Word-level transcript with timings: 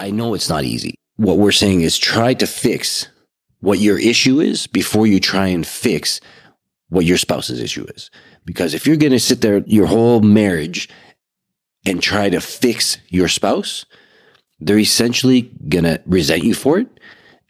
I 0.00 0.10
know 0.10 0.34
it's 0.34 0.48
not 0.48 0.64
easy. 0.64 0.94
What 1.16 1.36
we're 1.36 1.52
saying 1.52 1.82
is 1.82 1.98
try 1.98 2.32
to 2.34 2.46
fix 2.46 3.08
what 3.60 3.78
your 3.78 3.98
issue 3.98 4.40
is 4.40 4.66
before 4.66 5.06
you 5.06 5.20
try 5.20 5.48
and 5.48 5.66
fix 5.66 6.20
what 6.88 7.04
your 7.04 7.18
spouse's 7.18 7.60
issue 7.60 7.86
is. 7.94 8.10
Because 8.46 8.72
if 8.72 8.86
you're 8.86 8.96
going 8.96 9.12
to 9.12 9.20
sit 9.20 9.42
there 9.42 9.58
your 9.66 9.86
whole 9.86 10.22
marriage 10.22 10.88
and 11.84 12.02
try 12.02 12.30
to 12.30 12.40
fix 12.40 12.96
your 13.08 13.28
spouse, 13.28 13.84
they're 14.58 14.78
essentially 14.78 15.42
going 15.68 15.84
to 15.84 16.02
resent 16.06 16.42
you 16.44 16.54
for 16.54 16.78
it 16.78 16.88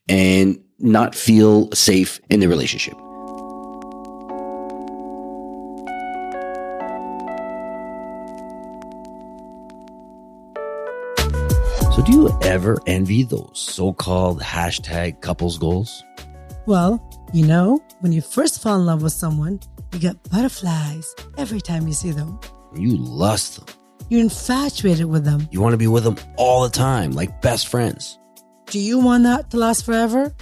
and 0.08 0.60
not 0.80 1.14
feel 1.14 1.70
safe 1.72 2.20
in 2.30 2.40
the 2.40 2.48
relationship. 2.48 2.94
Ever 12.50 12.76
envy 12.86 13.22
those 13.22 13.52
so 13.54 13.92
called 13.92 14.42
hashtag 14.42 15.20
couples 15.20 15.56
goals? 15.56 16.04
Well, 16.66 17.00
you 17.32 17.46
know, 17.46 17.80
when 18.00 18.10
you 18.10 18.20
first 18.20 18.60
fall 18.60 18.76
in 18.76 18.86
love 18.86 19.02
with 19.02 19.12
someone, 19.12 19.60
you 19.92 20.00
get 20.00 20.20
butterflies 20.30 21.14
every 21.38 21.60
time 21.60 21.86
you 21.86 21.92
see 21.92 22.10
them. 22.10 22.40
You 22.74 22.96
lust 22.96 23.56
them. 23.56 23.66
You're 24.08 24.22
infatuated 24.22 25.06
with 25.06 25.24
them. 25.24 25.48
You 25.52 25.60
want 25.60 25.74
to 25.74 25.78
be 25.78 25.86
with 25.86 26.02
them 26.02 26.16
all 26.36 26.64
the 26.64 26.70
time, 26.70 27.12
like 27.12 27.40
best 27.40 27.68
friends. 27.68 28.18
Do 28.66 28.80
you 28.80 28.98
want 28.98 29.22
that 29.22 29.50
to 29.50 29.56
last 29.56 29.84
forever? 29.84 30.34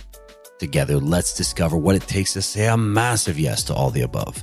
Together, 0.59 0.97
let's 0.97 1.36
discover 1.36 1.77
what 1.77 1.95
it 1.95 2.02
takes 2.09 2.33
to 2.33 2.42
say 2.42 2.66
a 2.69 2.77
massive 2.78 3.38
yes 3.38 3.62
to 3.64 3.75
all 3.75 3.91
the 3.91 4.00
above 4.00 4.42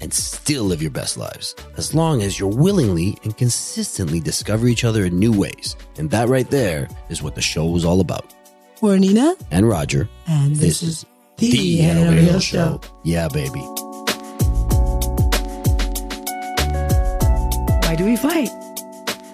and 0.00 0.12
still 0.12 0.64
live 0.64 0.80
your 0.82 0.90
best 0.90 1.16
lives 1.16 1.54
as 1.76 1.94
long 1.94 2.22
as 2.22 2.38
you're 2.38 2.48
willingly 2.48 3.16
and 3.24 3.36
consistently 3.36 4.20
discover 4.20 4.66
each 4.68 4.84
other 4.84 5.04
in 5.04 5.18
new 5.18 5.32
ways. 5.32 5.76
And 5.98 6.10
that 6.10 6.28
right 6.28 6.48
there 6.50 6.88
is 7.08 7.22
what 7.22 7.34
the 7.34 7.42
show 7.42 7.74
is 7.76 7.84
all 7.84 8.00
about. 8.00 8.32
We're 8.80 8.96
Nina, 8.98 9.34
And 9.50 9.68
Roger. 9.68 10.08
and 10.26 10.56
this, 10.56 10.82
is 10.82 11.04
the, 11.36 11.50
The 11.50 11.76
Head 11.78 11.96
Head 11.96 12.06
Over 12.06 12.06
Over 12.12 12.20
Heels 12.20 12.30
Heels 12.30 12.44
Show. 12.44 12.80
Yeah, 13.04 13.28
baby. 13.28 13.60
Why 17.86 17.94
do 17.96 18.04
we 18.04 18.16
fight? 18.16 18.48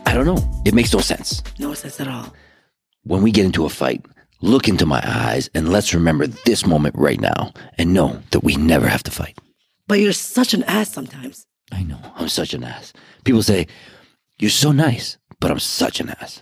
I 0.06 0.14
don't 0.14 0.26
know. 0.26 0.38
It 0.64 0.74
makes 0.74 0.92
no 0.92 1.00
sense. 1.00 1.42
No 1.58 1.74
sense 1.74 2.00
at 2.00 2.08
all. 2.08 2.32
When 3.04 3.22
we 3.22 3.30
get 3.30 3.44
into 3.44 3.64
a 3.66 3.68
fight, 3.68 4.04
look 4.40 4.66
into 4.68 4.86
my 4.86 5.00
eyes 5.04 5.48
and 5.54 5.68
let's 5.68 5.94
remember 5.94 6.26
this 6.26 6.66
moment 6.66 6.94
right 6.96 7.20
now 7.20 7.52
and 7.78 7.92
know 7.92 8.20
that 8.30 8.42
we 8.42 8.56
never 8.56 8.88
have 8.88 9.02
to 9.04 9.10
fight. 9.10 9.38
But 9.88 10.00
you're 10.00 10.12
such 10.12 10.54
an 10.54 10.62
ass 10.64 10.90
sometimes. 10.92 11.46
I 11.72 11.82
know. 11.82 11.98
I'm 12.16 12.28
such 12.28 12.54
an 12.54 12.64
ass. 12.64 12.92
People 13.24 13.42
say, 13.42 13.66
You're 14.38 14.50
so 14.50 14.72
nice, 14.72 15.18
but 15.40 15.50
I'm 15.50 15.60
such 15.60 16.00
an 16.00 16.10
ass. 16.10 16.40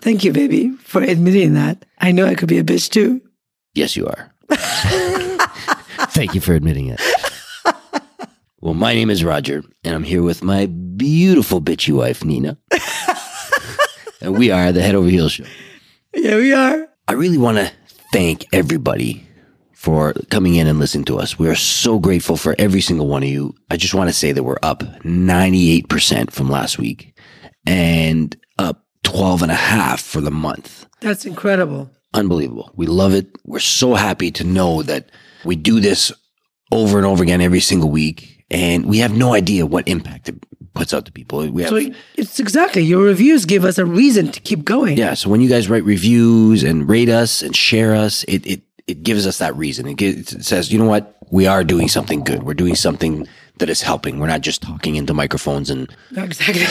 Thank 0.00 0.24
you, 0.24 0.32
baby, 0.32 0.70
for 0.70 1.02
admitting 1.02 1.54
that. 1.54 1.84
I 1.98 2.12
know 2.12 2.26
I 2.26 2.34
could 2.34 2.48
be 2.48 2.58
a 2.58 2.64
bitch 2.64 2.90
too. 2.90 3.20
Yes, 3.74 3.96
you 3.96 4.06
are. 4.06 4.32
Thank 6.10 6.34
you 6.34 6.40
for 6.40 6.54
admitting 6.54 6.88
it. 6.88 7.00
Well, 8.60 8.74
my 8.74 8.94
name 8.94 9.10
is 9.10 9.22
Roger, 9.22 9.62
and 9.84 9.94
I'm 9.94 10.02
here 10.02 10.22
with 10.22 10.42
my 10.42 10.66
beautiful 10.66 11.60
bitchy 11.60 11.94
wife, 11.94 12.24
Nina. 12.24 12.56
and 14.20 14.36
we 14.36 14.50
are 14.50 14.72
the 14.72 14.82
Head 14.82 14.94
Over 14.94 15.08
Heels 15.08 15.32
Show. 15.32 15.44
Yeah, 16.14 16.36
we 16.36 16.52
are. 16.52 16.88
I 17.06 17.12
really 17.12 17.38
want 17.38 17.58
to 17.58 17.70
thank 18.12 18.46
everybody 18.52 19.26
for 19.76 20.14
coming 20.30 20.54
in 20.54 20.66
and 20.66 20.78
listening 20.78 21.04
to 21.04 21.18
us. 21.18 21.38
We 21.38 21.48
are 21.48 21.54
so 21.54 21.98
grateful 21.98 22.36
for 22.38 22.56
every 22.58 22.80
single 22.80 23.06
one 23.06 23.22
of 23.22 23.28
you. 23.28 23.54
I 23.70 23.76
just 23.76 23.94
want 23.94 24.08
to 24.08 24.14
say 24.14 24.32
that 24.32 24.42
we're 24.42 24.56
up 24.62 24.82
98% 25.04 26.30
from 26.32 26.48
last 26.50 26.78
week 26.78 27.14
and 27.66 28.34
up 28.58 28.84
12 29.04 29.42
and 29.42 29.52
a 29.52 29.54
half 29.54 30.00
for 30.00 30.20
the 30.22 30.30
month. 30.30 30.86
That's 31.00 31.26
incredible. 31.26 31.90
Unbelievable. 32.14 32.70
We 32.74 32.86
love 32.86 33.12
it. 33.12 33.28
We're 33.44 33.58
so 33.58 33.94
happy 33.94 34.30
to 34.32 34.44
know 34.44 34.82
that 34.82 35.10
we 35.44 35.56
do 35.56 35.78
this 35.80 36.10
over 36.72 36.96
and 36.96 37.06
over 37.06 37.22
again 37.22 37.42
every 37.42 37.60
single 37.60 37.90
week. 37.90 38.44
And 38.50 38.86
we 38.86 38.98
have 38.98 39.14
no 39.14 39.34
idea 39.34 39.66
what 39.66 39.86
impact 39.86 40.28
it 40.30 40.36
puts 40.72 40.94
out 40.94 41.04
to 41.04 41.12
people. 41.12 41.46
We 41.50 41.62
have, 41.62 41.70
So 41.70 41.90
it's 42.16 42.40
exactly 42.40 42.82
your 42.82 43.02
reviews 43.02 43.44
give 43.44 43.64
us 43.64 43.76
a 43.76 43.84
reason 43.84 44.30
to 44.32 44.40
keep 44.40 44.64
going. 44.64 44.96
yeah. 44.96 45.14
So 45.14 45.28
when 45.28 45.40
you 45.42 45.48
guys 45.50 45.68
write 45.68 45.84
reviews 45.84 46.62
and 46.62 46.88
rate 46.88 47.08
us 47.10 47.42
and 47.42 47.54
share 47.54 47.94
us, 47.94 48.24
it, 48.24 48.46
it, 48.46 48.62
it 48.86 49.02
gives 49.02 49.26
us 49.26 49.38
that 49.38 49.56
reason. 49.56 49.86
It, 49.86 49.96
gives, 49.96 50.32
it 50.32 50.44
says, 50.44 50.72
you 50.72 50.78
know 50.78 50.86
what? 50.86 51.16
We 51.30 51.46
are 51.46 51.64
doing 51.64 51.88
something 51.88 52.22
good. 52.22 52.44
We're 52.44 52.54
doing 52.54 52.76
something 52.76 53.26
that 53.58 53.68
is 53.68 53.82
helping. 53.82 54.20
We're 54.20 54.28
not 54.28 54.42
just 54.42 54.62
talking 54.62 54.96
into 54.96 55.14
microphones 55.14 55.70
and 55.70 55.90
Exactly. 56.16 56.64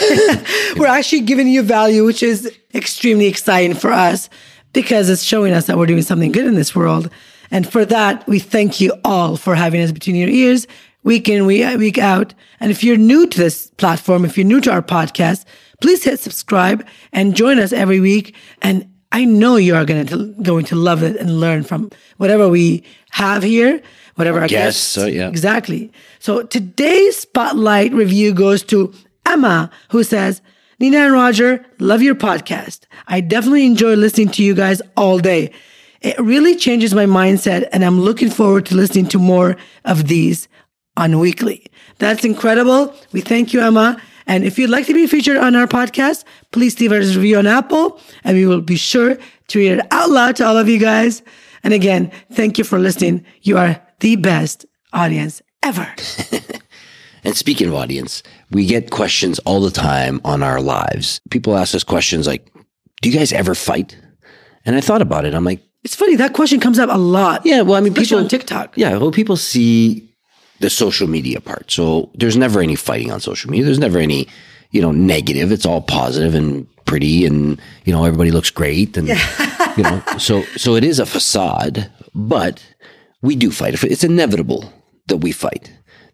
we're 0.80 0.88
actually 0.88 1.22
giving 1.22 1.48
you 1.48 1.62
value, 1.62 2.06
which 2.06 2.24
is 2.24 2.52
extremely 2.74 3.25
exciting 3.25 3.75
for 3.75 3.92
us 3.92 4.30
because 4.72 5.09
it's 5.09 5.24
showing 5.24 5.54
us 5.54 5.68
that 5.68 5.78
we're 5.78 5.86
doing 5.86 6.02
something 6.02 6.31
good 6.31 6.46
in 6.46 6.56
this 6.56 6.75
world. 6.75 7.09
And 7.52 7.70
for 7.70 7.86
that, 7.86 8.25
we 8.28 8.40
thank 8.40 8.81
you 8.81 8.94
all 9.04 9.38
for 9.38 9.56
having 9.56 9.81
us 9.81 9.92
between 9.92 10.16
your 10.16 10.30
ears 10.30 10.68
week 11.04 11.30
in, 11.30 11.46
week, 11.46 11.64
uh, 11.64 11.78
week 11.78 11.98
out. 11.98 12.34
And 12.59 12.72
if 12.72 12.84
you're 12.84 12.98
new 12.98 13.28
to 13.28 13.38
this 13.38 13.68
platform, 13.72 14.25
if 14.25 14.38
you're 14.38 14.46
new 14.46 14.59
to 14.62 14.72
our 14.72 14.81
podcast, 14.81 15.46
please 15.81 16.04
hit 16.04 16.20
subscribe 16.20 16.86
and 17.14 17.36
join 17.36 17.59
us 17.59 17.72
every 17.72 18.00
week. 18.00 18.36
And 18.62 18.90
I 19.16 19.24
know 19.24 19.56
you 19.56 19.76
are 19.76 19.86
going 19.86 20.06
to, 20.08 20.26
going 20.44 20.66
to 20.66 20.76
love 20.76 21.02
it 21.02 21.16
and 21.16 21.40
learn 21.40 21.64
from 21.64 21.90
whatever 22.18 22.50
we 22.50 22.84
have 23.12 23.44
here, 23.44 23.81
whatever 24.16 24.42
our 24.42 24.48
guests, 24.50 24.81
guests. 24.81 24.92
so, 24.92 25.06
yeah. 25.06 25.30
Exactly. 25.30 25.90
So 26.20 26.44
today's 26.44 27.16
spotlight 27.16 27.94
review 27.94 28.34
goes 28.34 28.62
to 28.64 28.94
Emma, 29.25 29.72
who 29.92 30.04
says, 30.04 30.42
Nina 30.81 30.98
and 30.98 31.14
Roger, 31.14 31.66
love 31.80 32.02
your 32.02 32.16
podcast. 32.16 32.81
I 33.08 33.22
definitely 33.22 33.66
enjoy 33.66 33.94
listening 33.94 34.31
to 34.31 34.44
you 34.44 34.54
guys 34.54 34.81
all 34.98 35.20
day. 35.20 35.54
It 36.02 36.20
really 36.20 36.58
changes 36.58 36.94
my 36.94 37.06
mindset, 37.06 37.70
and 37.72 37.86
I'm 37.86 38.02
looking 38.02 38.30
forward 38.30 38.66
to 38.66 38.75
listening 38.75 39.08
to 39.08 39.18
more 39.18 39.56
of 39.86 40.09
these 40.09 40.50
on 40.98 41.20
weekly. 41.20 41.68
That's 42.00 42.25
incredible. 42.25 42.94
We 43.14 43.22
thank 43.22 43.54
you, 43.54 43.62
Emma. 43.62 43.98
And 44.28 44.44
if 44.44 44.58
you'd 44.58 44.69
like 44.69 44.88
to 44.88 44.94
be 44.94 45.08
featured 45.08 45.38
on 45.38 45.56
our 45.56 45.68
podcast, 45.68 46.24
please 46.52 46.80
leave 46.80 46.91
us 46.91 47.12
a 47.13 47.19
review 47.19 47.38
on 47.38 47.47
Apple, 47.47 48.00
and 48.24 48.36
we 48.38 48.46
will 48.46 48.62
be 48.62 48.75
sure 48.75 49.18
to 49.50 49.59
read 49.59 49.74
it 49.80 49.88
out 49.91 50.09
loud 50.09 50.36
to 50.38 50.46
all 50.46 50.58
of 50.58 50.68
you 50.68 50.80
guys. 50.80 51.22
And 51.63 51.74
again, 51.74 52.12
thank 52.34 52.58
you 52.58 52.63
for 52.63 52.80
listening. 52.80 53.25
You 53.41 53.58
are 53.58 53.81
the 54.00 54.16
best 54.16 54.66
audience 54.94 55.41
ever. 55.63 55.94
And 57.24 57.36
speaking 57.36 57.68
of 57.68 57.74
audience, 57.74 58.22
we 58.52 58.68
get 58.68 58.91
questions 58.91 59.40
all 59.40 59.59
the 59.59 59.72
time 59.72 60.22
on 60.24 60.44
our 60.44 60.62
lives. 60.62 61.19
People 61.31 61.57
ask 61.57 61.74
us 61.74 61.84
questions 61.84 62.28
like, 62.28 62.53
do 63.02 63.09
you 63.09 63.18
guys 63.18 63.34
ever 63.34 63.56
fight? 63.56 63.97
And 64.63 64.75
I 64.75 64.80
thought 64.81 65.02
about 65.02 65.25
it. 65.25 65.34
I'm 65.34 65.44
like, 65.44 65.59
It's 65.84 65.96
funny 65.96 66.16
that 66.18 66.34
question 66.34 66.59
comes 66.59 66.78
up 66.78 66.90
a 66.92 66.97
lot. 67.00 67.44
yeah, 67.44 67.62
well, 67.62 67.78
I 67.78 67.81
mean, 67.81 67.94
especially 67.94 68.06
people 68.09 68.24
on 68.25 68.30
TikTok. 68.30 68.78
Yeah, 68.78 68.97
well, 68.97 69.12
people 69.12 69.38
see 69.38 70.07
the 70.60 70.70
social 70.70 71.08
media 71.08 71.40
part. 71.42 71.72
So 71.72 72.10
there's 72.16 72.38
never 72.38 72.62
any 72.62 72.76
fighting 72.76 73.12
on 73.12 73.20
social 73.20 73.50
media. 73.52 73.66
There's 73.66 73.80
never 73.80 74.00
any, 74.00 74.28
you 74.72 74.82
know, 74.82 74.92
negative. 74.92 75.52
It's 75.52 75.66
all 75.66 75.82
positive 75.82 76.36
and 76.36 76.68
pretty 76.86 77.26
and, 77.26 77.60
you 77.84 77.92
know, 77.94 78.06
everybody 78.06 78.32
looks 78.32 78.52
great. 78.52 78.96
And, 78.98 79.08
you 79.78 79.84
know, 79.84 80.02
so, 80.18 80.44
so 80.56 80.76
it 80.76 80.84
is 80.84 81.00
a 81.00 81.06
facade, 81.06 81.92
but 82.14 82.64
we 83.22 83.36
do 83.36 83.52
fight. 83.52 83.82
It's 83.84 84.04
inevitable 84.04 84.72
that 85.07 85.18
we 85.18 85.31
fight. 85.31 85.72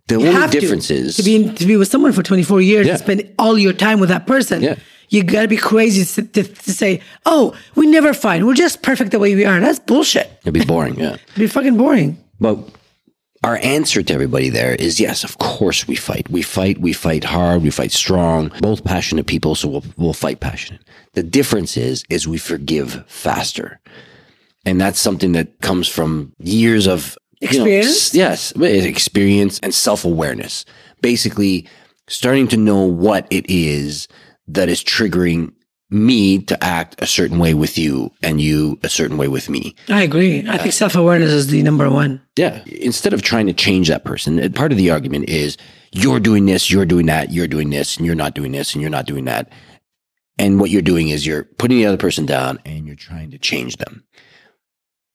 The 0.07 0.15
You 0.19 0.27
only 0.27 0.41
have 0.41 0.51
to. 0.51 0.57
is 0.57 1.15
to 1.17 1.23
be 1.23 1.53
to 1.53 1.65
be 1.65 1.77
with 1.77 1.87
someone 1.87 2.11
for 2.11 2.23
24 2.23 2.61
years 2.61 2.87
Yeah. 2.87 2.93
and 2.93 3.01
spend 3.01 3.33
all 3.37 3.57
your 3.57 3.73
time 3.73 3.99
with 3.99 4.09
that 4.09 4.25
person. 4.27 4.61
Yeah. 4.63 4.75
You 5.09 5.23
gotta 5.23 5.47
be 5.47 5.57
crazy 5.57 6.03
to, 6.21 6.27
to, 6.27 6.43
to 6.43 6.71
say, 6.73 7.01
"Oh, 7.25 7.53
we 7.75 7.85
never 7.85 8.13
fight. 8.13 8.43
We're 8.43 8.53
just 8.53 8.81
perfect 8.81 9.11
the 9.11 9.19
way 9.19 9.35
we 9.35 9.45
are." 9.45 9.59
That's 9.59 9.77
bullshit. 9.79 10.29
it'd 10.41 10.53
be 10.53 10.63
boring. 10.65 10.95
Yeah. 10.95 11.13
It'd 11.27 11.35
be 11.35 11.47
fucking 11.47 11.77
boring. 11.77 12.17
But 12.39 12.57
our 13.43 13.57
answer 13.57 14.03
to 14.03 14.13
everybody 14.13 14.49
there 14.49 14.75
is 14.75 14.99
yes, 14.99 15.23
of 15.23 15.37
course 15.39 15.87
we 15.87 15.95
fight. 15.95 16.29
We 16.29 16.41
fight, 16.41 16.77
we 16.79 16.93
fight 16.93 17.23
hard, 17.23 17.63
we 17.63 17.71
fight 17.71 17.91
strong, 17.91 18.51
both 18.61 18.83
passionate 18.83 19.25
people, 19.27 19.55
so 19.55 19.67
we'll, 19.67 19.83
we'll 19.97 20.13
fight 20.13 20.39
passionate. 20.39 20.81
The 21.13 21.23
difference 21.23 21.75
is, 21.75 22.03
is 22.09 22.27
we 22.27 22.37
forgive 22.37 23.03
faster. 23.07 23.79
And 24.65 24.79
that's 24.79 24.99
something 24.99 25.31
that 25.31 25.59
comes 25.61 25.87
from 25.87 26.33
years 26.37 26.87
of 26.87 27.17
you 27.39 27.47
know, 27.47 27.65
Experience? 27.65 28.13
yes, 28.13 28.51
experience 28.55 29.59
and 29.63 29.73
self 29.73 30.05
awareness. 30.05 30.63
Basically, 31.01 31.67
starting 32.07 32.47
to 32.49 32.57
know 32.57 32.85
what 32.85 33.25
it 33.31 33.49
is 33.49 34.07
that 34.47 34.69
is 34.69 34.83
triggering 34.83 35.51
me 35.91 36.39
to 36.39 36.61
act 36.63 36.95
a 36.99 37.05
certain 37.05 37.37
way 37.37 37.53
with 37.53 37.77
you 37.77 38.11
and 38.23 38.39
you 38.39 38.79
a 38.81 38.89
certain 38.89 39.17
way 39.17 39.27
with 39.27 39.49
me. 39.49 39.75
I 39.89 40.03
agree. 40.03 40.47
I 40.47 40.57
think 40.57 40.73
self 40.73 40.95
awareness 40.95 41.31
is 41.31 41.47
the 41.47 41.61
number 41.61 41.89
one. 41.89 42.21
Yeah. 42.37 42.63
Instead 42.65 43.13
of 43.13 43.21
trying 43.21 43.45
to 43.47 43.53
change 43.53 43.89
that 43.89 44.05
person, 44.05 44.39
uh, 44.41 44.49
part 44.49 44.71
of 44.71 44.77
the 44.77 44.89
argument 44.89 45.27
is 45.29 45.57
you're 45.91 46.21
doing 46.21 46.45
this, 46.45 46.71
you're 46.71 46.85
doing 46.85 47.07
that, 47.07 47.31
you're 47.31 47.47
doing 47.47 47.69
this, 47.69 47.97
and 47.97 48.05
you're 48.05 48.15
not 48.15 48.33
doing 48.35 48.53
this, 48.53 48.73
and 48.73 48.81
you're 48.81 48.89
not 48.89 49.05
doing 49.05 49.25
that. 49.25 49.51
And 50.39 50.59
what 50.59 50.69
you're 50.69 50.81
doing 50.81 51.09
is 51.09 51.27
you're 51.27 51.43
putting 51.43 51.77
the 51.77 51.85
other 51.85 51.97
person 51.97 52.25
down 52.25 52.57
and 52.65 52.87
you're 52.87 52.95
trying 52.95 53.29
to 53.31 53.37
change 53.37 53.75
them. 53.77 54.03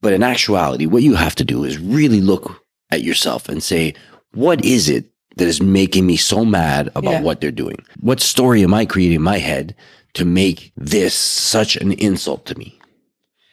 But 0.02 0.12
in 0.12 0.22
actuality, 0.22 0.86
what 0.86 1.02
you 1.02 1.14
have 1.14 1.34
to 1.36 1.44
do 1.44 1.64
is 1.64 1.78
really 1.78 2.20
look 2.20 2.62
at 2.90 3.02
yourself 3.02 3.48
and 3.48 3.62
say, 3.62 3.94
what 4.34 4.64
is 4.64 4.88
it 4.90 5.10
that 5.36 5.48
is 5.48 5.60
making 5.62 6.06
me 6.06 6.16
so 6.16 6.44
mad 6.44 6.88
about 6.94 7.12
Yeah. 7.12 7.20
what 7.22 7.40
they're 7.40 7.50
doing? 7.50 7.76
What 8.00 8.20
story 8.20 8.62
am 8.62 8.74
I 8.74 8.84
creating 8.84 9.16
in 9.16 9.22
my 9.22 9.38
head 9.38 9.74
to 10.16 10.24
make 10.24 10.72
this 10.76 11.14
such 11.14 11.76
an 11.76 11.92
insult 11.92 12.46
to 12.46 12.58
me? 12.58 12.78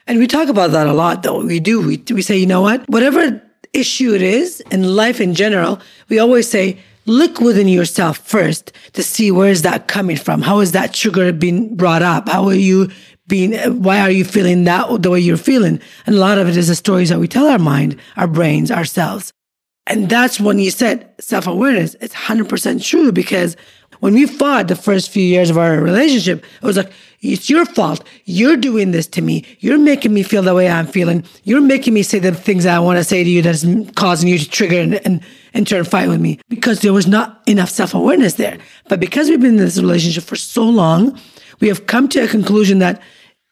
And 0.08 0.20
we 0.20 0.28
talk 0.28 0.50
about 0.50 0.72
that 0.72 0.88
a 0.88 0.94
lot, 0.94 1.24
though. 1.24 1.44
We 1.44 1.60
do. 1.60 1.86
We, 1.86 2.04
we 2.10 2.22
say, 2.22 2.38
you 2.38 2.46
know 2.46 2.62
what? 2.62 2.88
Whatever 2.90 3.42
issue 3.74 4.14
it 4.14 4.22
is 4.22 4.62
in 4.72 4.96
life 4.96 5.22
in 5.22 5.34
general, 5.34 5.80
we 6.10 6.20
always 6.20 6.50
say, 6.50 6.78
look 7.06 7.40
within 7.40 7.68
yourself 7.68 8.18
first 8.18 8.72
to 8.94 9.04
see 9.04 9.32
where 9.32 9.50
is 9.50 9.62
that 9.64 9.88
coming 9.88 10.18
from? 10.18 10.42
How 10.42 10.60
is 10.60 10.72
that 10.72 10.96
sugar 10.96 11.32
being 11.34 11.76
brought 11.76 12.02
up? 12.02 12.30
How 12.30 12.46
are 12.48 12.54
you 12.54 12.90
being, 13.28 13.54
why 13.82 14.00
are 14.00 14.12
you 14.12 14.26
feeling 14.26 14.64
that 14.66 15.02
the 15.02 15.10
way 15.10 15.20
you're 15.20 15.38
feeling? 15.38 15.80
And 16.06 16.16
a 16.16 16.20
lot 16.20 16.38
of 16.38 16.48
it 16.48 16.58
is 16.58 16.68
the 16.68 16.76
stories 16.76 17.10
that 17.10 17.20
we 17.20 17.28
tell 17.28 17.48
our 17.48 17.60
mind, 17.60 17.98
our 18.18 18.28
brains, 18.28 18.72
ourselves. 18.72 19.34
And 19.88 20.10
that's 20.10 20.40
when 20.40 20.60
you 20.60 20.72
said 20.72 21.10
self 21.20 21.46
awareness. 21.46 21.96
It's 22.00 22.16
100% 22.16 22.84
true 22.84 23.12
because 23.12 23.58
when 24.04 24.16
we 24.16 24.28
fought 24.28 24.68
the 24.68 24.76
first 24.76 25.12
few 25.12 25.24
years 25.24 25.50
of 25.50 25.58
our 25.58 25.80
relationship, 25.80 26.44
it 26.62 26.66
was 26.66 26.76
like, 26.76 26.92
it's 27.22 27.50
your 27.50 27.66
fault. 27.66 28.06
You're 28.26 28.58
doing 28.58 28.92
this 28.92 29.08
to 29.08 29.22
me. 29.22 29.46
You're 29.62 29.78
making 29.78 30.14
me 30.14 30.24
feel 30.24 30.42
the 30.42 30.54
way 30.54 30.68
I'm 30.68 30.88
feeling. 30.88 31.24
You're 31.46 31.62
making 31.62 31.94
me 31.94 32.04
say 32.04 32.20
the 32.20 32.34
things 32.34 32.66
that 32.66 32.76
I 32.76 32.80
want 32.80 32.98
to 32.98 33.06
say 33.06 33.24
to 33.24 33.30
you 33.30 33.42
that's 33.42 33.66
causing 33.96 34.28
you 34.28 34.38
to 34.38 34.50
trigger 34.50 34.82
and, 34.82 34.96
and, 35.06 35.24
and 35.54 35.66
turn 35.66 35.86
fight 35.86 36.10
with 36.10 36.20
me 36.20 36.42
because 36.50 36.82
there 36.82 36.92
was 36.92 37.08
not 37.08 37.42
enough 37.48 37.70
self 37.70 37.94
awareness 37.94 38.34
there. 38.34 38.58
But 38.90 39.00
because 39.00 39.30
we've 39.30 39.40
been 39.40 39.52
in 39.52 39.56
this 39.56 39.80
relationship 39.80 40.26
for 40.26 40.36
so 40.36 40.66
long, 40.66 41.18
we 41.62 41.70
have 41.70 41.88
come 41.88 42.10
to 42.10 42.26
a 42.26 42.28
conclusion 42.28 42.80
that 42.80 43.02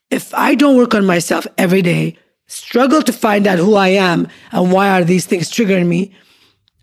if 0.09 0.33
I 0.33 0.55
don't 0.55 0.75
work 0.75 0.93
on 0.93 1.05
myself 1.05 1.47
every 1.57 1.81
day, 1.81 2.17
struggle 2.47 3.01
to 3.03 3.13
find 3.13 3.47
out 3.47 3.57
who 3.57 3.75
I 3.75 3.87
am 3.87 4.27
and 4.51 4.69
why 4.73 4.89
are 4.89 5.05
these 5.05 5.25
things 5.25 5.49
triggering 5.49 5.87
me, 5.87 6.13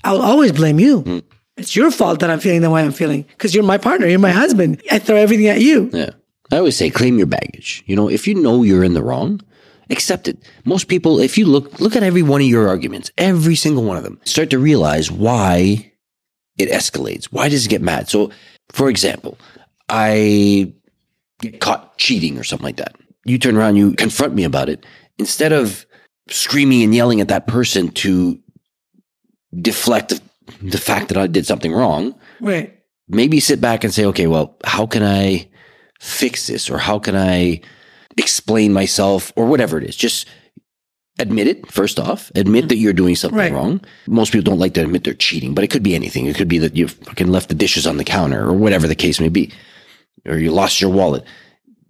I'll 0.05 0.23
always 0.23 0.53
blame 0.53 0.81
you. 0.81 1.01
Hmm. 1.01 1.19
It's 1.59 1.75
your 1.75 1.91
fault 1.91 2.21
that 2.21 2.31
I'm 2.31 2.41
feeling 2.41 2.63
the 2.63 2.71
way 2.71 2.83
I'm 2.83 2.93
feeling 2.93 3.23
because 3.23 3.55
you're 3.55 3.65
my 3.65 3.79
partner, 3.79 4.07
you're 4.07 4.19
my 4.19 4.31
husband. 4.31 4.81
I 4.91 4.99
throw 4.99 5.17
everything 5.17 5.49
at 5.49 5.61
you. 5.61 5.91
Yeah. 5.93 6.11
I 6.51 6.57
always 6.57 6.77
say 6.77 6.89
claim 6.89 7.19
your 7.19 7.27
baggage. 7.27 7.83
You 7.87 7.97
know, 7.97 8.09
if 8.09 8.27
you 8.27 8.35
know 8.35 8.63
you're 8.63 8.85
in 8.85 8.95
the 8.95 9.03
wrong, 9.03 9.41
accept 9.91 10.29
it. 10.29 10.39
Most 10.65 10.89
people, 10.89 11.19
if 11.19 11.37
you 11.37 11.47
look 11.47 11.81
look 11.81 11.97
at 11.97 12.03
every 12.03 12.23
one 12.23 12.41
of 12.41 12.47
your 12.47 12.69
arguments, 12.69 13.11
every 13.19 13.57
single 13.57 13.85
one 13.85 13.97
of 13.97 14.05
them, 14.05 14.21
start 14.25 14.51
to 14.51 14.59
realize 14.59 15.11
why 15.11 15.93
it 16.59 16.71
escalates. 16.71 17.27
Why 17.27 17.49
does 17.49 17.67
it 17.67 17.69
get 17.69 17.83
mad? 17.83 18.09
So, 18.09 18.31
for 18.71 18.89
example, 18.89 19.39
I 19.89 20.73
get 21.41 21.61
caught 21.61 21.99
cheating 21.99 22.39
or 22.39 22.45
something 22.45 22.65
like 22.65 22.77
that. 22.77 22.97
You 23.25 23.39
turn 23.39 23.57
around, 23.57 23.77
you 23.77 23.95
confront 23.95 24.35
me 24.35 24.45
about 24.45 24.69
it. 24.69 24.87
Instead 25.19 25.53
of 25.53 25.85
screaming 26.31 26.83
and 26.83 26.95
yelling 26.95 27.21
at 27.21 27.29
that 27.29 27.47
person 27.47 27.89
to 27.91 28.39
deflect 29.61 30.21
the, 30.63 30.79
fact 30.79 31.09
that 31.09 31.17
I 31.17 31.27
did 31.27 31.47
something 31.47 31.73
wrong, 31.73 32.15
Right. 32.41 32.75
maybe 33.09 33.41
sit 33.41 33.61
back 33.61 33.85
and 33.85 33.93
say, 33.93 34.05
okay, 34.07 34.27
well, 34.27 34.57
how 34.65 34.87
can 34.87 35.03
I 35.03 35.49
fix 36.01 36.47
this 36.47 36.71
or 36.71 36.79
how 36.79 36.99
can 36.99 37.17
I 37.17 37.61
explain 38.17 38.73
myself 38.73 39.33
or 39.37 39.47
whatever 39.47 39.79
it 39.79 39.85
is? 39.85 39.97
Just 39.97 40.27
admit 41.19 41.49
it 41.49 41.71
first 41.71 41.99
off. 41.99 42.31
Admit 42.37 42.69
that 42.69 42.77
you're 42.77 42.93
doing 42.93 43.17
something 43.17 43.39
Right. 43.39 43.53
wrong. 43.53 43.81
Most 44.07 44.33
people 44.33 44.45
don't 44.53 44.61
like 44.61 44.75
to 44.75 44.83
admit 44.83 45.03
they're 45.05 45.15
cheating, 45.15 45.53
but 45.55 45.65
it 45.65 45.69
could 45.69 45.83
be 45.83 45.95
anything. 45.97 46.27
It 46.27 46.37
could 46.37 46.49
be 46.49 46.59
that 46.59 46.77
you 46.77 46.87
fucking 46.89 47.27
left 47.29 47.49
the 47.49 47.55
dishes 47.57 47.87
on 47.87 47.97
the 47.97 48.05
counter 48.05 48.45
or 48.47 48.53
whatever 48.53 48.87
the 48.87 48.95
case 48.95 49.19
may 49.21 49.29
be, 49.29 49.53
or 50.27 50.39
you 50.39 50.53
lost 50.53 50.81
your 50.81 50.91
wallet. 50.91 51.25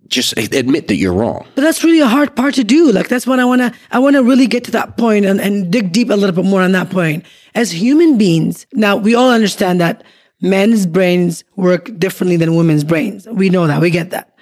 Just 0.09 0.37
admit 0.39 0.89
that 0.89 0.97
you're 0.97 1.13
wrong. 1.13 1.47
But 1.55 1.63
that's 1.63 1.85
really 1.85 2.01
a 2.01 2.07
hard 2.07 2.35
part 2.35 2.55
to 2.55 2.65
do. 2.65 2.91
Like 2.93 3.09
that's 3.09 3.27
what 3.27 3.39
I 3.41 3.45
wanna 3.45 3.73
I 3.91 3.99
wanna 3.99 4.23
really 4.23 4.47
get 4.47 4.65
to 4.65 4.71
that 4.73 4.97
point 4.97 5.27
and, 5.27 5.41
and 5.41 5.71
dig 5.71 5.93
deep 5.93 6.11
a 6.11 6.15
little 6.15 6.35
bit 6.35 6.49
more 6.49 6.63
on 6.63 6.73
that 6.73 6.91
point. 6.91 7.25
As 7.55 7.71
human 7.71 8.17
beings, 8.17 8.67
now 8.73 8.97
we 8.97 9.15
all 9.15 9.31
understand 9.31 9.81
that 9.81 10.03
men's 10.41 10.87
brains 10.87 11.45
work 11.57 11.91
differently 11.99 12.37
than 12.37 12.57
women's 12.57 12.85
brains. 12.85 13.27
We 13.29 13.51
know 13.51 13.67
that, 13.67 13.81
we 13.81 13.91
get 13.91 14.11
that. 14.11 14.35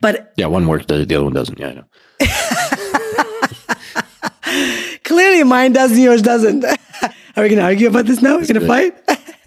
But 0.00 0.32
Yeah, 0.36 0.46
one 0.46 0.66
works, 0.66 0.86
the 0.86 1.04
the 1.04 1.14
other 1.16 1.24
one 1.24 1.34
doesn't. 1.34 1.58
Yeah, 1.58 1.68
I 1.68 1.74
know. 1.74 1.84
clearly 5.04 5.44
mine 5.44 5.72
does 5.72 5.92
and 5.92 6.00
yours 6.00 6.22
doesn't. 6.22 6.64
Are 7.36 7.42
we 7.42 7.48
gonna 7.48 7.62
argue 7.62 7.88
about 7.88 8.06
this 8.06 8.22
now? 8.22 8.36
We're 8.38 8.46
gonna 8.46 8.66
fight? 8.66 8.94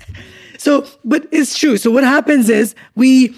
so, 0.57 0.85
but 1.03 1.27
it's 1.31 1.57
true. 1.57 1.77
So 1.77 1.91
what 1.91 2.03
happens 2.03 2.49
is 2.49 2.75
we 2.95 3.35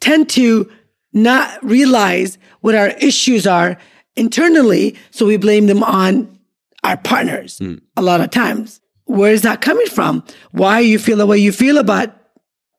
tend 0.00 0.28
to 0.30 0.70
not 1.12 1.62
realize 1.64 2.38
what 2.60 2.74
our 2.74 2.88
issues 2.88 3.46
are 3.46 3.76
internally. 4.16 4.96
So 5.10 5.26
we 5.26 5.36
blame 5.36 5.66
them 5.66 5.82
on 5.82 6.38
our 6.84 6.96
partners 6.96 7.60
a 7.96 8.02
lot 8.02 8.20
of 8.20 8.30
times. 8.30 8.80
Where 9.04 9.32
is 9.32 9.42
that 9.42 9.60
coming 9.60 9.86
from? 9.86 10.24
Why 10.52 10.80
you 10.80 10.98
feel 10.98 11.16
the 11.18 11.26
way 11.26 11.38
you 11.38 11.52
feel 11.52 11.78
about 11.78 12.16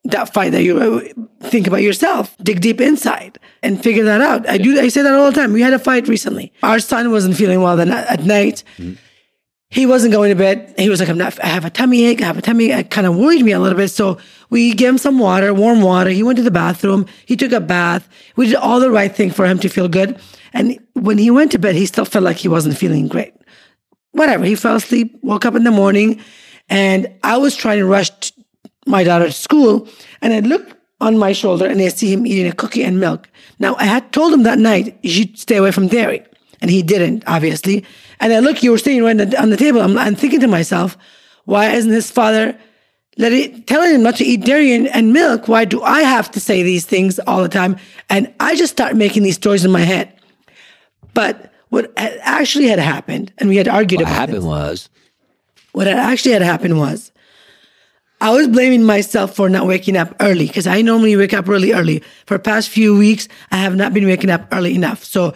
that 0.04 0.32
fight 0.34 0.52
that 0.52 0.62
you 0.62 0.78
uh, 0.78 1.48
think 1.48 1.66
about 1.66 1.80
yourself. 1.80 2.36
Dig 2.42 2.60
deep 2.60 2.80
inside 2.80 3.38
and 3.62 3.82
figure 3.82 4.04
that 4.04 4.20
out. 4.20 4.46
I 4.48 4.58
do. 4.58 4.78
I 4.78 4.88
say 4.88 5.00
that 5.02 5.14
all 5.14 5.30
the 5.30 5.32
time. 5.40 5.52
We 5.54 5.62
had 5.62 5.72
a 5.72 5.78
fight 5.78 6.08
recently. 6.08 6.52
Our 6.62 6.78
son 6.78 7.10
wasn't 7.10 7.36
feeling 7.36 7.62
well 7.62 7.80
at 7.80 8.22
night. 8.24 8.64
He 9.74 9.86
wasn't 9.86 10.12
going 10.12 10.30
to 10.30 10.36
bed. 10.36 10.74
He 10.78 10.88
was 10.88 11.00
like, 11.00 11.08
"I'm 11.08 11.18
not. 11.18 11.42
I 11.42 11.48
have 11.48 11.64
a 11.64 11.70
tummy 11.70 12.04
ache. 12.04 12.22
I 12.22 12.26
have 12.26 12.38
a 12.38 12.42
tummy." 12.42 12.70
ache." 12.70 12.86
It 12.86 12.90
kind 12.90 13.06
of 13.06 13.16
worried 13.16 13.44
me 13.44 13.52
a 13.52 13.58
little 13.58 13.76
bit. 13.76 13.88
So 13.88 14.18
we 14.50 14.72
gave 14.72 14.90
him 14.90 14.98
some 14.98 15.18
water, 15.18 15.52
warm 15.52 15.82
water. 15.82 16.10
He 16.10 16.22
went 16.22 16.36
to 16.36 16.44
the 16.44 16.50
bathroom. 16.50 17.06
He 17.26 17.36
took 17.36 17.52
a 17.52 17.60
bath. 17.60 18.08
We 18.36 18.46
did 18.46 18.56
all 18.56 18.80
the 18.80 18.90
right 18.90 19.14
thing 19.14 19.30
for 19.30 19.46
him 19.46 19.58
to 19.58 19.68
feel 19.68 19.88
good. 19.88 20.18
And 20.52 20.78
when 20.92 21.18
he 21.18 21.30
went 21.30 21.50
to 21.52 21.58
bed, 21.58 21.74
he 21.74 21.86
still 21.86 22.04
felt 22.04 22.24
like 22.24 22.36
he 22.36 22.48
wasn't 22.48 22.78
feeling 22.78 23.08
great 23.08 23.34
whatever. 24.14 24.44
He 24.44 24.54
fell 24.54 24.76
asleep, 24.76 25.18
woke 25.22 25.44
up 25.44 25.54
in 25.54 25.64
the 25.64 25.70
morning, 25.70 26.20
and 26.68 27.12
I 27.22 27.36
was 27.36 27.54
trying 27.54 27.78
to 27.78 27.86
rush 27.86 28.10
my 28.86 29.04
daughter 29.04 29.26
to 29.26 29.32
school. 29.32 29.88
And 30.22 30.32
I 30.32 30.40
look 30.40 30.76
on 31.00 31.18
my 31.18 31.32
shoulder 31.32 31.66
and 31.66 31.80
I 31.80 31.88
see 31.88 32.12
him 32.12 32.26
eating 32.26 32.46
a 32.46 32.54
cookie 32.54 32.82
and 32.82 32.98
milk. 32.98 33.28
Now, 33.58 33.74
I 33.76 33.84
had 33.84 34.12
told 34.12 34.32
him 34.32 34.44
that 34.44 34.58
night, 34.58 34.98
you 35.02 35.10
should 35.10 35.38
stay 35.38 35.56
away 35.56 35.72
from 35.72 35.88
dairy. 35.88 36.24
And 36.64 36.70
he 36.70 36.82
didn't, 36.82 37.24
obviously. 37.26 37.84
And 38.20 38.32
I 38.32 38.38
look, 38.38 38.62
you 38.62 38.70
were 38.70 38.78
sitting 38.78 39.02
right 39.02 39.20
on 39.20 39.28
the, 39.28 39.38
on 39.42 39.50
the 39.50 39.56
table. 39.58 39.82
I'm, 39.82 39.98
I'm 39.98 40.14
thinking 40.14 40.40
to 40.40 40.48
myself, 40.48 40.96
why 41.44 41.66
isn't 41.72 41.92
his 41.92 42.10
father 42.10 42.58
letting, 43.18 43.64
telling 43.64 43.94
him 43.94 44.02
not 44.02 44.16
to 44.16 44.24
eat 44.24 44.46
dairy 44.46 44.72
and, 44.72 44.88
and 44.88 45.12
milk? 45.12 45.46
Why 45.46 45.66
do 45.66 45.82
I 45.82 46.00
have 46.00 46.30
to 46.30 46.40
say 46.40 46.62
these 46.62 46.86
things 46.86 47.18
all 47.26 47.42
the 47.42 47.50
time? 47.50 47.76
And 48.08 48.32
I 48.40 48.56
just 48.56 48.72
start 48.72 48.96
making 48.96 49.24
these 49.24 49.34
stories 49.34 49.66
in 49.66 49.72
my 49.72 49.82
head. 49.82 50.10
But 51.12 51.52
what 51.68 51.92
had 51.98 52.18
actually 52.22 52.68
had 52.68 52.78
happened, 52.78 53.30
and 53.36 53.50
we 53.50 53.56
had 53.56 53.68
argued 53.68 54.00
What 54.00 54.08
about 54.08 54.20
happened 54.20 54.38
this, 54.38 54.44
was, 54.44 54.88
what 55.72 55.86
had 55.86 55.98
actually 55.98 56.32
had 56.32 56.40
happened 56.40 56.78
was 56.78 57.12
I 58.22 58.30
was 58.30 58.48
blaming 58.48 58.84
myself 58.84 59.36
for 59.36 59.50
not 59.50 59.66
waking 59.66 59.98
up 59.98 60.16
early 60.18 60.46
because 60.46 60.66
I 60.66 60.80
normally 60.80 61.14
wake 61.14 61.34
up 61.34 61.46
really 61.46 61.74
early. 61.74 62.02
For 62.24 62.38
the 62.38 62.42
past 62.42 62.70
few 62.70 62.96
weeks, 62.96 63.28
I 63.50 63.58
have 63.58 63.76
not 63.76 63.92
been 63.92 64.06
waking 64.06 64.30
up 64.30 64.48
early 64.50 64.74
enough. 64.74 65.04
So 65.04 65.34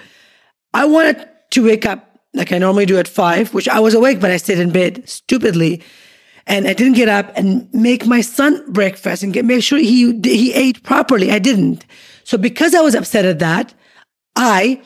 I 0.74 0.84
wanted 0.84 1.28
to 1.50 1.64
wake 1.64 1.86
up 1.86 2.18
like 2.34 2.52
I 2.52 2.58
normally 2.58 2.86
do 2.86 2.98
at 2.98 3.08
five, 3.08 3.54
which 3.54 3.68
I 3.68 3.80
was 3.80 3.94
awake, 3.94 4.20
but 4.20 4.30
I 4.30 4.36
stayed 4.36 4.58
in 4.58 4.70
bed 4.70 5.08
stupidly. 5.08 5.82
And 6.46 6.66
I 6.66 6.72
didn't 6.72 6.94
get 6.94 7.08
up 7.08 7.30
and 7.36 7.68
make 7.74 8.06
my 8.06 8.22
son 8.22 8.64
breakfast 8.72 9.22
and 9.22 9.32
get, 9.32 9.44
make 9.44 9.62
sure 9.62 9.78
he, 9.78 10.18
he 10.24 10.52
ate 10.54 10.82
properly. 10.82 11.30
I 11.30 11.38
didn't. 11.38 11.84
So 12.24 12.38
because 12.38 12.74
I 12.74 12.80
was 12.80 12.94
upset 12.94 13.24
at 13.24 13.38
that, 13.40 13.74
I, 14.34 14.80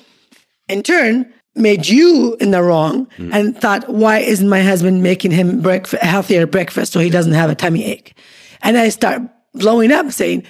in 0.69 0.83
turn, 0.83 1.33
made 1.55 1.87
you 1.87 2.37
in 2.41 2.51
the 2.51 2.63
wrong 2.63 3.07
mm. 3.19 3.33
and 3.33 3.57
thought, 3.57 3.89
why 3.89 4.19
isn't 4.19 4.49
my 4.49 4.63
husband 4.63 5.03
making 5.03 5.31
him 5.31 5.61
breakfast, 5.61 6.03
a 6.03 6.07
healthier 6.07 6.47
breakfast 6.47 6.93
so 6.93 7.01
he 7.01 7.11
doesn't 7.11 7.35
have 7.35 7.51
a 7.51 7.55
tummy 7.55 7.85
ache? 7.85 8.19
And 8.63 8.77
I 8.79 8.89
start 8.89 9.23
blowing 9.53 9.93
up 9.93 10.11
saying, 10.11 10.45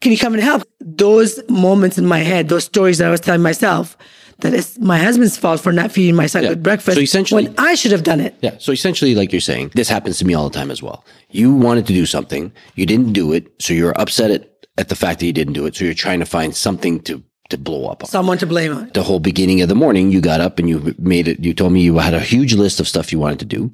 can 0.00 0.12
you 0.12 0.18
come 0.18 0.34
and 0.34 0.42
help? 0.42 0.62
Those 0.80 1.40
moments 1.48 1.96
in 1.96 2.06
my 2.06 2.18
head, 2.18 2.48
those 2.48 2.64
stories 2.64 2.98
that 2.98 3.08
I 3.08 3.10
was 3.10 3.20
telling 3.20 3.42
myself, 3.42 3.96
that 4.40 4.52
it's 4.54 4.78
my 4.78 4.98
husband's 4.98 5.36
fault 5.38 5.60
for 5.60 5.72
not 5.72 5.90
feeding 5.90 6.14
my 6.14 6.26
son 6.26 6.42
Yeah. 6.42 6.50
good 6.50 6.62
breakfast 6.62 6.96
So 6.96 7.00
essentially- 7.02 7.44
when 7.46 7.54
I 7.58 7.74
should 7.74 7.92
have 7.92 8.02
done 8.02 8.20
it. 8.20 8.34
Yeah. 8.42 8.54
So 8.58 8.72
essentially, 8.72 9.14
like 9.14 9.32
you're 9.32 9.40
saying, 9.40 9.70
this 9.74 9.88
happens 9.88 10.18
to 10.18 10.26
me 10.26 10.34
all 10.34 10.48
the 10.48 10.58
time 10.58 10.70
as 10.70 10.82
well. 10.82 11.04
You 11.30 11.54
wanted 11.54 11.86
to 11.86 11.92
do 11.94 12.04
something, 12.06 12.52
you 12.74 12.84
didn't 12.86 13.12
do 13.12 13.32
it, 13.32 13.46
so 13.60 13.72
you're 13.72 13.98
upset 14.00 14.30
at, 14.30 14.50
at 14.78 14.88
the 14.88 14.96
fact 14.96 15.20
that 15.20 15.26
you 15.26 15.32
didn't 15.32 15.54
do 15.54 15.64
it. 15.66 15.74
So 15.76 15.84
you're 15.84 15.94
trying 15.94 16.20
to 16.20 16.26
find 16.26 16.54
something 16.54 17.00
to 17.02 17.22
to 17.48 17.56
blow 17.56 17.86
up 17.86 18.02
on. 18.02 18.10
Someone 18.10 18.38
to 18.38 18.46
blame 18.46 18.72
on. 18.76 18.90
the 18.92 19.04
whole 19.04 19.20
beginning 19.20 19.62
of 19.62 19.68
the 19.68 19.74
morning, 19.76 20.10
you 20.10 20.20
got 20.20 20.40
up 20.40 20.58
and 20.58 20.68
you 20.68 20.92
made 20.98 21.28
it. 21.28 21.38
You 21.38 21.54
told 21.54 21.72
me 21.72 21.80
you 21.80 21.96
had 21.98 22.12
a 22.12 22.18
huge 22.18 22.54
list 22.54 22.80
of 22.80 22.88
stuff 22.88 23.12
you 23.12 23.20
wanted 23.20 23.38
to 23.38 23.44
do, 23.44 23.70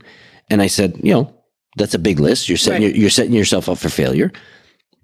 and 0.51 0.61
I 0.61 0.67
said, 0.67 0.99
you 1.03 1.13
know, 1.15 1.33
that's 1.79 1.95
a 1.95 1.99
big 1.99 2.21
list. 2.21 2.51
You're 2.51 2.59
setting 2.59 2.83
Right. 2.83 2.95
you're 2.95 3.09
setting 3.09 3.33
yourself 3.33 3.69
up 3.71 3.79
for 3.79 3.89
failure. 3.89 4.31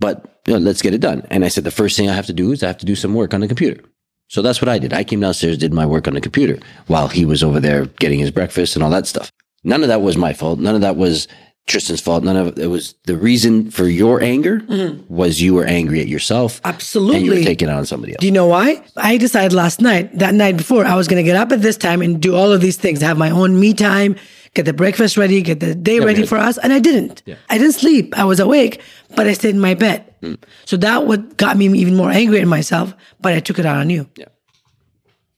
but 0.01 0.41
you 0.47 0.53
know, 0.53 0.59
let's 0.61 0.83
get 0.83 0.95
it 0.95 1.01
done. 1.01 1.27
And 1.31 1.45
I 1.45 1.49
said, 1.49 1.65
the 1.65 1.71
first 1.71 1.97
thing 1.97 2.09
I 2.09 2.15
have 2.15 2.27
to 2.27 2.33
do 2.33 2.53
is 2.53 2.63
I 2.63 2.67
have 2.69 2.79
to 2.79 2.87
do 2.87 2.95
some 2.95 3.15
work 3.15 3.35
on 3.35 3.41
the 3.41 3.49
computer. 3.49 3.83
So 4.29 4.43
that's 4.43 4.61
what 4.61 4.69
I 4.69 4.79
did. 4.79 4.93
I 4.93 5.05
came 5.05 5.21
downstairs, 5.21 5.59
did 5.59 5.73
my 5.73 5.87
work 5.87 6.07
on 6.07 6.15
the 6.15 6.21
computer 6.21 6.59
while 6.87 7.09
he 7.09 7.25
was 7.25 7.43
over 7.43 7.61
there 7.61 7.87
getting 7.87 8.19
his 8.19 8.31
breakfast 8.31 8.77
and 8.77 8.83
all 8.83 8.91
that 8.91 9.07
stuff. 9.07 9.33
None 9.65 9.83
of 9.83 9.89
that 9.89 10.03
was 10.03 10.17
my 10.17 10.33
fault. 10.33 10.59
None 10.61 10.75
of 10.75 10.83
that 10.83 10.97
was 10.97 11.27
Tristan's 11.67 12.01
fault. 12.01 12.25
None 12.25 12.37
of 12.37 12.59
it 12.59 12.67
was 12.67 12.95
the 13.05 13.17
reason 13.17 13.71
for 13.71 13.87
your 13.87 14.23
anger 14.23 14.61
mm-hmm. 14.61 15.03
was 15.15 15.41
you 15.41 15.55
were 15.55 15.65
angry 15.65 16.01
at 16.01 16.09
yourself. 16.09 16.61
And 16.65 16.65
you 16.65 16.71
were 16.71 16.75
Absolutely. 16.75 17.45
taking 17.45 17.69
it 17.69 17.73
on 17.73 17.85
somebody 17.85 18.13
else. 18.13 18.21
Do 18.21 18.27
you 18.27 18.33
know 18.33 18.47
why? 18.47 18.83
I 18.97 19.19
decided 19.19 19.53
last 19.53 19.81
night, 19.81 20.17
that 20.19 20.35
night 20.35 20.57
before, 20.57 20.85
I 20.85 20.95
was 20.95 21.09
going 21.09 21.23
to 21.23 21.29
get 21.29 21.37
up 21.37 21.53
at 21.53 21.61
this 21.61 21.77
time 21.77 22.01
and 22.01 22.21
do 22.21 22.35
all 22.35 22.53
of 22.53 22.61
these 22.61 22.77
things, 22.77 23.01
have 23.03 23.19
my 23.19 23.31
own 23.31 23.59
me 23.61 23.75
time, 23.75 24.17
get 24.55 24.65
the 24.65 24.73
breakfast 24.73 25.17
ready, 25.17 25.43
get 25.43 25.61
the 25.61 25.75
day 25.75 26.01
ready 26.01 26.21
good. 26.23 26.29
for 26.29 26.39
us. 26.39 26.59
And 26.59 26.73
I 26.73 26.79
didn't. 26.79 27.23
I 27.49 27.59
didn't 27.59 27.75
sleep. 27.75 28.17
I 28.19 28.25
was 28.25 28.41
awake, 28.41 28.81
but 29.15 29.27
I 29.27 29.33
stayed 29.33 29.55
in 29.55 29.61
my 29.61 29.75
bed. 29.75 30.05
Hmm. 30.23 30.35
So 30.65 30.77
that 30.79 31.07
what 31.07 31.37
got 31.37 31.57
me 31.57 31.67
even 31.67 31.95
more 31.95 32.11
angry 32.11 32.41
at 32.41 32.49
myself, 32.49 32.95
but 33.21 33.33
I 33.33 33.41
took 33.41 33.59
it 33.59 33.67
out 33.67 33.77
on 33.77 33.91
you. 33.91 34.09
Yeah. 34.17 34.27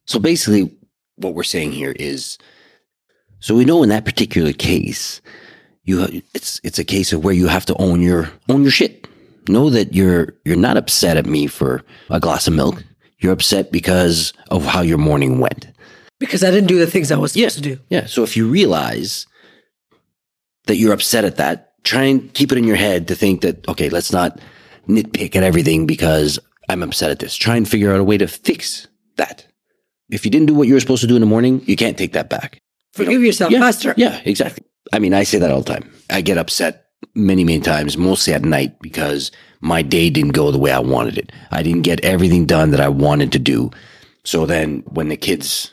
So 0.07 0.19
basically, 0.19 0.77
what 1.17 1.35
we're 1.35 1.43
saying 1.43 1.73
here 1.73 1.93
is, 1.93 2.39
so 3.41 3.55
we 3.55 3.65
know 3.65 3.83
in 3.83 3.91
that 3.91 4.05
particular 4.05 4.53
case, 4.53 5.21
you 5.85 6.23
it's 6.35 6.61
it's 6.63 6.79
a 6.79 6.85
case 6.85 7.13
of 7.13 7.25
where 7.25 7.35
you 7.35 7.47
have 7.47 7.67
to 7.67 7.75
own 7.79 8.01
your 8.01 8.31
own 8.49 8.63
your 8.63 8.71
shit. 8.71 9.07
Know 9.49 9.71
that 9.71 9.95
you're 9.95 10.35
you're 10.45 10.57
not 10.57 10.77
upset 10.77 11.17
at 11.17 11.27
me 11.27 11.47
for 11.47 11.83
a 12.11 12.21
glass 12.21 12.47
of 12.47 12.55
milk. 12.55 12.83
You're 13.19 13.33
upset 13.33 13.71
because 13.71 14.33
of 14.51 14.65
how 14.65 14.81
your 14.81 14.99
morning 14.99 15.41
went. 15.41 15.67
Because 16.21 16.45
I 16.45 16.51
didn't 16.53 16.69
do 16.69 16.79
the 16.79 16.87
things 16.87 17.11
I 17.11 17.17
was 17.17 17.33
supposed 17.33 17.57
to 17.57 17.63
do. 17.63 17.79
Yeah. 17.89 18.07
So 18.07 18.23
if 18.23 18.37
you 18.37 18.49
realize 18.49 19.27
that 20.67 20.77
you're 20.77 20.93
upset 20.93 21.25
at 21.25 21.37
that, 21.37 21.73
try 21.83 22.05
and 22.05 22.33
keep 22.35 22.53
it 22.53 22.59
in 22.59 22.65
your 22.65 22.77
head 22.77 23.09
to 23.09 23.15
think 23.17 23.41
that, 23.41 23.67
okay, 23.69 23.89
let's 23.89 24.13
not 24.13 24.39
nitpick 24.87 25.35
at 25.35 25.43
everything 25.43 25.87
because 25.87 26.39
I'm 26.69 26.83
upset 26.83 27.11
at 27.11 27.19
this. 27.19 27.35
Try 27.35 27.57
and 27.57 27.69
figure 27.69 27.93
out 27.93 28.01
a 28.01 28.05
way 28.05 28.19
to 28.19 28.29
fix 28.29 28.87
that. 29.17 29.47
If 30.11 30.25
you 30.25 30.31
didn't 30.31 30.47
do 30.47 30.55
what 30.55 30.69
you 30.69 30.75
were 30.75 30.81
supposed 30.81 31.01
to 31.03 31.09
do 31.09 31.17
in 31.17 31.21
the 31.21 31.27
morning, 31.27 31.63
you 31.67 31.77
can't 31.77 31.97
take 31.99 32.13
that 32.13 32.29
back. 32.29 32.61
Forgive 32.93 33.23
yourself 33.23 33.51
Yeah. 33.51 33.61
faster. 33.61 33.95
Yeah, 33.97 34.21
exactly. 34.25 34.65
I 34.93 34.99
mean, 34.99 35.15
I 35.15 35.23
say 35.23 35.39
that 35.39 35.51
all 35.51 35.63
the 35.63 35.73
time. 35.73 35.91
I 36.11 36.21
get 36.21 36.37
upset 36.37 36.85
many, 37.15 37.45
many 37.45 37.61
times, 37.61 37.97
mostly 37.97 38.35
at 38.35 38.45
night 38.45 38.79
because 38.83 39.31
my 39.61 39.83
day 39.83 40.11
didn't 40.11 40.33
go 40.33 40.51
the 40.51 40.59
way 40.59 40.73
I 40.73 40.81
wanted 40.81 41.17
it. 41.17 41.33
I 41.51 41.63
didn't 41.63 41.83
get 41.83 42.01
everything 42.05 42.45
done 42.45 42.73
that 42.73 42.81
I 42.81 42.89
wanted 42.89 43.33
to 43.33 43.39
do. 43.39 43.71
So 44.25 44.45
then 44.47 44.83
when 44.87 45.09
the 45.09 45.17
kids 45.17 45.73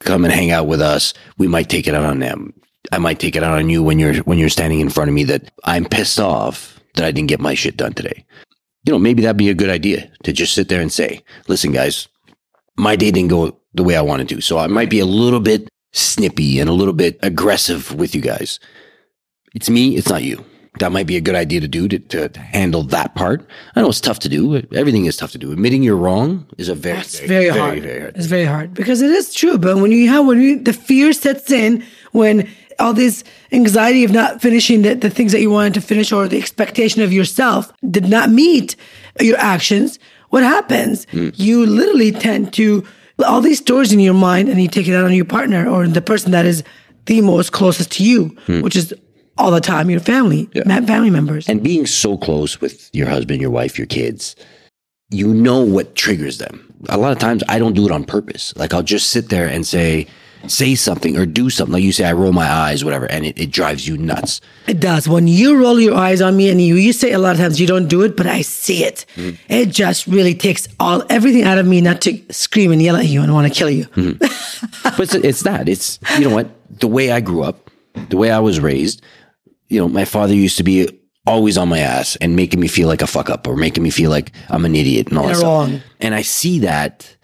come 0.00 0.24
and 0.24 0.32
hang 0.32 0.50
out 0.50 0.66
with 0.66 0.80
us, 0.80 1.14
we 1.38 1.48
might 1.48 1.68
take 1.68 1.86
it 1.86 1.94
out 1.94 2.04
on 2.04 2.18
them. 2.18 2.52
I 2.92 2.98
might 2.98 3.20
take 3.20 3.36
it 3.36 3.42
out 3.42 3.58
on 3.58 3.68
you 3.68 3.82
when 3.82 3.98
you're 3.98 4.16
when 4.24 4.38
you're 4.38 4.48
standing 4.48 4.80
in 4.80 4.90
front 4.90 5.08
of 5.08 5.14
me 5.14 5.24
that 5.24 5.50
I'm 5.64 5.84
pissed 5.84 6.18
off 6.18 6.80
that 6.94 7.04
I 7.04 7.12
didn't 7.12 7.28
get 7.28 7.40
my 7.40 7.54
shit 7.54 7.76
done 7.76 7.92
today. 7.92 8.24
You 8.84 8.94
know, 8.94 8.98
maybe 8.98 9.22
that'd 9.22 9.36
be 9.36 9.50
a 9.50 9.54
good 9.54 9.70
idea 9.70 10.10
to 10.24 10.32
just 10.32 10.54
sit 10.54 10.68
there 10.68 10.80
and 10.80 10.90
say, 10.90 11.22
"Listen, 11.46 11.72
guys, 11.72 12.08
my 12.76 12.96
day 12.96 13.10
didn't 13.10 13.30
go 13.30 13.56
the 13.74 13.84
way 13.84 13.96
I 13.96 14.02
wanted 14.02 14.28
to. 14.30 14.40
So 14.40 14.58
I 14.58 14.66
might 14.66 14.90
be 14.90 14.98
a 14.98 15.06
little 15.06 15.40
bit 15.40 15.68
snippy 15.92 16.58
and 16.58 16.68
a 16.68 16.74
little 16.74 16.94
bit 16.94 17.18
aggressive 17.22 17.94
with 17.94 18.14
you 18.14 18.20
guys. 18.20 18.58
It's 19.54 19.70
me, 19.70 19.96
it's 19.96 20.08
not 20.08 20.22
you. 20.22 20.44
That 20.80 20.92
might 20.92 21.06
be 21.06 21.18
a 21.18 21.20
good 21.20 21.34
idea 21.34 21.60
to 21.60 21.68
do 21.68 21.88
to, 21.88 21.98
to, 21.98 22.40
handle 22.40 22.82
that 22.84 23.14
part. 23.14 23.46
I 23.76 23.82
know 23.82 23.90
it's 23.90 24.00
tough 24.00 24.18
to 24.20 24.30
do. 24.30 24.56
Everything 24.74 25.04
is 25.04 25.16
tough 25.16 25.30
to 25.32 25.38
do. 25.38 25.52
Admitting 25.52 25.82
you're 25.82 25.94
wrong 25.94 26.46
is 26.56 26.70
a 26.70 26.74
very, 26.74 26.98
It's 26.98 27.20
very, 27.20 27.48
hard. 27.48 27.82
very 27.82 28.00
hard. 28.00 28.16
It's 28.16 28.26
very 28.26 28.46
hard 28.46 28.72
because 28.72 29.02
it 29.02 29.10
is 29.10 29.34
true. 29.34 29.58
But 29.58 29.76
when 29.76 29.92
you 29.92 30.08
have 30.08 30.24
when 30.24 30.40
you, 30.40 30.58
the 30.58 30.72
fear 30.72 31.12
sets 31.12 31.50
in, 31.50 31.84
when 32.12 32.48
all 32.78 32.94
this 32.94 33.24
anxiety 33.52 34.04
of 34.04 34.10
not 34.10 34.40
finishing 34.40 34.80
the, 34.80 34.94
the 34.94 35.10
things 35.10 35.32
that 35.32 35.42
you 35.42 35.50
wanted 35.50 35.74
to 35.74 35.82
finish 35.82 36.12
or 36.12 36.26
the 36.26 36.38
expectation 36.38 37.02
of 37.02 37.12
yourself 37.12 37.70
did 37.90 38.08
not 38.08 38.30
meet 38.30 38.74
your 39.20 39.36
actions, 39.36 39.98
what 40.30 40.42
happens? 40.42 41.06
Hmm. 41.10 41.28
You 41.34 41.66
literally 41.66 42.10
tend 42.10 42.54
to 42.54 42.86
all 43.18 43.42
these 43.42 43.58
stories 43.58 43.92
in 43.92 44.00
your 44.00 44.14
mind, 44.14 44.48
and 44.48 44.62
you 44.62 44.68
take 44.68 44.88
it 44.88 44.94
out 44.94 45.04
on 45.04 45.12
your 45.12 45.26
partner 45.26 45.68
or 45.68 45.86
the 45.86 46.00
person 46.00 46.32
that 46.32 46.46
is 46.46 46.64
the 47.04 47.20
most 47.20 47.52
closest 47.52 47.92
to 47.92 48.02
you, 48.02 48.28
hmm. 48.46 48.62
which 48.62 48.76
is 48.76 48.94
all 49.40 49.50
the 49.50 49.60
time 49.60 49.90
your 49.90 50.00
family, 50.00 50.48
ma- 50.66 50.82
family 50.82 51.10
members. 51.10 51.48
And 51.48 51.62
being 51.62 51.86
so 51.86 52.16
close 52.18 52.60
with 52.60 52.90
your 52.92 53.08
husband, 53.08 53.40
your 53.40 53.50
wife, 53.50 53.78
your 53.78 53.86
kids, 53.86 54.36
you 55.10 55.32
know 55.32 55.60
what 55.60 55.94
triggers 55.94 56.38
them. 56.38 56.72
A 56.88 56.96
lot 56.96 57.12
of 57.12 57.18
times 57.18 57.42
I 57.48 57.58
don't 57.58 57.74
do 57.74 57.86
it 57.86 57.90
on 57.90 58.04
purpose. 58.04 58.54
Like 58.56 58.72
I'll 58.74 58.82
just 58.82 59.10
sit 59.10 59.28
there 59.28 59.48
and 59.48 59.66
say, 59.66 60.06
say 60.46 60.74
something 60.74 61.18
or 61.18 61.26
do 61.26 61.50
something. 61.50 61.74
Like 61.74 61.82
you 61.82 61.92
say, 61.92 62.04
I 62.04 62.12
roll 62.12 62.32
my 62.32 62.48
eyes, 62.48 62.84
whatever, 62.84 63.06
and 63.10 63.26
it, 63.26 63.38
it 63.38 63.50
drives 63.50 63.86
you 63.86 63.98
nuts. 63.98 64.40
It 64.66 64.80
does. 64.80 65.08
When 65.08 65.28
you 65.28 65.60
roll 65.60 65.78
your 65.78 65.94
eyes 65.94 66.22
on 66.22 66.36
me 66.36 66.48
and 66.50 66.60
you, 66.60 66.76
you 66.76 66.92
say 66.92 67.12
a 67.12 67.18
lot 67.18 67.32
of 67.32 67.38
times 67.38 67.60
you 67.60 67.66
don't 67.66 67.88
do 67.88 68.02
it, 68.02 68.16
but 68.16 68.26
I 68.26 68.42
see 68.42 68.84
it. 68.84 69.04
Mm-hmm. 69.16 69.52
It 69.52 69.66
just 69.66 70.06
really 70.06 70.34
takes 70.34 70.68
all 70.78 71.02
everything 71.10 71.42
out 71.42 71.58
of 71.58 71.66
me 71.66 71.80
not 71.80 72.00
to 72.02 72.20
scream 72.30 72.72
and 72.72 72.80
yell 72.80 72.96
at 72.96 73.06
you 73.06 73.22
and 73.22 73.34
want 73.34 73.52
to 73.52 73.58
kill 73.58 73.70
you. 73.70 73.84
Mm-hmm. 73.86 74.18
but 74.96 75.00
it's, 75.00 75.14
it's 75.14 75.40
that. 75.42 75.68
It's, 75.68 75.98
you 76.18 76.28
know 76.28 76.34
what? 76.34 76.48
The 76.80 76.88
way 76.88 77.12
I 77.12 77.20
grew 77.20 77.42
up, 77.42 77.70
the 78.08 78.16
way 78.16 78.30
I 78.30 78.38
was 78.38 78.60
raised, 78.60 79.02
you 79.70 79.78
know, 79.80 79.88
my 79.88 80.04
father 80.04 80.34
used 80.34 80.56
to 80.58 80.62
be 80.62 80.88
always 81.26 81.56
on 81.56 81.68
my 81.68 81.78
ass 81.78 82.16
and 82.16 82.34
making 82.36 82.60
me 82.60 82.68
feel 82.68 82.88
like 82.88 83.02
a 83.02 83.06
fuck 83.06 83.30
up 83.30 83.46
or 83.46 83.56
making 83.56 83.82
me 83.82 83.90
feel 83.90 84.10
like 84.10 84.32
I'm 84.48 84.64
an 84.64 84.74
idiot 84.74 85.08
and 85.08 85.16
all 85.18 85.24
that 85.24 85.30
You're 85.30 85.36
stuff. 85.36 85.48
wrong. 85.70 85.80
And 86.00 86.14
I 86.14 86.22
see 86.22 86.58
that, 86.60 87.16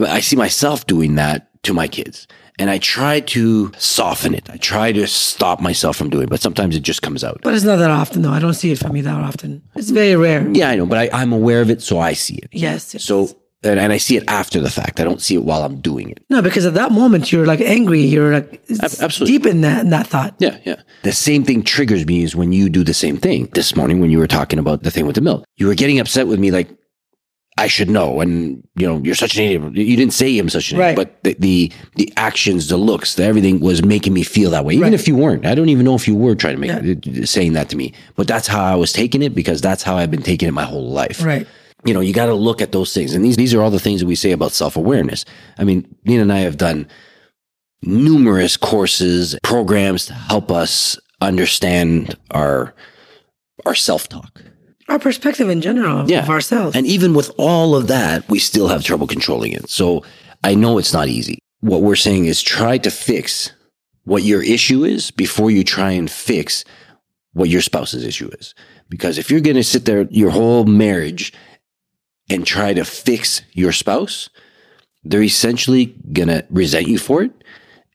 I 0.00 0.20
see 0.20 0.36
myself 0.36 0.86
doing 0.86 1.16
that 1.16 1.50
to 1.64 1.74
my 1.74 1.88
kids. 1.88 2.26
And 2.60 2.70
I 2.70 2.78
try 2.78 3.18
to 3.20 3.72
soften 3.78 4.32
it. 4.32 4.48
I 4.48 4.58
try 4.58 4.92
to 4.92 5.08
stop 5.08 5.60
myself 5.60 5.96
from 5.96 6.08
doing 6.10 6.24
it, 6.24 6.30
but 6.30 6.40
sometimes 6.40 6.76
it 6.76 6.84
just 6.84 7.02
comes 7.02 7.24
out. 7.24 7.40
But 7.42 7.54
it's 7.54 7.64
not 7.64 7.76
that 7.76 7.90
often, 7.90 8.22
though. 8.22 8.30
I 8.30 8.38
don't 8.38 8.54
see 8.54 8.70
it 8.70 8.78
from 8.78 8.94
you 8.94 9.02
that 9.02 9.20
often. 9.20 9.60
It's 9.74 9.90
very 9.90 10.14
rare. 10.14 10.48
Yeah, 10.52 10.70
I 10.70 10.76
know, 10.76 10.86
but 10.86 10.98
I, 10.98 11.10
I'm 11.12 11.32
aware 11.32 11.60
of 11.60 11.68
it, 11.70 11.82
so 11.82 11.98
I 11.98 12.12
see 12.12 12.36
it. 12.36 12.50
Yes. 12.52 12.94
So, 13.02 13.36
and, 13.64 13.80
and 13.80 13.92
I 13.92 13.96
see 13.96 14.16
it 14.16 14.24
after 14.28 14.60
the 14.60 14.70
fact. 14.70 15.00
I 15.00 15.04
don't 15.04 15.20
see 15.20 15.34
it 15.34 15.44
while 15.44 15.62
I'm 15.64 15.80
doing 15.80 16.10
it. 16.10 16.24
no, 16.30 16.42
because 16.42 16.66
at 16.66 16.74
that 16.74 16.92
moment 16.92 17.32
you're 17.32 17.46
like 17.46 17.60
angry. 17.60 18.02
You're 18.02 18.32
like 18.34 18.62
absolutely. 18.82 19.26
deep 19.38 19.46
in 19.46 19.60
that 19.62 19.80
in 19.80 19.90
that 19.90 20.06
thought. 20.06 20.34
Yeah, 20.38 20.58
yeah. 20.64 20.80
The 21.02 21.12
same 21.12 21.44
thing 21.44 21.62
triggers 21.62 22.06
me 22.06 22.22
is 22.22 22.36
when 22.36 22.52
you 22.52 22.68
do 22.68 22.84
the 22.84 22.94
same 22.94 23.16
thing. 23.16 23.46
This 23.54 23.74
morning 23.74 24.00
when 24.00 24.10
you 24.10 24.18
were 24.18 24.26
talking 24.28 24.58
about 24.58 24.82
the 24.82 24.90
thing 24.90 25.06
with 25.06 25.14
the 25.16 25.20
milk, 25.22 25.44
you 25.56 25.66
were 25.66 25.74
getting 25.74 25.98
upset 25.98 26.26
with 26.26 26.38
me 26.38 26.50
like 26.50 26.68
I 27.56 27.68
should 27.68 27.88
know, 27.88 28.20
and 28.20 28.66
you 28.74 28.84
know 28.86 29.00
you're 29.04 29.14
such 29.14 29.36
an 29.36 29.44
idiot. 29.44 29.76
You 29.76 29.96
didn't 29.96 30.12
say 30.12 30.36
I'm 30.40 30.48
such 30.48 30.72
an 30.72 30.78
Right. 30.78 30.98
idiot, 30.98 31.08
but 31.22 31.22
the, 31.22 31.36
the 31.38 31.72
the 31.94 32.12
actions, 32.16 32.66
the 32.68 32.76
looks, 32.76 33.14
the 33.14 33.22
everything 33.22 33.60
was 33.60 33.84
making 33.84 34.12
me 34.12 34.24
feel 34.24 34.50
that 34.50 34.64
way. 34.64 34.74
Even 34.74 34.84
Right. 34.90 34.94
if 34.94 35.06
you 35.06 35.14
weren't, 35.14 35.46
I 35.46 35.54
don't 35.54 35.68
even 35.68 35.84
know 35.84 35.94
if 35.94 36.08
you 36.08 36.16
were 36.16 36.34
trying 36.34 36.60
to 36.60 36.60
make 36.60 37.26
saying 37.28 37.52
that 37.52 37.68
to 37.68 37.76
me. 37.76 37.92
But 38.16 38.26
that's 38.26 38.48
how 38.48 38.64
I 38.64 38.74
was 38.74 38.92
taking 38.92 39.22
it 39.22 39.36
because 39.36 39.60
that's 39.60 39.84
how 39.84 39.96
I've 39.96 40.10
been 40.10 40.22
taking 40.22 40.48
it 40.48 40.52
my 40.52 40.64
whole 40.64 40.90
life 40.90 41.22
Right. 41.24 41.46
You 41.84 41.92
know, 41.94 42.00
you 42.00 42.12
got 42.12 42.26
to 42.26 42.34
look 42.34 42.62
at 42.62 42.72
those 42.72 42.94
things. 42.94 43.14
And 43.14 43.24
these, 43.24 43.36
these 43.36 43.54
are 43.54 43.62
all 43.62 43.70
the 43.70 43.78
things 43.78 44.00
that 44.00 44.06
we 44.06 44.14
say 44.14 44.32
about 44.32 44.52
self 44.52 44.76
awareness. 44.76 45.24
I 45.58 45.64
mean, 45.64 45.94
Nina 46.04 46.22
and 46.22 46.32
I 46.32 46.40
have 46.40 46.56
done 46.56 46.88
numerous 47.82 48.56
courses, 48.56 49.36
programs 49.42 50.06
to 50.06 50.14
help 50.14 50.50
us 50.50 50.98
understand 51.20 52.16
our, 52.30 52.74
our 53.66 53.74
self 53.74 54.08
talk. 54.08 54.42
Our 54.88 54.98
perspective 54.98 55.48
in 55.48 55.60
general 55.60 56.00
of, 56.00 56.10
of 56.10 56.28
ourselves. 56.28 56.76
And 56.76 56.86
even 56.86 57.14
with 57.14 57.30
all 57.38 57.74
of 57.74 57.86
that, 57.88 58.28
we 58.28 58.38
still 58.38 58.68
have 58.68 58.82
trouble 58.84 59.06
controlling 59.06 59.52
it. 59.52 59.70
So 59.70 60.04
I 60.42 60.54
know 60.54 60.78
it's 60.78 60.92
not 60.92 61.08
easy. 61.08 61.38
What 61.60 61.80
we're 61.80 61.96
saying 61.96 62.26
is 62.26 62.42
try 62.42 62.76
to 62.78 62.90
fix 62.90 63.52
what 64.04 64.22
your 64.22 64.42
issue 64.42 64.84
is 64.84 65.10
before 65.10 65.50
you 65.50 65.64
try 65.64 65.92
and 65.92 66.10
fix 66.10 66.64
what 67.32 67.48
your 67.48 67.62
spouse's 67.62 68.04
issue 68.04 68.28
is. 68.38 68.54
Because 68.90 69.16
if 69.16 69.30
you're 69.30 69.40
going 69.40 69.56
to 69.56 69.64
sit 69.64 69.86
there 69.86 70.02
your 70.10 70.30
whole 70.30 70.64
marriage 70.64 71.32
and 72.30 72.46
try 72.46 72.72
to 72.72 72.84
fix 72.84 73.42
your 73.52 73.72
spouse, 73.72 74.30
they're 75.04 75.22
essentially 75.22 75.86
going 76.12 76.28
to 76.28 76.46
resent 76.50 76.88
you 76.88 76.98
for 76.98 77.22
it 77.22 77.32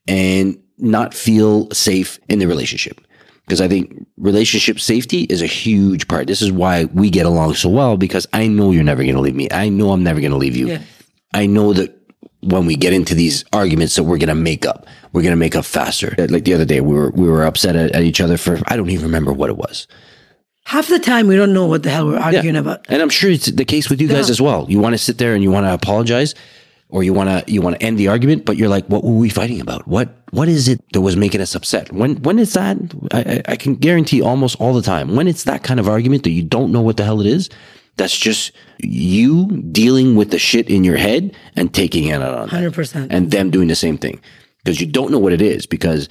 and 0.07 0.61
not 0.77 1.13
feel 1.13 1.69
safe 1.71 2.19
in 2.29 2.39
the 2.39 2.47
relationship. 2.47 3.01
Because 3.45 3.61
I 3.61 3.67
think 3.67 4.05
relationship 4.17 4.79
safety 4.79 5.23
is 5.23 5.41
a 5.41 5.47
huge 5.47 6.07
part. 6.07 6.27
This 6.27 6.41
is 6.41 6.51
why 6.51 6.85
we 6.85 7.09
get 7.09 7.25
along 7.25 7.55
so 7.55 7.69
well 7.69 7.97
because 7.97 8.27
I 8.31 8.47
know 8.47 8.69
you're 8.69 8.83
never 8.83 9.01
going 9.01 9.15
to 9.15 9.21
leave 9.21 9.35
me. 9.35 9.49
I 9.49 9.69
know 9.69 9.91
I'm 9.91 10.03
never 10.03 10.19
going 10.19 10.31
to 10.31 10.37
leave 10.37 10.55
you. 10.55 10.67
Yeah. 10.67 10.81
I 11.33 11.47
know 11.47 11.73
that 11.73 11.95
when 12.41 12.67
we 12.67 12.75
get 12.75 12.93
into 12.93 13.15
these 13.15 13.43
arguments 13.51 13.95
that 13.95 14.03
we're 14.03 14.19
going 14.19 14.29
to 14.29 14.35
make 14.35 14.67
up, 14.67 14.85
we're 15.13 15.23
going 15.23 15.31
to 15.31 15.37
make 15.37 15.55
up 15.55 15.65
faster. 15.65 16.13
Like 16.17 16.45
the 16.45 16.53
other 16.53 16.65
day, 16.65 16.79
we 16.79 16.93
were, 16.93 17.09
we 17.11 17.27
were 17.27 17.43
upset 17.43 17.75
at, 17.75 17.91
at 17.91 18.03
each 18.03 18.21
other 18.21 18.37
for, 18.37 18.59
I 18.67 18.77
don't 18.77 18.91
even 18.91 19.05
remember 19.05 19.33
what 19.33 19.49
it 19.49 19.57
was. 19.57 19.87
Half 20.69 20.87
the 20.87 20.99
time 20.99 21.25
we 21.27 21.35
don't 21.35 21.51
know 21.53 21.65
what 21.65 21.81
the 21.81 21.89
hell 21.89 22.05
we're 22.07 22.19
arguing 22.19 22.55
about. 22.55 22.85
And 22.89 23.01
I'm 23.01 23.09
sure 23.09 23.31
it's 23.31 23.47
the 23.47 23.65
case 23.65 23.89
with 23.89 23.99
you 24.01 24.07
guys 24.07 24.27
Yeah. 24.27 24.31
as 24.35 24.39
well. 24.41 24.67
You 24.69 24.79
want 24.79 24.93
to 24.93 24.99
sit 24.99 25.17
there 25.17 25.33
and 25.33 25.41
you 25.41 25.49
want 25.49 25.65
to 25.65 25.73
apologize 25.73 26.35
or 26.89 27.01
you 27.03 27.11
want 27.11 27.29
to, 27.29 27.51
you 27.51 27.59
want 27.61 27.75
to 27.75 27.81
end 27.83 27.97
the 27.97 28.07
argument, 28.07 28.45
but 28.45 28.55
you're 28.55 28.69
like, 28.69 28.85
what 28.85 29.03
were 29.03 29.13
we 29.17 29.29
fighting 29.29 29.61
about? 29.61 29.87
What, 29.87 30.09
what 30.29 30.47
is 30.47 30.67
it 30.67 30.79
that 30.93 31.01
was 31.01 31.15
making 31.17 31.41
us 31.41 31.55
upset? 31.55 31.91
When, 31.91 32.17
when 32.21 32.37
is 32.37 32.53
that? 32.53 32.77
I, 33.11 33.41
I- 33.47 33.55
can 33.55 33.75
guarantee 33.75 34.21
almost 34.21 34.59
all 34.61 34.73
the 34.75 34.83
time 34.83 35.15
when 35.15 35.27
it's 35.27 35.43
that 35.45 35.63
kind 35.63 35.79
of 35.79 35.87
argument 35.89 36.21
that 36.23 36.31
you 36.31 36.43
don't 36.43 36.71
know 36.71 36.81
what 36.81 36.97
the 36.97 37.03
hell 37.03 37.19
it 37.19 37.27
is. 37.27 37.49
That's 37.97 38.17
just 38.17 38.51
you 38.77 39.47
dealing 39.71 40.15
with 40.15 40.29
the 40.29 40.39
shit 40.39 40.69
in 40.69 40.83
your 40.83 40.97
head 40.97 41.35
and 41.55 41.73
taking 41.73 42.05
it 42.05 42.21
out 42.21 42.35
on 42.37 42.49
100%. 42.49 43.07
and 43.09 43.31
them 43.31 43.49
doing 43.49 43.67
the 43.69 43.75
same 43.75 43.97
thing 43.97 44.21
because 44.63 44.79
you 44.79 44.85
don't 44.87 45.11
know 45.11 45.19
what 45.19 45.33
it 45.33 45.41
is 45.41 45.65
because 45.65 46.07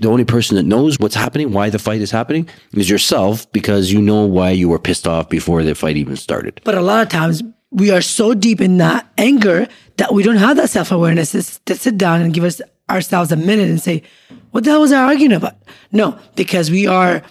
the 0.00 0.08
only 0.08 0.24
person 0.24 0.56
that 0.56 0.64
knows 0.64 0.98
what's 0.98 1.14
happening, 1.14 1.52
why 1.52 1.70
the 1.70 1.78
fight 1.78 2.00
is 2.00 2.10
happening, 2.10 2.48
is 2.72 2.88
yourself 2.88 3.50
because 3.52 3.92
you 3.92 4.00
know 4.00 4.24
why 4.24 4.50
you 4.50 4.68
were 4.68 4.78
pissed 4.78 5.06
off 5.06 5.28
before 5.28 5.62
the 5.64 5.74
fight 5.74 5.96
even 5.96 6.16
started. 6.16 6.60
But 6.64 6.76
a 6.76 6.80
lot 6.80 7.02
of 7.02 7.08
times 7.08 7.42
we 7.70 7.90
are 7.90 8.00
so 8.00 8.34
deep 8.34 8.60
in 8.60 8.78
that 8.78 9.10
anger 9.18 9.68
that 9.96 10.14
we 10.14 10.22
don't 10.22 10.36
have 10.36 10.56
that 10.56 10.70
self 10.70 10.92
awareness 10.92 11.32
to, 11.32 11.74
sit 11.74 11.98
down 11.98 12.22
and 12.22 12.32
give 12.32 12.44
us 12.44 12.60
ourselves 12.88 13.32
a 13.32 13.36
minute 13.36 13.68
and 13.68 13.80
say, 13.80 14.02
"What 14.52 14.64
the 14.64 14.70
hell 14.70 14.80
was 14.80 14.92
I 14.92 15.02
arguing 15.02 15.32
about?" 15.32 15.56
No, 15.92 16.18
because 16.36 16.70
we 16.70 16.86
are 16.86 17.22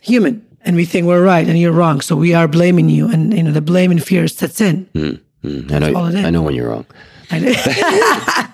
human 0.00 0.44
and 0.62 0.76
we 0.76 0.84
think 0.84 1.06
we're 1.06 1.24
right 1.24 1.46
and 1.46 1.58
you're 1.58 1.72
wrong, 1.72 2.00
so 2.00 2.16
we 2.16 2.34
are 2.34 2.48
blaming 2.48 2.88
you, 2.88 3.08
and 3.08 3.32
you 3.32 3.42
know 3.42 3.52
the 3.52 3.62
blame 3.62 3.90
and 3.90 4.02
fear 4.02 4.26
sets 4.28 4.60
in. 4.60 4.86
Mm, 4.94 5.72
I 5.72 5.78
know, 5.78 5.94
all 5.94 6.06
it 6.06 6.14
is. 6.14 6.24
I 6.24 6.30
know 6.30 6.42
when 6.42 6.54
you're 6.54 6.68
wrong. 6.68 6.86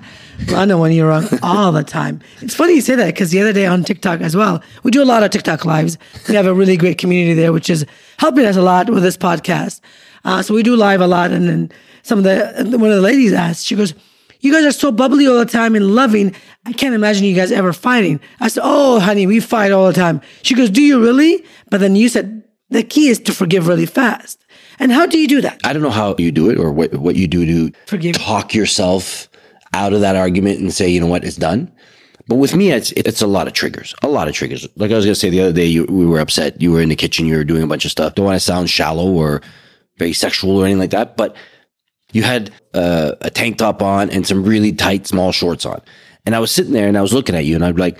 I 0.52 0.54
know. 0.54 0.56
well, 0.56 0.62
I 0.62 0.64
know 0.64 0.78
when 0.78 0.92
you're 0.92 1.08
wrong 1.08 1.26
all 1.42 1.72
the 1.72 1.84
time. 1.84 2.20
It's 2.40 2.54
funny 2.54 2.74
you 2.74 2.80
say 2.80 2.94
that 2.96 3.06
because 3.06 3.30
the 3.30 3.40
other 3.40 3.52
day 3.52 3.66
on 3.66 3.84
TikTok 3.84 4.20
as 4.20 4.36
well, 4.36 4.62
we 4.82 4.90
do 4.90 5.02
a 5.02 5.04
lot 5.04 5.22
of 5.22 5.30
TikTok 5.30 5.64
lives. 5.64 5.98
We 6.28 6.34
have 6.34 6.46
a 6.46 6.54
really 6.54 6.76
great 6.76 6.98
community 6.98 7.34
there, 7.34 7.52
which 7.52 7.70
is 7.70 7.86
helping 8.18 8.44
us 8.44 8.56
a 8.56 8.62
lot 8.62 8.90
with 8.90 9.02
this 9.02 9.16
podcast. 9.16 9.80
Uh, 10.24 10.42
so 10.42 10.54
we 10.54 10.62
do 10.62 10.76
live 10.76 11.00
a 11.00 11.06
lot, 11.06 11.30
and 11.30 11.48
then 11.48 11.72
some 12.02 12.18
of 12.18 12.24
the 12.24 12.76
one 12.78 12.90
of 12.90 12.96
the 12.96 13.00
ladies 13.00 13.32
asked, 13.32 13.64
she 13.66 13.74
goes, 13.76 13.94
"You 14.40 14.52
guys 14.52 14.64
are 14.64 14.72
so 14.72 14.92
bubbly 14.92 15.26
all 15.26 15.38
the 15.38 15.46
time 15.46 15.74
and 15.74 15.94
loving. 15.94 16.34
I 16.66 16.72
can't 16.72 16.94
imagine 16.94 17.24
you 17.24 17.34
guys 17.34 17.52
ever 17.52 17.72
fighting." 17.72 18.20
I 18.40 18.48
said, 18.48 18.62
"Oh, 18.64 19.00
honey, 19.00 19.26
we 19.26 19.40
fight 19.40 19.72
all 19.72 19.86
the 19.86 19.92
time." 19.94 20.20
She 20.42 20.54
goes, 20.54 20.68
"Do 20.70 20.82
you 20.82 21.00
really?" 21.02 21.44
But 21.70 21.80
then 21.80 21.96
you 21.96 22.08
said 22.08 22.42
the 22.68 22.82
key 22.82 23.08
is 23.08 23.18
to 23.20 23.32
forgive 23.32 23.66
really 23.66 23.86
fast. 23.86 24.44
And 24.78 24.92
how 24.92 25.06
do 25.06 25.18
you 25.18 25.26
do 25.28 25.40
that? 25.40 25.60
I 25.64 25.72
don't 25.72 25.82
know 25.82 25.90
how 25.90 26.14
you 26.18 26.32
do 26.32 26.48
it 26.50 26.58
or 26.58 26.70
what, 26.72 26.94
what 26.94 27.16
you 27.16 27.26
do 27.26 27.44
to 27.46 27.72
Forgive. 27.86 28.16
talk 28.16 28.54
yourself 28.54 29.28
out 29.72 29.92
of 29.92 30.00
that 30.00 30.16
argument 30.16 30.60
and 30.60 30.72
say, 30.72 30.88
you 30.88 31.00
know 31.00 31.06
what, 31.06 31.24
it's 31.24 31.36
done. 31.36 31.72
But 32.28 32.36
with 32.36 32.54
me, 32.54 32.70
it's 32.70 32.92
it's 32.92 33.22
a 33.22 33.26
lot 33.26 33.48
of 33.48 33.54
triggers, 33.54 33.94
a 34.02 34.08
lot 34.08 34.28
of 34.28 34.34
triggers. 34.34 34.66
Like 34.76 34.92
I 34.92 34.94
was 34.94 35.04
gonna 35.04 35.14
say 35.16 35.30
the 35.30 35.40
other 35.40 35.52
day, 35.52 35.64
you, 35.64 35.84
we 35.86 36.06
were 36.06 36.20
upset. 36.20 36.60
You 36.60 36.72
were 36.72 36.80
in 36.80 36.88
the 36.88 36.96
kitchen, 36.96 37.26
you 37.26 37.36
were 37.36 37.44
doing 37.44 37.62
a 37.62 37.66
bunch 37.66 37.84
of 37.84 37.90
stuff. 37.90 38.14
Don't 38.14 38.26
want 38.26 38.36
to 38.36 38.40
sound 38.40 38.70
shallow 38.70 39.10
or 39.10 39.42
very 39.98 40.12
sexual 40.12 40.56
or 40.56 40.64
anything 40.64 40.78
like 40.78 40.90
that, 40.90 41.16
but 41.16 41.34
you 42.12 42.22
had 42.22 42.52
uh, 42.72 43.12
a 43.20 43.30
tank 43.30 43.58
top 43.58 43.82
on 43.82 44.10
and 44.10 44.26
some 44.26 44.44
really 44.44 44.72
tight 44.72 45.06
small 45.06 45.32
shorts 45.32 45.66
on, 45.66 45.80
and 46.24 46.36
I 46.36 46.38
was 46.38 46.52
sitting 46.52 46.72
there 46.72 46.88
and 46.88 46.96
I 46.96 47.02
was 47.02 47.12
looking 47.12 47.34
at 47.34 47.46
you, 47.46 47.56
and 47.56 47.64
I'd 47.64 47.78
like, 47.78 47.98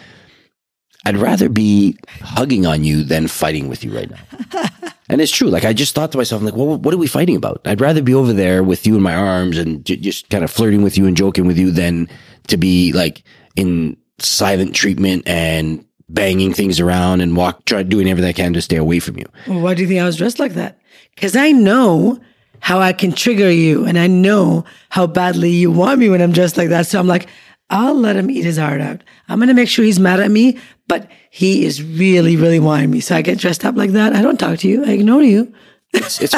I'd 1.05 1.17
rather 1.17 1.49
be 1.49 1.99
hugging 2.21 2.67
on 2.67 2.85
you 2.85 3.03
than 3.03 3.27
fighting 3.27 3.69
with 3.69 3.83
you 3.83 3.95
right 3.95 4.11
now. 4.11 4.69
And 5.11 5.21
it's 5.21 5.33
true. 5.33 5.49
Like 5.49 5.65
I 5.65 5.73
just 5.73 5.95
thought 5.95 6.13
to 6.13 6.19
myself, 6.19 6.41
I'm 6.41 6.47
like, 6.47 6.55
well, 6.57 6.77
what 6.79 6.95
are 6.95 6.99
we 6.99 7.07
fighting 7.07 7.37
about? 7.37 7.61
I'd 7.65 7.81
rather 7.81 8.03
be 8.03 8.15
over 8.15 8.33
there 8.33 8.63
with 8.63 8.87
you 8.87 8.97
in 8.97 9.03
my 9.03 9.15
arms 9.15 9.59
and 9.59 9.85
j- 9.85 9.97
just 9.97 10.31
kind 10.31 10.45
of 10.45 10.51
flirting 10.51 10.83
with 10.83 10.97
you 10.97 11.07
and 11.07 11.17
joking 11.17 11.47
with 11.47 11.59
you 11.59 11.71
than 11.71 12.09
to 12.49 12.57
be 12.57 12.93
like 12.93 13.23
in 13.57 13.97
silent 14.19 14.75
treatment 14.75 15.27
and 15.27 15.85
banging 16.09 16.53
things 16.53 16.81
around 16.81 17.21
and 17.21 17.37
walk, 17.37 17.65
try 17.67 17.83
doing 17.83 18.09
everything 18.09 18.29
I 18.29 18.33
can 18.33 18.53
to 18.55 18.63
stay 18.63 18.77
away 18.77 19.01
from 19.01 19.19
you. 19.19 19.27
Well, 19.47 19.61
why 19.61 19.75
do 19.75 19.83
you 19.83 19.89
think 19.89 20.01
I 20.01 20.05
was 20.05 20.17
dressed 20.17 20.39
like 20.39 20.55
that? 20.55 20.79
Because 21.15 21.37
I 21.37 21.53
know 21.53 22.21
how 22.61 22.79
I 22.81 22.93
can 22.93 23.13
trigger 23.13 23.51
you 23.51 23.87
and 23.87 23.99
I 23.99 24.07
know 24.07 24.65
how 24.91 25.07
badly 25.07 25.51
you 25.51 25.71
want 25.71 25.99
me 25.99 26.09
when 26.09 26.21
I'm 26.21 26.33
dressed 26.33 26.57
like 26.57 26.69
that. 26.69 26.87
So 26.87 26.99
I'm 26.99 27.07
like, 27.07 27.29
I'll 27.71 27.95
let 27.95 28.17
him 28.17 28.31
eat 28.31 28.45
his 28.45 28.59
heart 28.59 28.81
out. 28.81 29.03
I'm 29.29 29.39
going 29.39 29.49
to 29.49 29.55
make 29.55 29.69
sure 29.69 29.85
he's 29.85 30.01
mad 30.01 30.21
at 30.21 30.31
me, 30.31 30.59
but 30.89 31.09
he 31.31 31.65
is 31.65 31.83
really, 31.83 32.37
really 32.37 32.59
wanting 32.59 32.91
me. 32.91 33.01
So 33.01 33.17
I 33.17 33.23
get 33.23 33.39
dressed 33.39 33.65
up 33.65 33.77
like 33.77 33.91
that. 33.93 34.13
I 34.15 34.23
don't 34.23 34.39
talk 34.39 34.59
to 34.59 34.69
you. 34.69 34.85
I 34.85 34.91
ignore 34.91 35.23
you. 35.23 35.55
It's, 35.93 36.21
it's 36.21 36.35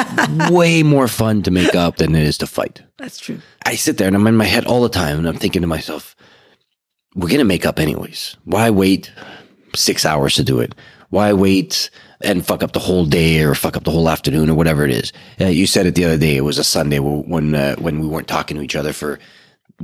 way 0.51 0.83
more 0.83 1.07
fun 1.07 1.43
to 1.43 1.51
make 1.51 1.75
up 1.75 1.97
than 1.97 2.15
it 2.15 2.23
is 2.23 2.37
to 2.39 2.47
fight. 2.47 2.81
That's 2.97 3.19
true. 3.19 3.39
I 3.65 3.75
sit 3.75 3.97
there 3.97 4.07
and 4.07 4.15
I'm 4.15 4.27
in 4.27 4.37
my 4.37 4.45
head 4.45 4.65
all 4.65 4.81
the 4.81 4.89
time 4.89 5.17
and 5.17 5.27
I'm 5.27 5.37
thinking 5.37 5.61
to 5.61 5.67
myself, 5.67 6.15
we're 7.15 7.27
going 7.27 7.39
to 7.39 7.45
make 7.45 7.65
up 7.65 7.79
anyways. 7.79 8.37
Why 8.45 8.69
wait 8.69 9.11
six 9.75 10.05
hours 10.05 10.35
to 10.35 10.43
do 10.43 10.59
it? 10.59 10.73
Why 11.09 11.33
wait 11.33 11.91
and 12.21 12.45
fuck 12.45 12.63
up 12.63 12.73
the 12.73 12.79
whole 12.79 13.05
day 13.05 13.43
or 13.43 13.53
fuck 13.53 13.77
up 13.77 13.83
the 13.83 13.91
whole 13.91 14.09
afternoon 14.09 14.49
or 14.49 14.55
whatever 14.55 14.83
it 14.85 14.91
is? 14.91 15.13
Uh, 15.39 15.45
you 15.45 15.67
said 15.67 15.85
it 15.85 15.93
the 15.93 16.05
other 16.05 16.17
day. 16.17 16.35
It 16.35 16.41
was 16.41 16.57
a 16.57 16.63
Sunday 16.63 16.97
when, 16.97 17.53
uh, 17.53 17.75
when 17.75 17.99
we 17.99 18.07
weren't 18.07 18.27
talking 18.27 18.57
to 18.57 18.63
each 18.63 18.75
other 18.75 18.93
for 18.93 19.19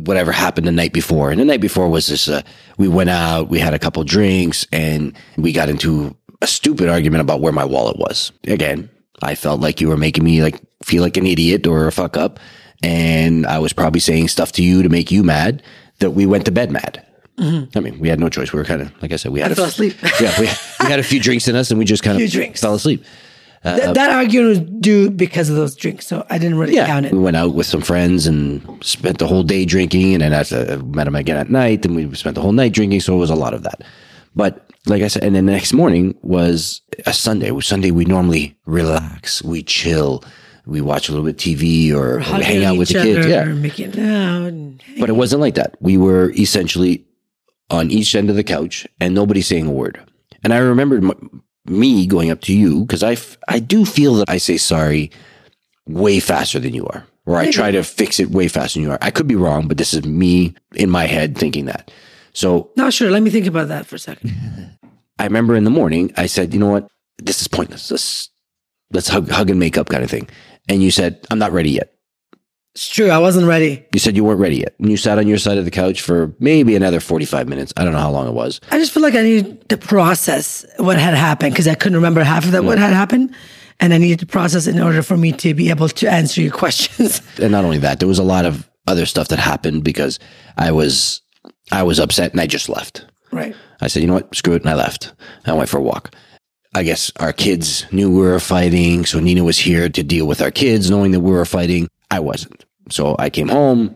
whatever 0.06 0.32
happened 0.32 0.68
the 0.68 0.72
night 0.72 0.94
before. 0.94 1.32
And 1.32 1.39
the 1.39 1.46
night 1.46 1.62
before 1.62 1.89
was 1.89 2.08
this, 2.08 2.27
uh, 2.27 2.41
we 2.77 2.88
went 2.88 3.10
out, 3.10 3.50
we 3.50 3.60
had 3.60 3.74
a 3.74 3.79
couple 3.79 4.03
drinks 4.03 4.65
and 4.72 5.15
we 5.38 5.51
got 5.51 5.70
into 5.70 6.15
a 6.41 6.48
stupid 6.48 6.89
argument 6.89 7.22
about 7.22 7.41
where 7.41 7.51
my 7.51 7.65
wallet 7.65 7.98
was. 7.98 8.32
Again, 8.48 8.89
I 9.22 9.36
felt 9.36 9.62
like 9.62 9.82
you 9.82 9.89
were 9.89 9.97
making 9.97 10.23
me 10.23 10.41
like 10.41 10.60
feel 10.84 11.04
like 11.04 11.17
an 11.17 11.26
idiot 11.26 11.67
or 11.67 11.88
a 11.88 11.91
fuck 11.91 12.17
up. 12.17 12.39
And 12.82 13.45
I 13.45 13.60
was 13.60 13.73
probably 13.73 14.00
saying 14.00 14.30
stuff 14.30 14.54
to 14.54 14.63
you 14.63 14.84
to 14.84 14.89
make 14.89 15.12
you 15.12 15.23
mad 15.23 15.62
that 16.00 16.12
we 16.12 16.26
went 16.26 16.45
to 16.45 16.52
bed 16.52 16.71
mad. 16.71 17.06
I 17.76 17.80
mean, 17.80 18.00
we 18.00 18.10
had 18.10 18.19
no 18.19 18.30
choice. 18.30 18.52
We 18.52 18.60
were 18.60 18.65
kind 18.65 18.82
of, 18.82 19.02
like 19.02 19.13
I 19.13 19.15
said, 19.15 19.32
we 19.32 19.39
had 19.39 19.52
I 19.52 19.54
a 19.54 19.56
fell 19.56 19.65
asleep. 19.65 19.95
yeah, 20.19 20.34
we, 20.39 20.47
we 20.82 20.89
had 20.89 21.00
a 21.00 21.04
few 21.04 21.21
drinks 21.21 21.47
in 21.47 21.56
us 21.56 21.71
and 21.71 21.80
we 21.80 21.86
just 21.86 22.04
kind 22.04 22.21
of 22.21 22.58
fell 22.58 22.76
asleep. 22.76 23.04
Th- 23.63 23.93
that 23.93 24.10
argument 24.12 24.50
was 24.50 24.60
due 24.80 25.10
because 25.10 25.50
of 25.50 25.56
those 25.58 25.76
drinks. 25.76 26.08
So 26.08 26.26
I 26.30 26.38
didn't 26.38 26.58
really 26.58 26.76
Yeah, 26.76 26.86
count 26.88 27.06
it. 27.08 27.12
we 27.12 27.19
went 27.19 27.36
out 27.36 27.54
with 27.56 27.65
some 27.67 27.82
friends 27.82 28.26
and 28.26 28.62
spent 28.84 29.17
the 29.17 29.28
whole 29.28 29.43
day 29.43 29.65
drinking, 29.65 30.13
and 30.13 30.22
then 30.24 30.34
I 30.34 30.39
uh, 30.56 30.78
met 30.86 31.08
him 31.08 31.15
again 31.15 31.38
at 31.38 31.50
night, 31.50 31.86
and 31.86 31.95
we 31.95 32.13
spent 32.15 32.36
the 32.36 32.41
whole 32.41 32.54
night 32.54 32.74
drinking. 32.74 33.02
So 33.02 33.13
it 33.15 33.17
was 33.19 33.30
a 33.30 33.36
lot 33.36 33.54
of 33.54 33.63
that. 33.63 33.84
But 34.36 34.65
like 34.86 35.02
I 35.04 35.08
said, 35.10 35.24
and 35.24 35.36
then 35.36 35.45
the 35.45 35.52
next 35.52 35.74
morning 35.74 36.15
was 36.22 36.82
a 37.06 37.13
Sunday. 37.13 37.52
Sunday 37.60 37.91
we 37.91 38.06
normally 38.06 38.56
relax, 38.65 39.43
we 39.43 39.62
chill, 39.63 40.24
we 40.65 40.80
watch 40.82 41.10
a 41.10 41.12
little 41.12 41.26
bit 41.26 41.38
TV 41.38 41.91
or, 41.93 42.17
or 42.17 42.19
hang 42.22 42.63
out 42.63 42.78
with 42.78 42.88
the 42.89 43.02
kids. 43.02 43.28
Yeah, 43.28 43.43
Making 43.45 44.00
out. 44.00 44.54
but 45.00 45.10
it 45.10 45.13
wasn't 45.17 45.41
like 45.41 45.56
that. 45.56 45.76
We 45.82 45.98
were 45.98 46.32
essentially 46.32 47.06
on 47.69 47.91
each 47.91 48.15
end 48.15 48.30
of 48.30 48.36
the 48.36 48.43
couch 48.43 48.88
and 49.02 49.13
nobody 49.13 49.41
saying 49.41 49.67
a 49.67 49.72
word. 49.72 50.00
And 50.43 50.54
I 50.54 50.58
remembered 50.60 51.04
me 51.69 52.05
going 52.08 52.32
up 52.32 52.41
to 52.41 52.53
you 52.53 52.82
because 52.82 53.03
I, 53.03 53.13
f- 53.13 53.38
I 53.47 53.60
do 53.60 53.86
feel 53.86 54.15
that 54.15 54.29
I 54.29 54.38
say 54.38 54.58
sorry 54.58 55.12
way 55.88 56.19
faster 56.19 56.60
than 56.60 56.73
you 56.73 56.86
are, 56.88 57.05
or 57.25 57.38
I 57.38 57.51
try 57.51 57.71
to 57.71 57.84
fix 57.84 58.19
it 58.19 58.29
way 58.32 58.47
faster 58.47 58.79
than 58.79 58.88
you 58.88 58.91
are. 58.91 58.99
I 59.01 59.12
could 59.12 59.27
be 59.27 59.36
wrong, 59.36 59.67
but 59.67 59.77
this 59.77 59.93
is 59.93 60.05
me 60.05 60.55
in 60.75 60.89
my 60.89 61.05
head 61.05 61.38
thinking 61.38 61.65
that. 61.65 61.91
So 62.34 62.71
Not 62.75 62.93
sure. 62.93 63.10
Let 63.10 63.23
me 63.23 63.29
think 63.29 63.47
about 63.47 63.69
that 63.69 63.86
for 63.86 63.95
a 63.95 63.99
second. 63.99 64.32
I 65.17 65.23
remember 65.25 65.55
in 65.55 65.63
the 65.63 65.69
morning, 65.69 66.13
I 66.15 66.27
said, 66.27 66.53
you 66.53 66.60
know 66.60 66.69
what? 66.69 66.88
This 67.17 67.41
is 67.41 67.47
pointless. 67.47 67.91
Let's, 67.91 68.29
let's 68.91 69.08
hug, 69.10 69.29
hug 69.29 69.49
and 69.49 69.60
make 69.60 69.77
up 69.77 69.89
kind 69.89 70.03
of 70.03 70.10
thing. 70.10 70.29
And 70.69 70.82
you 70.82 70.91
said, 70.91 71.25
I'm 71.29 71.39
not 71.39 71.51
ready 71.51 71.71
yet. 71.71 71.93
It's 72.80 72.88
true. 72.88 73.10
I 73.10 73.18
wasn't 73.18 73.46
ready. 73.46 73.86
You 73.94 74.00
said 74.00 74.15
you 74.15 74.24
weren't 74.24 74.39
ready 74.39 74.60
yet. 74.60 74.74
And 74.80 74.89
you 74.89 74.96
sat 74.96 75.18
on 75.18 75.28
your 75.28 75.38
side 75.38 75.58
of 75.58 75.65
the 75.65 75.70
couch 75.72 76.00
for 76.00 76.34
maybe 76.39 76.78
another 76.78 77.02
45 77.02 77.50
minutes. 77.50 77.74
I 77.76 77.84
don't 77.84 77.92
know 77.92 78.00
how 78.00 78.10
long 78.10 78.26
it 78.26 78.34
was. 78.34 78.62
I 78.72 78.78
just 78.78 78.94
feel 78.94 79.04
like 79.04 79.15
I 79.15 79.22
needed 79.22 79.68
to 79.68 79.76
process 79.78 80.65
what 80.78 80.98
had 80.98 81.13
happened 81.13 81.52
because 81.52 81.68
I 81.68 81.76
couldn't 81.76 81.98
remember 81.98 82.24
half 82.24 82.46
of 82.46 82.54
that, 82.54 82.63
what 82.63 82.78
had 82.78 82.94
happened. 82.94 83.36
And 83.82 83.94
I 83.94 83.98
needed 83.98 84.20
to 84.20 84.26
process 84.26 84.65
in 84.65 84.80
order 84.80 85.04
for 85.04 85.18
me 85.18 85.34
to 85.34 85.54
be 85.54 85.70
able 85.70 85.89
to 85.89 86.10
answer 86.10 86.42
your 86.42 86.52
questions. 86.63 87.22
And 87.38 87.52
not 87.52 87.65
only 87.65 87.80
that, 87.80 88.00
there 88.00 88.08
was 88.08 88.18
a 88.18 88.24
lot 88.24 88.46
of 88.46 88.70
other 88.88 89.06
stuff 89.06 89.28
that 89.28 89.39
happened 89.39 89.84
because 89.84 90.18
I 90.58 90.72
was, 90.72 91.22
I 91.74 91.84
was 91.84 92.00
upset 92.00 92.32
and 92.32 92.39
I 92.39 92.48
just 92.48 92.70
left. 92.70 93.06
right. 93.34 93.58
I 93.82 93.88
said, 93.88 94.04
you 94.04 94.08
know 94.08 94.13
what? 94.13 94.34
Screw 94.34 94.54
it. 94.54 94.62
And 94.62 94.70
I 94.70 94.76
left. 94.76 95.12
I 95.46 95.52
went 95.52 95.68
for 95.68 95.80
a 95.80 95.84
walk. 95.84 96.15
I 96.76 96.84
guess 96.84 97.12
our 97.20 97.34
kids 97.34 97.86
knew 97.92 98.10
we 98.10 98.22
were 98.22 98.39
fighting. 98.39 99.06
So 99.06 99.20
Nina 99.20 99.44
was 99.44 99.58
here 99.58 99.89
to 99.89 100.02
deal 100.02 100.28
with 100.28 100.42
our 100.42 100.52
kids, 100.52 100.89
knowing 100.89 101.12
that 101.12 101.20
we 101.20 101.32
were 101.32 101.44
fighting. 101.44 101.89
I 102.10 102.22
wasn't. 102.22 102.63
So 102.89 103.15
I 103.19 103.30
came 103.30 103.47
home. 103.49 103.95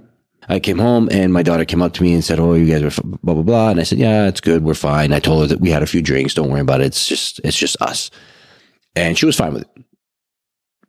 I 0.50 0.60
came 0.60 0.78
home 0.78 1.08
and 1.10 1.32
my 1.32 1.42
daughter 1.42 1.64
came 1.64 1.82
up 1.82 1.94
to 1.94 2.04
me 2.04 2.14
and 2.14 2.24
said, 2.24 2.38
Oh, 2.40 2.54
you 2.54 2.66
guys 2.66 2.82
are 2.84 2.88
f- 2.88 3.00
blah, 3.04 3.34
blah, 3.34 3.44
blah. 3.44 3.70
And 3.70 3.80
I 3.80 3.84
said, 3.84 3.98
Yeah, 3.98 4.28
it's 4.28 4.42
good. 4.42 4.64
We're 4.64 4.74
fine. 4.74 5.14
I 5.14 5.20
told 5.20 5.42
her 5.44 5.48
that 5.48 5.62
we 5.62 5.70
had 5.70 5.84
a 5.84 5.88
few 5.88 6.02
drinks. 6.02 6.34
Don't 6.34 6.50
worry 6.50 6.60
about 6.62 6.82
it. 6.82 6.88
It's 6.88 7.08
just, 7.08 7.40
it's 7.46 7.58
just 7.58 7.82
us. 7.82 8.12
And 8.96 9.18
she 9.18 9.26
was 9.26 9.38
fine 9.38 9.54
with 9.54 9.62
it. 9.64 9.84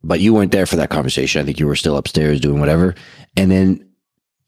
But 0.03 0.21
you 0.21 0.35
weren't 0.35 0.53
there 0.53 0.67
for 0.67 0.77
that 0.77 0.91
conversation. 0.91 1.41
I 1.41 1.45
think 1.45 1.59
you 1.61 1.67
were 1.67 1.77
still 1.77 1.97
upstairs 1.97 2.41
doing 2.41 2.59
whatever. 2.61 2.95
And 3.37 3.51
then 3.51 3.89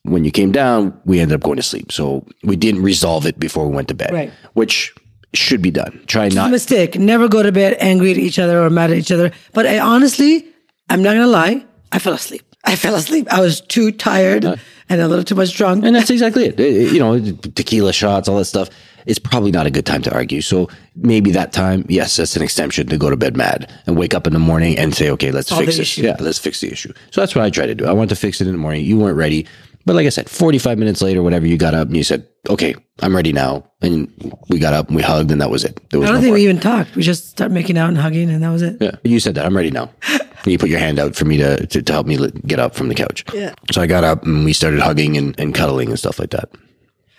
when 0.03 0.25
you 0.25 0.31
came 0.31 0.53
down, 0.53 1.01
we 1.05 1.21
ended 1.21 1.37
up 1.37 1.43
going 1.43 1.57
to 1.57 1.63
sleep. 1.63 1.93
So 1.93 2.27
we 2.43 2.57
didn't 2.57 2.83
resolve 2.83 3.27
it 3.27 3.39
before 3.39 3.67
we 3.69 3.75
went 3.75 3.89
to 3.89 3.95
bed, 3.95 4.13
Right. 4.13 4.33
which 4.55 4.93
should 5.35 5.63
be 5.63 5.71
done. 5.71 6.03
Try 6.09 6.27
It's 6.27 6.35
a 6.35 6.39
not. 6.39 6.51
mistake. 6.51 6.99
Never 6.99 7.29
go 7.29 7.43
to 7.43 7.53
bed 7.53 7.77
angry 7.81 8.11
at 8.11 8.19
each 8.19 8.39
other 8.39 8.61
or 8.63 8.71
mad 8.71 8.91
at 8.91 8.99
each 8.99 9.11
other. 9.13 9.31
But 9.55 9.67
I 9.67 9.79
honestly, 9.79 10.47
I'm 10.91 11.03
not 11.03 11.11
going 11.15 11.23
to 11.25 11.27
lie, 11.31 11.65
I 11.93 11.99
fell 12.01 12.13
asleep. 12.13 12.46
I 12.67 12.77
fell 12.77 12.95
asleep. 12.95 13.27
I 13.31 13.41
was 13.41 13.61
too 13.61 13.93
tired 13.93 14.45
and 14.45 15.01
a 15.01 15.09
little 15.09 15.25
too 15.25 15.35
much 15.37 15.57
drunk. 15.57 15.85
And 15.85 15.95
that's 15.97 16.11
exactly 16.11 16.47
it. 16.47 16.59
It- 16.61 16.93
You 16.93 16.99
know, 16.99 17.19
tequila 17.55 17.93
shots, 17.93 18.29
all 18.29 18.39
that 18.39 18.45
stuff. 18.47 18.69
It's 19.07 19.21
probably 19.21 19.53
not 19.53 19.67
a 19.67 19.71
good 19.71 19.87
time 19.87 20.03
to 20.03 20.13
argue. 20.13 20.41
So 20.41 20.69
maybe 20.97 21.31
that 21.31 21.53
time, 21.53 21.87
yes, 21.89 22.17
that's 22.17 22.35
an 22.35 22.43
extension 22.43 22.89
to 22.89 22.99
go 22.99 23.09
to 23.09 23.17
bed 23.17 23.37
mad 23.37 23.73
and 23.87 23.97
wake 23.97 24.15
up 24.15 24.27
in 24.27 24.33
the 24.33 24.41
morning 24.41 24.77
and 24.77 24.97
say, 24.97 25.11
okay, 25.11 25.31
let's 25.31 25.49
Solve 25.49 25.61
fix 25.61 25.77
this. 25.77 25.83
issue. 25.87 26.03
Yeah, 26.03 26.17
let's 26.19 26.39
fix 26.41 26.61
the 26.61 26.73
issue. 26.73 26.93
So 27.13 27.21
that's 27.21 27.33
what 27.37 27.45
I 27.45 27.51
tried 27.51 27.67
to 27.67 27.77
do. 27.77 27.87
I 27.87 27.93
wanted 27.93 28.09
to 28.09 28.17
fix 28.17 28.41
it 28.41 28.49
in 28.49 28.53
the 28.53 28.59
morning. 28.59 28.85
You 28.85 28.99
weren't 28.99 29.17
ready. 29.17 29.47
But 29.87 29.95
like 29.95 30.05
I 30.05 30.11
said, 30.11 30.29
45 30.29 30.79
minutes 30.79 31.01
later, 31.01 31.23
whatever, 31.23 31.47
you 31.47 31.57
got 31.57 31.73
up 31.73 31.87
and 31.87 31.97
you 31.97 32.03
said, 32.03 32.27
okay, 32.51 32.75
I'm 33.01 33.15
ready 33.15 33.33
now. 33.33 33.65
And 33.81 34.11
we 34.49 34.59
got 34.59 34.75
up 34.75 34.89
and 34.89 34.97
we 34.97 35.03
hugged 35.03 35.31
and 35.31 35.41
that 35.41 35.49
was 35.49 35.65
it. 35.65 35.79
There 35.91 36.01
was 36.01 36.09
I 36.09 36.13
don't 36.13 36.21
no 36.21 36.25
think 36.25 36.35
we 36.35 36.43
even 36.43 36.59
talked. 36.59 36.97
We 36.97 37.03
just 37.03 37.31
started 37.31 37.55
making 37.55 37.79
out 37.79 37.89
and 37.89 37.97
hugging, 37.97 38.29
and 38.29 38.43
that 38.43 38.51
was 38.51 38.63
it. 38.63 38.79
Yeah, 38.81 38.97
you 39.05 39.21
said 39.21 39.37
that. 39.37 39.47
I'm 39.47 39.57
ready 39.57 39.71
now. 39.71 39.91
And 40.11 40.53
you 40.53 40.59
put 40.59 40.71
your 40.71 40.81
hand 40.81 40.99
out 40.99 41.15
for 41.15 41.25
me 41.25 41.37
to, 41.37 41.67
to, 41.69 41.83
to 41.83 41.93
help 41.93 42.07
me 42.07 42.17
get 42.47 42.59
up 42.59 42.75
from 42.75 42.89
the 42.89 42.95
couch. 42.97 43.25
Yeah. 43.33 43.55
So 43.71 43.81
I 43.81 43.87
got 43.87 44.03
up 44.03 44.25
and 44.25 44.45
we 44.45 44.53
started 44.53 44.81
hugging 44.81 45.17
and, 45.17 45.39
and 45.39 45.55
cuddling 45.55 45.89
and 45.89 45.99
stuff 45.99 46.19
like 46.19 46.31
that. 46.31 46.51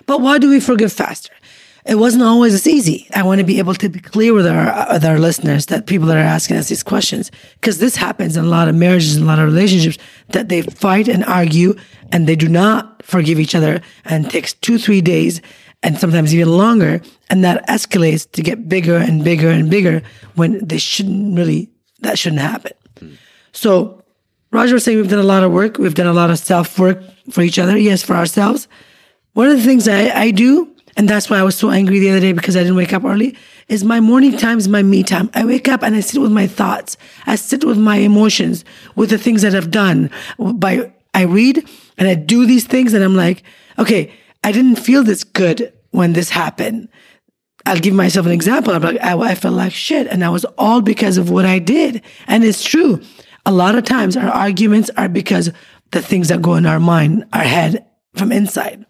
But 0.06 0.22
why 0.22 0.38
do 0.38 0.50
we 0.50 0.60
forgive 0.60 0.92
faster? 0.92 1.34
It 1.88 1.96
wasn't 1.96 2.24
always 2.24 2.54
as 2.54 2.68
easy. 2.68 3.08
I 3.14 3.24
want 3.24 3.40
to 3.40 3.46
be 3.46 3.60
able 3.60 3.74
to 3.76 3.90
be 3.90 4.00
clear 4.00 4.34
with 4.34 4.46
our 4.48 4.88
with 4.94 5.06
our 5.06 5.20
listeners 5.20 5.68
that 5.68 5.88
people 5.88 6.08
that 6.08 6.18
are 6.18 6.20
asking 6.20 6.58
us 6.58 6.70
these 6.70 6.84
questions 6.84 7.32
because 7.56 7.80
this 7.80 7.96
happens 7.96 8.36
in 8.36 8.46
a 8.46 8.48
lot 8.48 8.68
of 8.68 8.76
marriages 8.76 9.16
and 9.16 9.26
a 9.26 9.28
lot 9.28 9.40
of 9.40 9.46
relationships 9.46 9.98
that 10.30 10.50
they 10.50 10.62
fight 10.62 11.08
and 11.08 11.24
argue 11.26 11.76
and 12.12 12.28
they 12.28 12.36
do 12.36 12.48
not 12.48 13.02
forgive 13.04 13.40
each 13.40 13.56
other 13.56 13.82
and 14.06 14.30
takes 14.30 14.54
two 14.54 14.78
three 14.78 15.02
days 15.02 15.42
and 15.84 15.98
sometimes 15.98 16.34
even 16.34 16.52
longer 16.52 17.02
and 17.30 17.44
that 17.44 17.66
escalates 17.68 18.30
to 18.32 18.42
get 18.42 18.68
bigger 18.68 18.98
and 18.98 19.24
bigger 19.24 19.50
and 19.50 19.70
bigger 19.70 20.02
when 20.36 20.66
they 20.66 20.78
shouldn't 20.78 21.38
really 21.38 21.70
that 22.00 22.20
shouldn't 22.20 22.42
happen. 22.42 22.74
Hmm. 23.00 23.14
So 23.52 24.04
Roger 24.52 24.76
was 24.76 24.84
saying 24.84 24.98
we've 24.98 25.10
done 25.10 25.20
a 25.20 25.24
lot 25.24 25.44
of 25.44 25.52
work. 25.52 25.78
We've 25.78 25.94
done 25.94 26.08
a 26.08 26.14
lot 26.14 26.30
of 26.30 26.40
self 26.40 26.80
work 26.80 27.02
for 27.32 27.42
each 27.42 27.60
other. 27.60 27.78
Yes, 27.78 28.04
for 28.04 28.16
ourselves. 28.16 28.68
One 29.34 29.50
of 29.50 29.58
the 29.58 29.64
things 29.64 29.88
I, 29.88 30.10
I 30.10 30.32
do, 30.32 30.74
and 30.98 31.08
that's 31.08 31.30
why 31.30 31.38
I 31.38 31.44
was 31.44 31.56
so 31.56 31.70
angry 31.70 32.00
the 32.00 32.10
other 32.10 32.20
day 32.20 32.34
because 32.34 32.58
I 32.58 32.62
didn't 32.62 32.76
wake 32.76 32.92
up 32.92 33.06
early, 33.06 33.38
is 33.68 33.84
my 33.84 34.00
morning 34.00 34.36
time 34.36 34.58
is 34.58 34.68
my 34.68 34.82
me 34.82 35.04
time. 35.04 35.30
I 35.36 35.46
wake 35.46 35.68
up 35.68 35.84
and 35.84 35.96
I 35.96 36.00
sit 36.00 36.20
with 36.20 36.32
my 36.32 36.48
thoughts. 36.48 36.98
I 37.28 37.36
sit 37.36 37.64
with 37.64 37.78
my 37.78 37.98
emotions, 37.98 38.66
with 38.96 39.12
the 39.12 39.20
things 39.20 39.44
that 39.44 39.54
I've 39.54 39.70
done. 39.70 40.10
By 40.40 40.92
I 41.14 41.24
read 41.24 41.68
and 42.00 42.08
I 42.08 42.16
do 42.16 42.48
these 42.48 42.66
things, 42.66 42.94
and 42.94 43.04
I'm 43.04 43.16
like, 43.16 43.44
okay, 43.78 44.12
I 44.44 44.52
didn't 44.52 44.78
feel 44.78 45.04
this 45.04 45.24
good 45.24 45.72
when 45.92 46.14
this 46.14 46.30
happened. 46.30 46.90
I'll 47.68 47.80
give 47.80 47.94
myself 47.94 48.26
an 48.26 48.32
example. 48.32 48.74
I'm 48.74 48.82
like, 48.82 49.02
I, 49.02 49.18
I 49.18 49.36
felt 49.36 49.54
like 49.54 49.74
shit, 49.74 50.08
and 50.08 50.24
that 50.24 50.32
was 50.32 50.46
all 50.58 50.82
because 50.82 51.18
of 51.18 51.30
what 51.30 51.46
I 51.46 51.60
did. 51.60 52.02
And 52.28 52.44
it's 52.44 52.64
true. 52.64 53.02
A 53.46 53.52
lot 53.52 53.76
of 53.76 53.84
times, 53.84 54.18
our 54.18 54.30
arguments 54.30 54.90
are 54.98 55.10
because 55.10 55.52
the 55.92 56.02
things 56.02 56.30
that 56.30 56.42
go 56.42 56.56
in 56.56 56.66
our 56.66 56.80
mind, 56.80 57.26
our 57.34 57.44
head, 57.44 57.86
from 58.16 58.32
inside. 58.32 58.87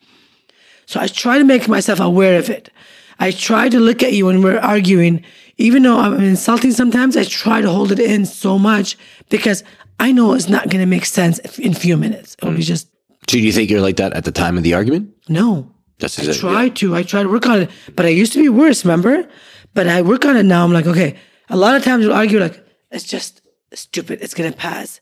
So 0.88 1.00
I 1.00 1.08
try 1.08 1.38
to 1.38 1.44
make 1.44 1.68
myself 1.68 2.00
aware 2.00 2.40
of 2.40 2.50
it. 2.50 2.72
I 3.20 3.32
try 3.32 3.70
to 3.70 3.80
look 3.80 4.02
at 4.02 4.14
you 4.14 4.26
when 4.26 4.42
we're 4.42 4.60
arguing, 4.60 5.24
even 5.58 5.84
though 5.84 6.00
I'm 6.00 6.22
insulting 6.22 6.72
sometimes, 6.72 7.16
I 7.16 7.26
try 7.26 7.62
to 7.62 7.70
hold 7.70 7.92
it 7.92 8.00
in 8.00 8.26
so 8.26 8.58
much 8.58 8.98
because 9.30 9.64
I 10.00 10.12
know 10.12 10.34
it's 10.34 10.50
not 10.50 10.70
going 10.70 10.82
to 10.82 10.86
make 10.86 11.06
sense 11.06 11.40
in 11.60 11.74
a 11.74 11.76
few 11.76 11.98
minutes. 11.98 12.36
It'll 12.42 12.54
be 12.54 12.60
mm. 12.60 12.64
just, 12.64 12.88
So 13.30 13.38
do 13.38 13.40
you 13.40 13.52
think 13.52 13.70
you're 13.70 13.82
like 13.82 13.98
that 13.98 14.14
at 14.14 14.24
the 14.24 14.32
time 14.32 14.58
of 14.58 14.64
the 14.64 14.74
argument? 14.74 15.14
no. 15.30 15.72
That's 16.00 16.20
I 16.20 16.32
try 16.32 16.70
to. 16.70 16.96
I 16.96 17.02
try 17.02 17.24
to 17.24 17.30
work 17.30 17.48
on 17.48 17.62
it. 17.62 17.72
But 17.96 18.06
I 18.06 18.10
used 18.10 18.32
to 18.34 18.40
be 18.40 18.50
worse, 18.50 18.86
remember? 18.86 19.28
But 19.74 19.88
I 19.88 20.04
work 20.04 20.26
on 20.26 20.38
it 20.38 20.44
now. 20.44 20.64
I'm 20.64 20.72
like, 20.72 20.86
okay, 20.86 21.18
a 21.50 21.58
lot 21.58 21.76
of 21.76 21.84
times 21.84 22.06
we'll 22.06 22.16
argue 22.16 22.40
like, 22.40 22.64
it's 22.92 23.04
just 23.04 23.42
stupid. 23.74 24.20
It's 24.22 24.36
going 24.36 24.52
to 24.52 24.56
pass. 24.56 25.02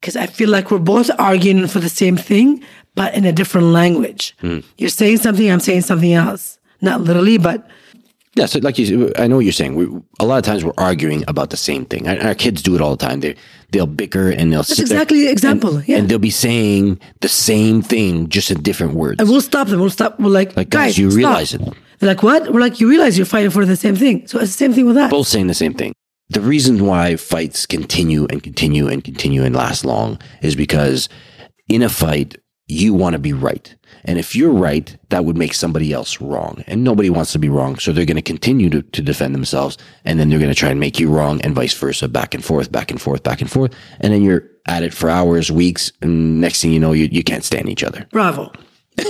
Because 0.00 0.16
I 0.16 0.26
feel 0.26 0.50
like 0.50 0.70
we're 0.70 0.80
both 0.80 1.10
arguing 1.18 1.66
for 1.66 1.80
the 1.80 1.88
same 1.88 2.18
thing, 2.18 2.62
but 2.94 3.14
in 3.14 3.24
a 3.24 3.32
different 3.32 3.68
language. 3.68 4.36
Hmm. 4.40 4.60
You're 4.78 4.88
saying 4.90 5.18
something, 5.18 5.50
I'm 5.50 5.60
saying 5.60 5.82
something 5.82 6.12
else. 6.12 6.58
Not 6.80 7.00
literally, 7.00 7.38
but 7.38 7.66
Yeah, 8.34 8.46
so 8.46 8.58
like 8.60 8.78
you, 8.78 9.12
I 9.18 9.26
know 9.26 9.36
what 9.36 9.44
you're 9.44 9.52
saying. 9.52 9.74
We, 9.76 9.86
a 10.20 10.24
lot 10.26 10.38
of 10.38 10.44
times 10.44 10.64
we're 10.64 10.72
arguing 10.76 11.24
about 11.28 11.50
the 11.50 11.56
same 11.56 11.84
thing. 11.84 12.08
Our, 12.08 12.18
our 12.20 12.34
kids 12.34 12.62
do 12.62 12.74
it 12.74 12.80
all 12.80 12.96
the 12.96 13.06
time. 13.06 13.20
They 13.20 13.36
they'll 13.70 13.86
bicker 13.86 14.28
and 14.30 14.52
they'll 14.52 14.62
that's 14.62 14.78
exactly 14.78 15.22
the 15.24 15.30
example. 15.30 15.76
and, 15.78 15.88
yeah. 15.88 15.98
and 15.98 16.08
they'll 16.08 16.18
be 16.18 16.30
saying 16.30 17.00
the 17.20 17.28
same 17.28 17.80
thing 17.82 18.28
just 18.28 18.50
in 18.50 18.60
different 18.62 18.94
words. 18.94 19.20
and 19.20 19.28
we'll 19.28 19.40
stop 19.40 19.68
them. 19.68 19.80
We'll 19.80 19.90
stop. 19.90 20.18
We're 20.20 20.28
like, 20.30 20.56
Like, 20.56 20.68
guys, 20.70 20.88
guys, 20.92 20.98
you 20.98 21.10
stop." 21.10 21.16
realize 21.16 21.54
it. 21.54 21.60
They're 22.00 22.08
like, 22.08 22.22
what? 22.24 22.52
We're 22.52 22.60
like, 22.60 22.80
you 22.80 22.88
realize 22.88 23.16
you're 23.16 23.24
fighting 23.26 23.50
for 23.50 23.64
the 23.64 23.76
same 23.76 23.94
thing. 23.96 24.26
So 24.26 24.38
it's 24.40 24.50
the 24.52 24.58
same 24.58 24.72
thing 24.72 24.86
with 24.86 24.96
that. 24.96 25.10
Both 25.10 25.28
saying 25.28 25.46
the 25.46 25.54
same 25.54 25.72
thing. 25.74 25.94
The 26.28 26.40
reason 26.40 26.84
why 26.86 27.16
fights 27.16 27.66
continue 27.66 28.26
and 28.30 28.42
continue 28.42 28.88
and 28.88 29.02
continue 29.04 29.44
and 29.44 29.54
last 29.54 29.84
long 29.84 30.18
is 30.42 30.56
because 30.56 31.08
in 31.68 31.82
a 31.82 31.88
fight 31.88 32.36
you 32.66 32.94
want 32.94 33.12
to 33.12 33.18
be 33.18 33.32
right. 33.32 33.74
And 34.04 34.18
if 34.18 34.34
you're 34.34 34.52
right, 34.52 34.96
that 35.10 35.24
would 35.24 35.36
make 35.36 35.52
somebody 35.52 35.92
else 35.92 36.20
wrong. 36.20 36.64
And 36.66 36.82
nobody 36.82 37.10
wants 37.10 37.32
to 37.32 37.38
be 37.38 37.50
wrong. 37.50 37.78
So 37.78 37.92
they're 37.92 38.06
going 38.06 38.16
to 38.16 38.22
continue 38.22 38.70
to, 38.70 38.80
to 38.82 39.02
defend 39.02 39.34
themselves. 39.34 39.76
And 40.04 40.18
then 40.18 40.30
they're 40.30 40.38
going 40.38 40.50
to 40.50 40.54
try 40.54 40.70
and 40.70 40.80
make 40.80 40.98
you 40.98 41.10
wrong 41.10 41.40
and 41.42 41.54
vice 41.54 41.74
versa, 41.74 42.08
back 42.08 42.34
and 42.34 42.42
forth, 42.44 42.72
back 42.72 42.90
and 42.90 43.00
forth, 43.00 43.22
back 43.22 43.42
and 43.42 43.50
forth. 43.50 43.74
And 44.00 44.12
then 44.14 44.22
you're 44.22 44.48
at 44.66 44.82
it 44.82 44.94
for 44.94 45.10
hours, 45.10 45.52
weeks. 45.52 45.92
And 46.00 46.40
next 46.40 46.62
thing 46.62 46.72
you 46.72 46.80
know, 46.80 46.92
you, 46.92 47.08
you 47.12 47.22
can't 47.22 47.44
stand 47.44 47.68
each 47.68 47.84
other. 47.84 48.06
Bravo. 48.10 48.50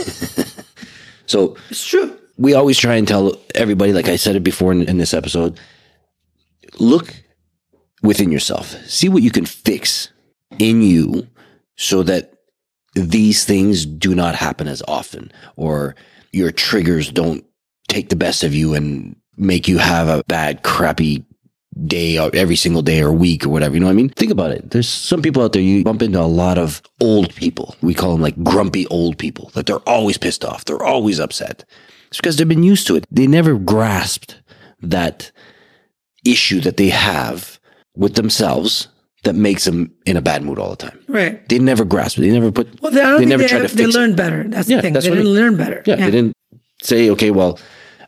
So 1.26 1.56
It's 1.70 1.84
true. 1.86 2.18
we 2.36 2.52
always 2.52 2.78
try 2.78 2.96
and 2.96 3.08
tell 3.08 3.32
everybody, 3.54 3.92
like 3.94 4.08
I 4.08 4.16
said 4.16 4.36
it 4.36 4.40
before 4.44 4.72
in, 4.72 4.82
in 4.82 4.98
this 4.98 5.14
episode, 5.14 5.58
look 6.78 7.14
within 8.02 8.30
yourself, 8.30 8.76
see 8.86 9.08
what 9.08 9.22
you 9.22 9.30
can 9.30 9.46
fix 9.46 10.10
in 10.58 10.82
you 10.82 11.26
so 11.76 12.02
that 12.02 12.33
these 12.94 13.44
things 13.44 13.84
do 13.86 14.14
not 14.14 14.34
happen 14.34 14.68
as 14.68 14.82
often 14.86 15.32
or 15.56 15.94
your 16.32 16.50
triggers 16.50 17.10
don't 17.10 17.44
take 17.88 18.08
the 18.08 18.16
best 18.16 18.42
of 18.44 18.54
you 18.54 18.74
and 18.74 19.16
make 19.36 19.68
you 19.68 19.78
have 19.78 20.08
a 20.08 20.22
bad, 20.24 20.62
crappy 20.62 21.24
day 21.86 22.18
every 22.18 22.54
single 22.56 22.82
day 22.82 23.00
or 23.00 23.12
week 23.12 23.44
or 23.44 23.48
whatever. 23.48 23.74
You 23.74 23.80
know 23.80 23.86
what 23.86 23.92
I 23.92 23.96
mean? 23.96 24.08
Think 24.10 24.30
about 24.30 24.52
it. 24.52 24.70
There's 24.70 24.88
some 24.88 25.22
people 25.22 25.42
out 25.42 25.52
there, 25.52 25.62
you 25.62 25.82
bump 25.82 26.02
into 26.02 26.20
a 26.20 26.22
lot 26.22 26.56
of 26.56 26.80
old 27.00 27.34
people. 27.34 27.74
We 27.82 27.94
call 27.94 28.12
them 28.12 28.22
like 28.22 28.42
grumpy 28.44 28.86
old 28.88 29.18
people, 29.18 29.50
that 29.54 29.66
they're 29.66 29.88
always 29.88 30.18
pissed 30.18 30.44
off. 30.44 30.64
They're 30.64 30.82
always 30.82 31.18
upset. 31.18 31.64
It's 32.08 32.18
because 32.18 32.36
they've 32.36 32.48
been 32.48 32.62
used 32.62 32.86
to 32.86 32.96
it. 32.96 33.06
They 33.10 33.26
never 33.26 33.58
grasped 33.58 34.40
that 34.80 35.32
issue 36.24 36.60
that 36.60 36.76
they 36.76 36.90
have 36.90 37.58
with 37.96 38.14
themselves 38.14 38.88
that 39.24 39.34
makes 39.34 39.64
them 39.64 39.92
in 40.06 40.16
a 40.16 40.22
bad 40.22 40.42
mood 40.42 40.58
all 40.58 40.70
the 40.70 40.76
time. 40.76 40.98
Right. 41.08 41.46
They 41.48 41.58
never 41.58 41.84
grasp 41.84 42.18
it. 42.18 42.22
They 42.22 42.30
never 42.30 42.52
put, 42.52 42.80
Well, 42.80 42.92
they, 42.92 43.00
I 43.00 43.10
don't 43.10 43.20
they 43.20 43.26
never 43.26 43.42
they, 43.42 43.48
try 43.48 43.58
to 43.58 43.68
they 43.74 43.84
fix 43.84 43.94
it. 43.94 43.98
learn 43.98 44.14
better. 44.14 44.44
That's 44.44 44.68
Yeah, 44.68 44.76
the 44.76 44.82
thing. 44.82 44.92
that's 44.92 45.04
they 45.06 45.10
what 45.10 45.18
I 45.18 45.22
didn't 45.22 45.34
mean. 45.34 45.42
learn 45.42 45.56
better. 45.56 45.82
Yeah, 45.86 45.96
they 45.96 46.10
didn't 46.10 46.32
say, 46.82 47.10
okay, 47.10 47.30
well, 47.30 47.58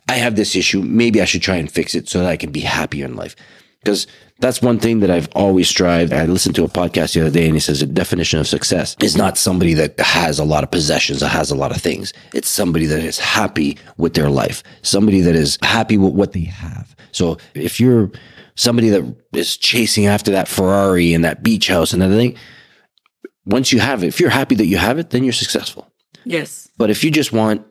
I 0.08 0.14
have 0.14 0.36
this 0.36 0.54
issue. 0.54 0.82
Maybe 0.82 1.20
I 1.20 1.24
should 1.24 1.42
try 1.42 1.56
and 1.56 1.70
fix 1.70 1.94
it 1.94 2.08
so 2.08 2.20
that 2.20 2.28
I 2.28 2.36
can 2.36 2.52
be 2.52 2.60
happier 2.60 3.04
in 3.06 3.16
life. 3.16 3.34
Because 3.82 4.06
that's 4.40 4.60
one 4.60 4.78
thing 4.80 5.00
that 5.00 5.10
I've 5.10 5.28
always 5.34 5.68
strived. 5.68 6.12
I 6.12 6.26
listened 6.26 6.56
to 6.56 6.64
a 6.64 6.68
podcast 6.68 7.14
the 7.14 7.20
other 7.22 7.30
day 7.30 7.44
and 7.46 7.54
he 7.54 7.60
says 7.60 7.80
the 7.80 7.86
definition 7.86 8.40
of 8.40 8.48
success 8.48 8.96
is 9.00 9.16
not 9.16 9.38
somebody 9.38 9.74
that 9.74 9.98
has 10.00 10.38
a 10.40 10.44
lot 10.44 10.64
of 10.64 10.70
possessions, 10.72 11.20
that 11.20 11.28
has 11.28 11.50
a 11.52 11.54
lot 11.54 11.70
of 11.74 11.80
things. 11.80 12.12
It's 12.34 12.48
somebody 12.48 12.86
that 12.86 12.98
is 12.98 13.18
happy 13.18 13.78
with 13.96 14.14
their 14.14 14.28
life, 14.28 14.62
somebody 14.82 15.20
that 15.20 15.36
is 15.36 15.56
happy 15.62 15.96
with 15.98 16.14
what 16.14 16.32
they 16.32 16.40
have. 16.44 16.94
So 17.12 17.38
if 17.54 17.78
you're 17.80 18.10
somebody 18.56 18.88
that 18.88 19.16
is 19.32 19.56
chasing 19.56 20.06
after 20.06 20.32
that 20.32 20.48
Ferrari 20.48 21.14
and 21.14 21.24
that 21.24 21.42
beach 21.42 21.68
house 21.68 21.92
and 21.92 22.02
everything, 22.02 22.36
once 23.44 23.72
you 23.72 23.78
have 23.78 24.02
it, 24.02 24.08
if 24.08 24.18
you're 24.18 24.30
happy 24.30 24.56
that 24.56 24.66
you 24.66 24.76
have 24.76 24.98
it, 24.98 25.10
then 25.10 25.22
you're 25.22 25.32
successful. 25.32 25.90
Yes. 26.24 26.68
But 26.76 26.90
if 26.90 27.04
you 27.04 27.10
just 27.10 27.32
want 27.32 27.64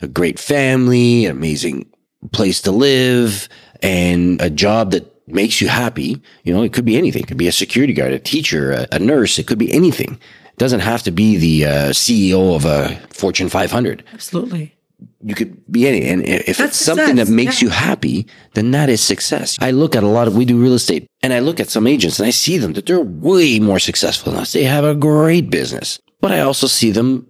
a 0.00 0.08
great 0.08 0.38
family, 0.38 1.26
an 1.26 1.32
amazing 1.32 1.90
place 2.32 2.62
to 2.62 2.72
live, 2.72 3.48
and 3.82 4.40
a 4.40 4.50
job 4.50 4.92
that 4.92 5.14
makes 5.28 5.60
you 5.60 5.68
happy, 5.68 6.20
you 6.44 6.54
know, 6.54 6.62
it 6.62 6.72
could 6.72 6.84
be 6.84 6.96
anything. 6.96 7.22
It 7.22 7.28
could 7.28 7.36
be 7.36 7.48
a 7.48 7.52
security 7.52 7.92
guard, 7.92 8.12
a 8.12 8.18
teacher, 8.18 8.72
a, 8.72 8.86
a 8.92 8.98
nurse. 8.98 9.38
It 9.38 9.46
could 9.46 9.58
be 9.58 9.72
anything. 9.72 10.14
It 10.14 10.58
doesn't 10.58 10.80
have 10.80 11.02
to 11.02 11.10
be 11.10 11.36
the 11.36 11.66
uh, 11.66 11.90
CEO 11.90 12.56
of 12.56 12.64
a 12.64 12.96
Fortune 13.12 13.48
500. 13.48 14.02
Absolutely. 14.12 14.74
You 15.20 15.34
could 15.34 15.70
be 15.70 15.88
any. 15.88 16.06
And 16.08 16.24
if 16.24 16.58
That's 16.58 16.60
it's 16.60 16.76
something 16.78 17.16
that 17.16 17.28
makes 17.28 17.60
yeah. 17.60 17.66
you 17.66 17.70
happy, 17.72 18.26
then 18.54 18.70
that 18.70 18.88
is 18.88 19.02
success. 19.02 19.58
I 19.60 19.72
look 19.72 19.96
at 19.96 20.04
a 20.04 20.08
lot 20.08 20.28
of, 20.28 20.36
we 20.36 20.44
do 20.44 20.60
real 20.62 20.74
estate, 20.74 21.08
and 21.22 21.32
I 21.32 21.40
look 21.40 21.58
at 21.58 21.70
some 21.70 21.86
agents 21.88 22.20
and 22.20 22.26
I 22.26 22.30
see 22.30 22.56
them 22.56 22.74
that 22.74 22.86
they're 22.86 23.00
way 23.00 23.58
more 23.58 23.80
successful 23.80 24.32
than 24.32 24.40
us. 24.40 24.52
They 24.52 24.64
have 24.64 24.84
a 24.84 24.94
great 24.94 25.50
business. 25.50 25.98
But 26.20 26.32
I 26.32 26.40
also 26.40 26.66
see 26.66 26.92
them 26.92 27.26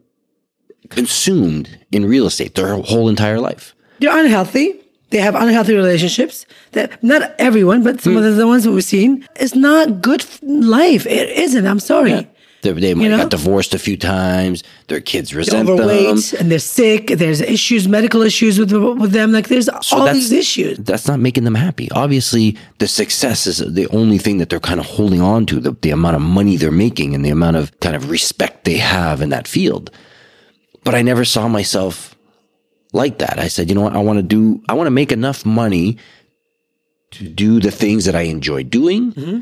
consumed 0.91 1.79
in 1.93 2.05
real 2.05 2.27
estate 2.27 2.55
their 2.55 2.75
whole 2.77 3.09
entire 3.09 3.41
life. 3.41 3.75
They're 4.01 4.17
unhealthy. 4.17 4.81
They 5.11 5.19
have 5.19 5.35
unhealthy 5.35 5.75
relationships. 5.75 6.45
That 6.73 7.03
not 7.03 7.35
everyone, 7.39 7.83
but 7.83 8.01
some 8.01 8.13
hmm. 8.13 8.19
of 8.19 8.37
the, 8.37 8.47
ones 8.47 8.65
that 8.65 8.73
we've 8.73 8.85
seen, 8.85 9.27
it's 9.37 9.55
not 9.55 10.03
good 10.03 10.25
life. 10.43 11.07
It 11.07 11.31
isn't. 11.31 11.67
I'm 11.67 11.81
sorry. 11.81 12.29
They, 12.63 12.73
they 12.73 12.95
might 12.95 13.05
You 13.05 13.09
know? 13.11 13.19
got 13.19 13.31
divorced 13.31 13.73
a 13.75 13.79
few 13.79 13.97
times. 13.97 14.65
Their 14.89 15.01
kids 15.01 15.31
They're 15.31 15.39
resent 15.39 15.69
them. 15.69 15.79
and 16.41 16.51
they're 16.51 16.59
sick. 16.59 17.07
There's 17.09 17.41
issues, 17.41 17.87
medical 17.87 18.23
issues 18.23 18.59
with 18.59 18.73
with 18.73 19.13
them. 19.13 19.31
Like 19.33 19.49
there's 19.49 19.69
all 19.69 20.13
these 20.13 20.33
issues. 20.33 20.79
That's 20.79 21.07
not 21.07 21.21
making 21.21 21.45
them 21.45 21.55
happy. 21.55 21.89
Obviously, 21.93 22.57
the 22.79 22.89
success 22.89 23.47
is 23.47 23.59
the 23.59 23.87
only 23.89 24.19
thing 24.19 24.39
that 24.39 24.49
they're 24.51 24.59
kind 24.61 24.81
of 24.81 24.87
holding 24.87 25.21
on 25.21 25.47
to. 25.47 25.61
The, 25.61 25.73
the 25.73 25.91
amount 25.91 26.17
of 26.17 26.23
money 26.23 26.57
they're 26.57 26.73
making 26.73 27.15
and 27.15 27.25
the 27.25 27.31
amount 27.31 27.57
of 27.57 27.79
kind 27.81 27.95
of 27.95 28.11
respect 28.11 28.65
they 28.65 28.79
have 28.79 29.21
in 29.21 29.29
that 29.31 29.47
field. 29.47 29.91
But 30.85 30.95
I 30.95 31.03
never 31.03 31.25
saw 31.25 31.49
myself 31.49 32.17
like 32.93 33.19
that. 33.19 33.39
I 33.39 33.49
said, 33.49 33.69
you 33.69 33.75
know 33.75 33.83
what? 33.83 33.95
I 33.95 33.99
want 34.01 34.19
to 34.19 34.23
do. 34.23 34.63
I 34.69 34.73
want 34.75 34.87
to 34.87 34.91
make 34.93 35.13
enough 35.13 35.45
money 35.47 35.99
to 37.13 37.29
do 37.29 37.61
the 37.61 37.71
things 37.71 38.05
that 38.07 38.17
I 38.17 38.23
enjoy 38.23 38.65
doing. 38.65 39.13
Mm-hmm. 39.13 39.41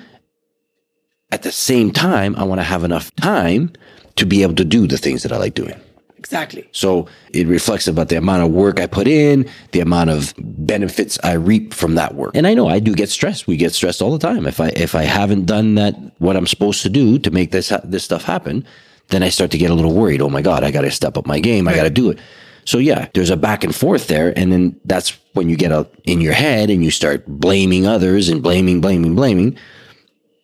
At 1.31 1.43
the 1.43 1.53
same 1.53 1.91
time, 1.91 2.37
I 2.37 2.45
want 2.45 2.61
to 2.61 2.65
have 2.65 2.85
enough 2.85 3.15
time 3.17 3.73
to 4.17 4.27
be 4.27 4.43
able 4.43 4.55
to 4.55 4.65
do 4.65 4.87
the 4.87 4.97
things 4.97 5.23
that 5.23 5.33
I 5.33 5.39
like 5.39 5.55
doing. 5.55 5.79
Exactly. 6.19 6.69
So 6.73 7.07
it 7.33 7.47
reflects 7.47 7.87
about 7.87 8.09
the 8.09 8.17
amount 8.17 8.43
of 8.43 8.51
work 8.51 8.81
I 8.81 8.87
put 8.87 9.07
in, 9.07 9.49
the 9.73 9.81
amount 9.81 10.11
of 10.11 10.35
benefits 10.39 11.19
I 11.23 11.35
reap 11.35 11.73
from 11.73 11.95
that 11.97 12.15
work. 12.15 12.33
And 12.35 12.47
I 12.47 12.55
know 12.55 12.69
I 12.69 12.81
do 12.81 12.95
get 12.95 13.11
stressed. 13.11 13.47
We 13.47 13.57
get 13.57 13.75
stressed 13.75 14.03
all 14.03 14.11
the 14.11 14.19
time. 14.19 14.47
If 14.47 14.61
I 14.61 14.69
if 14.71 14.95
I 14.95 15.03
haven't 15.03 15.45
done 15.45 15.77
that 15.77 15.95
what 16.19 16.37
I'm 16.37 16.47
supposed 16.47 16.83
to 16.83 16.89
do 16.89 17.19
to 17.21 17.31
make 17.31 17.53
this 17.53 17.73
this 17.85 18.05
stuff 18.05 18.25
happen, 18.25 18.67
then 19.09 19.23
I 19.23 19.29
start 19.29 19.53
to 19.53 19.59
get 19.59 19.71
a 19.71 19.75
little 19.75 19.95
worried. 19.95 20.21
Oh 20.21 20.29
my 20.29 20.43
god, 20.43 20.65
I 20.65 20.71
got 20.73 20.83
to 20.83 20.91
step 20.91 21.17
up 21.17 21.27
my 21.27 21.39
game. 21.39 21.69
I 21.69 21.75
got 21.75 21.85
to 21.85 21.91
do 21.91 22.11
it. 22.11 22.19
So 22.65 22.79
yeah, 22.79 23.09
there's 23.15 23.31
a 23.31 23.37
back 23.37 23.63
and 23.63 23.75
forth 23.75 24.09
there. 24.09 24.37
And 24.37 24.51
then 24.51 24.81
that's 24.85 25.17
when 25.35 25.49
you 25.49 25.57
get 25.57 25.71
out 25.71 25.95
in 26.05 26.21
your 26.21 26.33
head 26.33 26.71
and 26.71 26.85
you 26.85 26.91
start 26.91 27.25
blaming 27.27 27.87
others 27.87 28.29
and 28.29 28.43
blaming, 28.43 28.81
blaming, 28.81 29.15
blaming. 29.15 29.57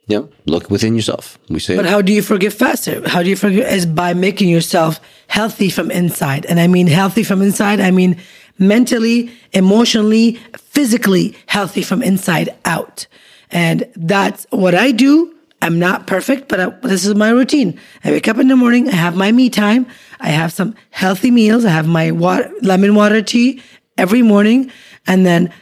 You 0.08 0.18
know, 0.18 0.28
look 0.46 0.68
within 0.68 0.96
yourself. 0.96 1.38
We 1.48 1.60
say, 1.60 1.76
But 1.76 1.86
how 1.86 2.02
do 2.02 2.12
you 2.12 2.22
forgive 2.22 2.54
faster? 2.54 3.08
How 3.08 3.22
do 3.22 3.28
you 3.28 3.36
forgive? 3.36 3.66
Is 3.66 3.86
by 3.86 4.14
making 4.14 4.48
yourself 4.48 5.00
healthy 5.28 5.70
from 5.70 5.90
inside. 5.90 6.44
And 6.46 6.58
I 6.58 6.66
mean 6.66 6.88
healthy 6.88 7.22
from 7.22 7.40
inside. 7.40 7.80
I 7.80 7.92
mean 7.92 8.16
mentally, 8.58 9.30
emotionally, 9.52 10.34
physically 10.56 11.36
healthy 11.46 11.82
from 11.82 12.02
inside 12.02 12.54
out. 12.64 13.06
And 13.50 13.88
that's 13.94 14.46
what 14.50 14.74
I 14.74 14.90
do. 14.92 15.34
I'm 15.60 15.78
not 15.78 16.08
perfect, 16.08 16.48
but 16.48 16.58
I, 16.58 16.70
this 16.88 17.06
is 17.06 17.14
my 17.14 17.30
routine. 17.30 17.78
I 18.02 18.10
wake 18.10 18.26
up 18.26 18.38
in 18.38 18.48
the 18.48 18.56
morning. 18.56 18.88
I 18.88 18.92
have 18.96 19.16
my 19.16 19.30
me 19.30 19.48
time. 19.48 19.86
I 20.18 20.30
have 20.30 20.52
some 20.52 20.74
healthy 20.90 21.30
meals. 21.30 21.64
I 21.64 21.70
have 21.70 21.86
my 21.86 22.10
water, 22.10 22.52
lemon 22.62 22.96
water 22.96 23.22
tea 23.22 23.62
every 23.96 24.22
morning. 24.22 24.72
And 25.06 25.24
then 25.24 25.52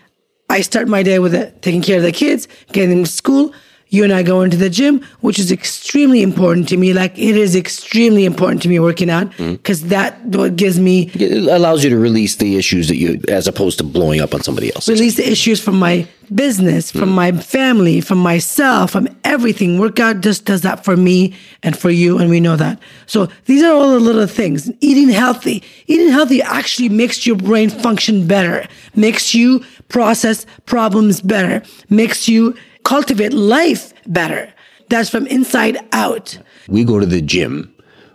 I 0.48 0.62
start 0.62 0.88
my 0.88 1.02
day 1.02 1.18
with 1.18 1.34
it, 1.34 1.60
taking 1.60 1.82
care 1.82 1.98
of 1.98 2.02
the 2.02 2.12
kids, 2.12 2.48
getting 2.72 2.90
them 2.90 3.04
to 3.04 3.10
school. 3.10 3.52
You 3.90 4.04
and 4.04 4.12
I 4.12 4.22
go 4.22 4.42
into 4.42 4.56
the 4.56 4.70
gym, 4.70 5.02
which 5.20 5.38
is 5.38 5.52
extremely 5.52 6.22
important 6.22 6.68
to 6.70 6.76
me. 6.76 6.92
Like 6.92 7.18
it 7.18 7.36
is 7.36 7.54
extremely 7.54 8.24
important 8.24 8.62
to 8.62 8.68
me 8.68 8.78
working 8.78 9.10
out 9.10 9.30
mm-hmm. 9.32 9.52
because 9.52 9.88
that 9.88 10.20
what 10.24 10.56
gives 10.56 10.78
me 10.78 11.10
it 11.14 11.46
allows 11.48 11.84
you 11.84 11.90
to 11.90 11.98
release 11.98 12.36
the 12.36 12.56
issues 12.56 12.88
that 12.88 12.96
you, 12.96 13.20
as 13.28 13.46
opposed 13.46 13.78
to 13.78 13.84
blowing 13.84 14.20
up 14.20 14.34
on 14.34 14.42
somebody 14.42 14.72
else. 14.74 14.88
release 14.88 15.16
the 15.16 15.28
issues 15.28 15.60
from 15.60 15.78
my 15.78 16.06
business, 16.34 16.90
from 16.90 17.00
mm-hmm. 17.00 17.14
my 17.14 17.32
family, 17.32 18.00
from 18.00 18.18
myself, 18.18 18.92
from 18.92 19.08
everything. 19.24 19.78
Workout 19.78 20.20
just 20.20 20.44
does 20.44 20.62
that 20.62 20.84
for 20.84 20.96
me 20.96 21.34
and 21.62 21.76
for 21.76 21.90
you, 21.90 22.18
and 22.18 22.30
we 22.30 22.40
know 22.40 22.56
that. 22.56 22.78
So 23.06 23.28
these 23.46 23.62
are 23.62 23.72
all 23.72 23.90
the 23.90 24.00
little 24.00 24.26
things. 24.26 24.70
Eating 24.80 25.08
healthy. 25.08 25.62
Eating 25.86 26.10
healthy 26.10 26.40
actually 26.42 26.88
makes 26.88 27.26
your 27.26 27.36
brain 27.36 27.70
function 27.70 28.26
better, 28.26 28.66
makes 28.94 29.34
you 29.34 29.64
process 29.88 30.46
problems 30.66 31.20
better, 31.20 31.62
makes 31.88 32.28
you 32.28 32.56
cultivate 32.84 33.32
life 33.32 33.92
better. 34.06 34.52
That's 34.88 35.08
from 35.08 35.26
inside 35.28 35.78
out. 35.92 36.38
we 36.68 36.84
go 36.84 36.98
to 36.98 37.06
the 37.06 37.22
gym 37.22 37.72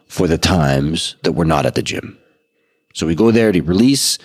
for 0.07 0.27
the 0.27 0.37
times 0.37 1.15
that 1.23 1.33
we're 1.33 1.45
not 1.45 1.65
at 1.65 1.75
the 1.75 1.81
gym. 1.81 2.17
So 2.93 3.05
we 3.05 3.15
go 3.15 3.31
there 3.31 3.51
to 3.51 3.61
release 3.61 4.17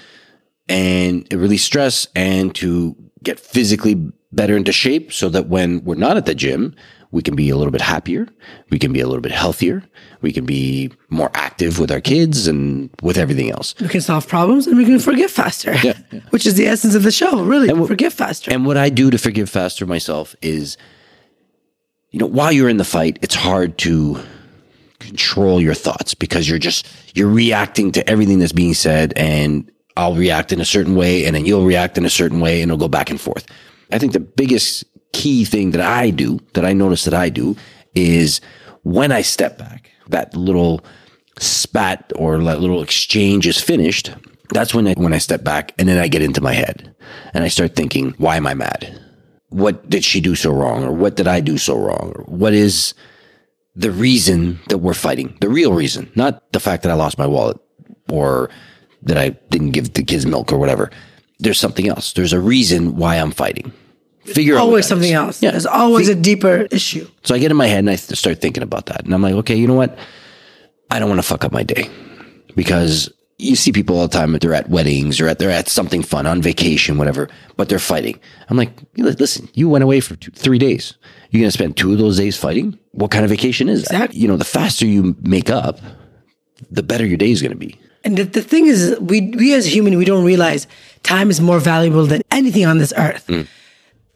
and 0.68 1.26
release 1.32 1.64
stress 1.64 2.06
and 2.14 2.54
to 2.56 2.96
get 3.22 3.40
physically 3.40 4.12
better 4.32 4.56
into 4.56 4.72
shape 4.72 5.12
so 5.12 5.28
that 5.28 5.48
when 5.48 5.82
we're 5.84 5.96
not 5.96 6.16
at 6.16 6.26
the 6.26 6.34
gym, 6.34 6.74
we 7.12 7.22
can 7.22 7.34
be 7.34 7.50
a 7.50 7.56
little 7.56 7.72
bit 7.72 7.80
happier. 7.80 8.28
We 8.70 8.78
can 8.78 8.92
be 8.92 9.00
a 9.00 9.06
little 9.06 9.20
bit 9.20 9.32
healthier. 9.32 9.82
We 10.20 10.32
can 10.32 10.46
be 10.46 10.92
more 11.08 11.30
active 11.34 11.78
with 11.78 11.90
our 11.90 12.00
kids 12.00 12.46
and 12.46 12.88
with 13.02 13.18
everything 13.18 13.50
else. 13.50 13.74
We 13.80 13.88
can 13.88 14.00
solve 14.00 14.28
problems 14.28 14.66
and 14.66 14.76
we 14.76 14.84
can 14.84 15.00
forgive 15.00 15.30
faster, 15.30 15.74
Yeah, 15.82 15.98
which 16.30 16.46
is 16.46 16.54
the 16.54 16.66
essence 16.66 16.94
of 16.94 17.02
the 17.02 17.10
show. 17.10 17.42
Really, 17.42 17.68
forgive 17.86 18.14
faster. 18.14 18.52
And 18.52 18.64
what 18.64 18.76
I 18.76 18.90
do 18.90 19.10
to 19.10 19.18
forgive 19.18 19.50
faster 19.50 19.86
myself 19.86 20.36
is, 20.40 20.76
you 22.10 22.20
know, 22.20 22.26
while 22.26 22.52
you're 22.52 22.68
in 22.68 22.76
the 22.76 22.84
fight, 22.84 23.18
it's 23.22 23.34
hard 23.34 23.76
to 23.78 24.20
control 25.00 25.60
your 25.60 25.74
thoughts 25.74 26.14
because 26.14 26.48
you're 26.48 26.58
just, 26.58 26.86
you're 27.14 27.28
reacting 27.28 27.90
to 27.92 28.08
everything 28.08 28.38
that's 28.38 28.52
being 28.52 28.74
said 28.74 29.12
and 29.16 29.70
I'll 29.96 30.14
react 30.14 30.52
in 30.52 30.60
a 30.60 30.64
certain 30.64 30.94
way 30.94 31.24
and 31.24 31.34
then 31.34 31.44
you'll 31.44 31.64
react 31.64 31.98
in 31.98 32.04
a 32.04 32.10
certain 32.10 32.38
way 32.38 32.62
and 32.62 32.70
it'll 32.70 32.78
go 32.78 32.88
back 32.88 33.10
and 33.10 33.20
forth. 33.20 33.46
I 33.90 33.98
think 33.98 34.12
the 34.12 34.20
biggest 34.20 34.84
key 35.12 35.44
thing 35.44 35.72
that 35.72 35.80
I 35.80 36.10
do, 36.10 36.40
that 36.54 36.64
I 36.64 36.72
notice 36.72 37.04
that 37.04 37.14
I 37.14 37.28
do 37.28 37.56
is 37.94 38.40
when 38.82 39.12
I 39.12 39.22
step 39.22 39.58
back, 39.58 39.90
that 40.08 40.36
little 40.36 40.84
spat 41.38 42.12
or 42.16 42.38
that 42.42 42.60
little 42.60 42.82
exchange 42.82 43.46
is 43.46 43.60
finished. 43.60 44.12
That's 44.50 44.74
when 44.74 44.86
I, 44.88 44.94
when 44.94 45.12
I 45.12 45.18
step 45.18 45.44
back 45.44 45.72
and 45.78 45.88
then 45.88 45.98
I 45.98 46.08
get 46.08 46.22
into 46.22 46.40
my 46.40 46.52
head 46.52 46.94
and 47.34 47.44
I 47.44 47.48
start 47.48 47.76
thinking, 47.76 48.14
why 48.18 48.36
am 48.36 48.46
I 48.46 48.54
mad? 48.54 49.00
What 49.48 49.88
did 49.88 50.04
she 50.04 50.20
do 50.20 50.34
so 50.34 50.52
wrong? 50.52 50.84
Or 50.84 50.92
what 50.92 51.16
did 51.16 51.26
I 51.28 51.40
do 51.40 51.58
so 51.58 51.76
wrong? 51.76 52.12
Or 52.14 52.24
what 52.24 52.52
is 52.52 52.94
the 53.74 53.90
reason 53.90 54.60
that 54.68 54.78
we're 54.78 54.94
fighting? 54.94 55.36
The 55.40 55.48
real 55.48 55.72
reason, 55.72 56.10
not 56.14 56.52
the 56.52 56.60
fact 56.60 56.82
that 56.82 56.92
I 56.92 56.94
lost 56.94 57.18
my 57.18 57.26
wallet 57.26 57.58
or 58.08 58.50
that 59.02 59.16
I 59.16 59.30
didn't 59.50 59.70
give 59.70 59.94
the 59.94 60.02
kids 60.02 60.26
milk 60.26 60.52
or 60.52 60.58
whatever. 60.58 60.90
There's 61.38 61.58
something 61.58 61.88
else. 61.88 62.12
There's 62.12 62.32
a 62.32 62.40
reason 62.40 62.96
why 62.96 63.16
I'm 63.16 63.30
fighting. 63.30 63.72
Figure 64.34 64.56
out 64.56 64.62
always 64.62 64.86
something 64.86 65.10
is. 65.10 65.14
else. 65.14 65.42
Yeah. 65.42 65.52
There's 65.52 65.66
always 65.66 66.08
a 66.08 66.14
deeper 66.14 66.66
issue. 66.70 67.08
So 67.24 67.34
I 67.34 67.38
get 67.38 67.50
in 67.50 67.56
my 67.56 67.66
head 67.66 67.80
and 67.80 67.90
I 67.90 67.96
start 67.96 68.40
thinking 68.40 68.62
about 68.62 68.86
that. 68.86 69.04
And 69.04 69.14
I'm 69.14 69.22
like, 69.22 69.34
okay, 69.34 69.56
you 69.56 69.66
know 69.66 69.74
what? 69.74 69.98
I 70.90 70.98
don't 70.98 71.08
want 71.08 71.20
to 71.20 71.26
fuck 71.26 71.44
up 71.44 71.52
my 71.52 71.62
day 71.62 71.88
because 72.56 73.12
you 73.38 73.56
see 73.56 73.72
people 73.72 73.96
all 73.96 74.06
the 74.06 74.16
time 74.16 74.32
that 74.32 74.42
they're 74.42 74.54
at 74.54 74.68
weddings 74.68 75.20
or 75.20 75.26
at 75.26 75.38
they're 75.38 75.50
at 75.50 75.68
something 75.68 76.02
fun 76.02 76.26
on 76.26 76.42
vacation, 76.42 76.98
whatever, 76.98 77.28
but 77.56 77.68
they're 77.68 77.78
fighting. 77.78 78.18
I'm 78.48 78.56
like, 78.56 78.72
listen, 78.96 79.48
you 79.54 79.68
went 79.68 79.84
away 79.84 80.00
for 80.00 80.16
two, 80.16 80.30
three 80.32 80.58
days. 80.58 80.94
You're 81.30 81.40
going 81.40 81.48
to 81.48 81.56
spend 81.56 81.76
two 81.76 81.92
of 81.92 81.98
those 81.98 82.18
days 82.18 82.36
fighting? 82.36 82.78
What 82.92 83.10
kind 83.10 83.24
of 83.24 83.30
vacation 83.30 83.68
is 83.68 83.84
that? 83.84 83.94
Exactly. 83.94 84.20
You 84.20 84.28
know, 84.28 84.36
the 84.36 84.44
faster 84.44 84.84
you 84.84 85.16
make 85.22 85.48
up, 85.48 85.80
the 86.70 86.82
better 86.82 87.06
your 87.06 87.16
day 87.16 87.30
is 87.30 87.40
going 87.40 87.52
to 87.52 87.58
be. 87.58 87.78
And 88.04 88.16
the, 88.16 88.24
the 88.24 88.42
thing 88.42 88.66
is, 88.66 88.98
we, 89.00 89.32
we 89.36 89.54
as 89.54 89.66
human, 89.72 89.96
we 89.96 90.04
don't 90.04 90.24
realize 90.24 90.66
time 91.02 91.30
is 91.30 91.40
more 91.40 91.60
valuable 91.60 92.06
than 92.06 92.22
anything 92.30 92.66
on 92.66 92.78
this 92.78 92.92
earth. 92.96 93.26
Mm. 93.26 93.46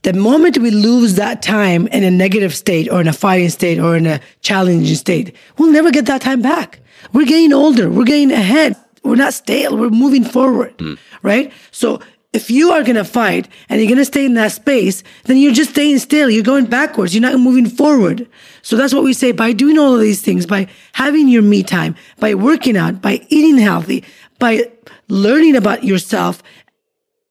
The 0.04 0.12
moment 0.12 0.58
we 0.58 0.70
lose 0.70 1.14
that 1.14 1.40
time 1.40 1.86
in 1.86 2.04
a 2.04 2.10
negative 2.10 2.54
state 2.54 2.90
or 2.90 3.00
in 3.00 3.08
a 3.08 3.12
fighting 3.12 3.48
state 3.48 3.78
or 3.78 3.96
in 3.96 4.06
a 4.06 4.20
challenging 4.42 4.94
state, 4.94 5.34
we'll 5.56 5.72
never 5.72 5.90
get 5.90 6.04
that 6.06 6.20
time 6.20 6.42
back. 6.42 6.80
We're 7.14 7.24
getting 7.24 7.54
older. 7.54 7.90
We're 7.90 8.04
getting 8.04 8.30
ahead. 8.30 8.76
We're 9.02 9.16
not 9.16 9.32
stale. 9.32 9.78
We're 9.78 9.88
moving 9.88 10.22
forward. 10.22 10.74
Hmm. 10.78 10.94
Right? 11.22 11.52
So 11.70 12.00
if 12.34 12.50
you 12.50 12.72
are 12.72 12.82
going 12.82 12.96
to 12.96 13.04
fight 13.04 13.48
and 13.70 13.80
you're 13.80 13.88
going 13.88 13.96
to 13.96 14.04
stay 14.04 14.26
in 14.26 14.34
that 14.34 14.52
space, 14.52 15.02
then 15.24 15.38
you're 15.38 15.54
just 15.54 15.70
staying 15.70 15.98
still. 16.00 16.28
You're 16.28 16.42
going 16.42 16.66
backwards. 16.66 17.14
You're 17.14 17.22
not 17.22 17.40
moving 17.40 17.66
forward. 17.66 18.28
So 18.60 18.76
that's 18.76 18.92
what 18.92 19.04
we 19.04 19.14
say 19.14 19.32
by 19.32 19.52
doing 19.52 19.78
all 19.78 19.94
of 19.94 20.00
these 20.00 20.20
things, 20.20 20.44
by 20.44 20.68
having 20.92 21.28
your 21.28 21.42
me 21.42 21.62
time, 21.62 21.94
by 22.18 22.34
working 22.34 22.76
out, 22.76 23.00
by 23.00 23.24
eating 23.30 23.56
healthy, 23.56 24.04
by 24.38 24.70
learning 25.08 25.56
about 25.56 25.84
yourself. 25.84 26.42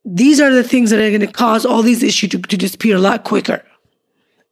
These 0.05 0.41
are 0.41 0.53
the 0.53 0.63
things 0.63 0.89
that 0.89 0.99
are 0.99 1.09
going 1.09 1.21
to 1.21 1.27
cause 1.27 1.65
all 1.65 1.81
these 1.81 2.03
issues 2.03 2.31
to, 2.31 2.41
to 2.41 2.57
disappear 2.57 2.97
a 2.97 2.99
lot 2.99 3.23
quicker 3.23 3.63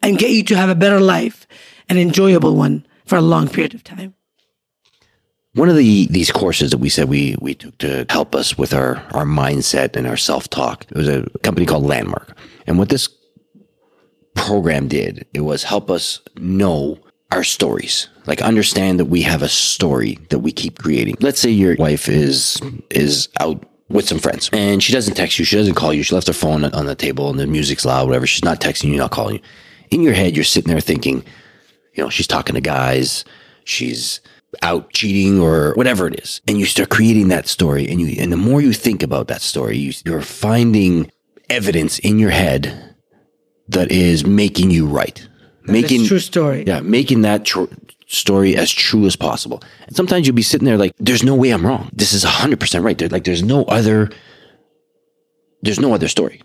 and 0.01 0.17
get 0.17 0.31
you 0.31 0.43
to 0.43 0.55
have 0.55 0.69
a 0.69 0.75
better 0.75 0.99
life, 0.99 1.45
an 1.89 1.97
enjoyable 1.97 2.55
one 2.55 2.85
for 3.05 3.17
a 3.17 3.21
long 3.21 3.47
period 3.47 3.73
of 3.73 3.83
time. 3.83 4.13
One 5.53 5.67
of 5.67 5.75
the 5.75 6.07
these 6.07 6.31
courses 6.31 6.71
that 6.71 6.77
we 6.77 6.87
said 6.87 7.09
we 7.09 7.35
we 7.41 7.55
took 7.55 7.77
to 7.79 8.05
help 8.09 8.35
us 8.35 8.57
with 8.57 8.73
our 8.73 8.95
our 9.13 9.25
mindset 9.25 9.97
and 9.97 10.07
our 10.07 10.15
self 10.15 10.49
talk. 10.49 10.85
It 10.89 10.95
was 10.95 11.09
a 11.09 11.25
company 11.43 11.65
called 11.65 11.83
Landmark, 11.83 12.37
and 12.67 12.79
what 12.79 12.87
this 12.87 13.09
program 14.33 14.87
did 14.87 15.27
it 15.33 15.41
was 15.41 15.63
help 15.63 15.91
us 15.91 16.21
know 16.37 16.97
our 17.31 17.43
stories, 17.43 18.07
like 18.27 18.41
understand 18.41 18.97
that 18.99 19.05
we 19.05 19.21
have 19.23 19.41
a 19.41 19.49
story 19.49 20.19
that 20.29 20.39
we 20.39 20.53
keep 20.53 20.79
creating. 20.79 21.15
Let's 21.19 21.41
say 21.41 21.49
your 21.49 21.75
wife 21.75 22.07
is 22.07 22.61
is 22.89 23.27
out 23.41 23.65
with 23.91 24.08
some 24.08 24.19
friends 24.19 24.49
and 24.54 24.82
she 24.82 24.93
doesn't 24.93 25.15
text 25.15 25.38
you, 25.39 25.45
she 25.45 25.56
doesn't 25.56 25.75
call 25.75 25.93
you, 25.93 26.04
she 26.04 26.15
left 26.15 26.27
her 26.27 26.34
phone 26.34 26.63
on 26.65 26.86
the 26.86 26.95
table 26.95 27.30
and 27.30 27.39
the 27.39 27.47
music's 27.47 27.86
loud, 27.86 28.08
whatever. 28.08 28.27
She's 28.27 28.43
not 28.43 28.62
texting 28.62 28.89
you, 28.89 28.97
not 28.97 29.12
calling 29.12 29.36
you. 29.36 29.41
In 29.89 30.01
your 30.01 30.13
head, 30.13 30.36
you're 30.36 30.45
sitting 30.45 30.71
there 30.71 30.82
thinking, 30.82 31.23
you 31.93 32.04
know, 32.04 32.10
she's 32.10 32.27
talking 32.27 32.56
to 32.56 32.62
guys, 32.62 33.25
she's 33.65 34.21
out 34.62 34.91
cheating 34.93 35.39
or 35.39 35.73
whatever 35.73 36.08
it 36.08 36.19
is. 36.19 36.41
And 36.47 36.60
you 36.60 36.65
start 36.65 36.89
creating 36.89 37.30
that 37.30 37.47
story. 37.47 37.88
And 37.88 38.01
you, 38.01 38.21
and 38.21 38.32
the 38.32 38.38
more 38.38 38.62
you 38.62 38.73
think 38.73 39.04
about 39.04 39.27
that 39.27 39.41
story, 39.41 39.77
you, 39.77 39.93
you're 40.06 40.21
finding 40.21 41.12
evidence 41.49 41.99
in 41.99 42.19
your 42.19 42.30
head 42.30 42.95
that 43.67 43.91
is 43.91 44.25
making 44.25 44.71
you 44.71 44.86
right. 44.86 45.27
Making 45.63 46.06
true 46.06 46.19
story. 46.19 46.63
yeah, 46.65 46.80
making 46.82 47.21
that 47.21 47.45
tr- 47.45 47.65
story 48.12 48.56
as 48.58 48.69
true 48.71 49.06
as 49.06 49.15
possible. 49.15 49.63
And 49.88 49.95
sometimes 49.95 50.28
you'll 50.28 50.36
be 50.36 50.41
sitting 50.41 50.65
there 50.65 50.78
like, 50.78 50.93
there's 51.00 51.24
no 51.24 51.34
way 51.36 51.52
I'm 51.52 51.65
wrong. 51.65 51.89
This 51.93 52.13
is 52.13 52.26
100% 52.26 52.84
right. 52.84 52.97
There, 52.97 53.08
like, 53.10 53.24
there's 53.24 53.43
no 53.43 53.63
other, 53.65 54.10
there's 55.62 55.80
no 55.80 55.93
other 55.93 56.08
story. 56.08 56.41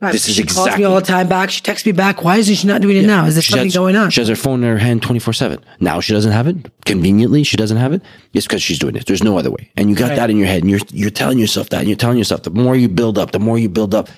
Right. 0.00 0.12
This 0.12 0.28
is 0.28 0.36
she 0.36 0.42
calls 0.44 0.58
exactly- 0.66 0.84
me 0.84 0.88
all 0.88 0.94
the 0.94 1.00
time 1.06 1.28
back. 1.28 1.50
She 1.50 1.60
texts 1.60 1.84
me 1.84 1.90
back. 1.90 2.22
Why 2.22 2.36
isn't 2.36 2.54
she 2.54 2.68
not 2.68 2.80
doing 2.82 2.98
it 2.98 3.06
now? 3.06 3.24
Is 3.26 3.34
there 3.34 3.42
She 3.42 3.50
something 3.50 3.66
has- 3.66 3.74
going 3.74 3.96
on? 3.96 4.10
She 4.10 4.20
has 4.20 4.28
her 4.28 4.36
phone 4.36 4.62
in 4.62 4.70
her 4.70 4.78
hand 4.78 5.02
24 5.02 5.32
7. 5.34 5.58
Now 5.80 5.98
she 6.00 6.12
doesn't 6.12 6.30
have 6.30 6.46
it. 6.46 6.56
Conveniently, 6.84 7.42
she 7.42 7.56
doesn't 7.56 7.78
have 7.78 7.92
it. 7.92 8.00
It's 8.32 8.46
because 8.46 8.62
she's 8.62 8.78
doing 8.78 8.94
it. 8.94 9.06
There's 9.06 9.24
no 9.24 9.38
other 9.38 9.50
way. 9.50 9.70
And 9.76 9.90
you 9.90 9.96
got 9.96 10.14
that 10.14 10.30
in 10.30 10.36
your 10.36 10.46
head 10.46 10.62
and 10.62 10.70
you're, 10.70 10.78
you're 10.92 11.10
telling 11.10 11.38
yourself 11.38 11.70
that 11.70 11.80
and 11.80 11.88
you're 11.88 11.96
telling 11.96 12.18
yourself 12.18 12.44
the 12.44 12.50
more 12.50 12.76
you 12.76 12.88
build 12.88 13.18
up, 13.18 13.32
the 13.32 13.40
more 13.40 13.58
you 13.58 13.68
build 13.68 13.92
up. 13.94 14.08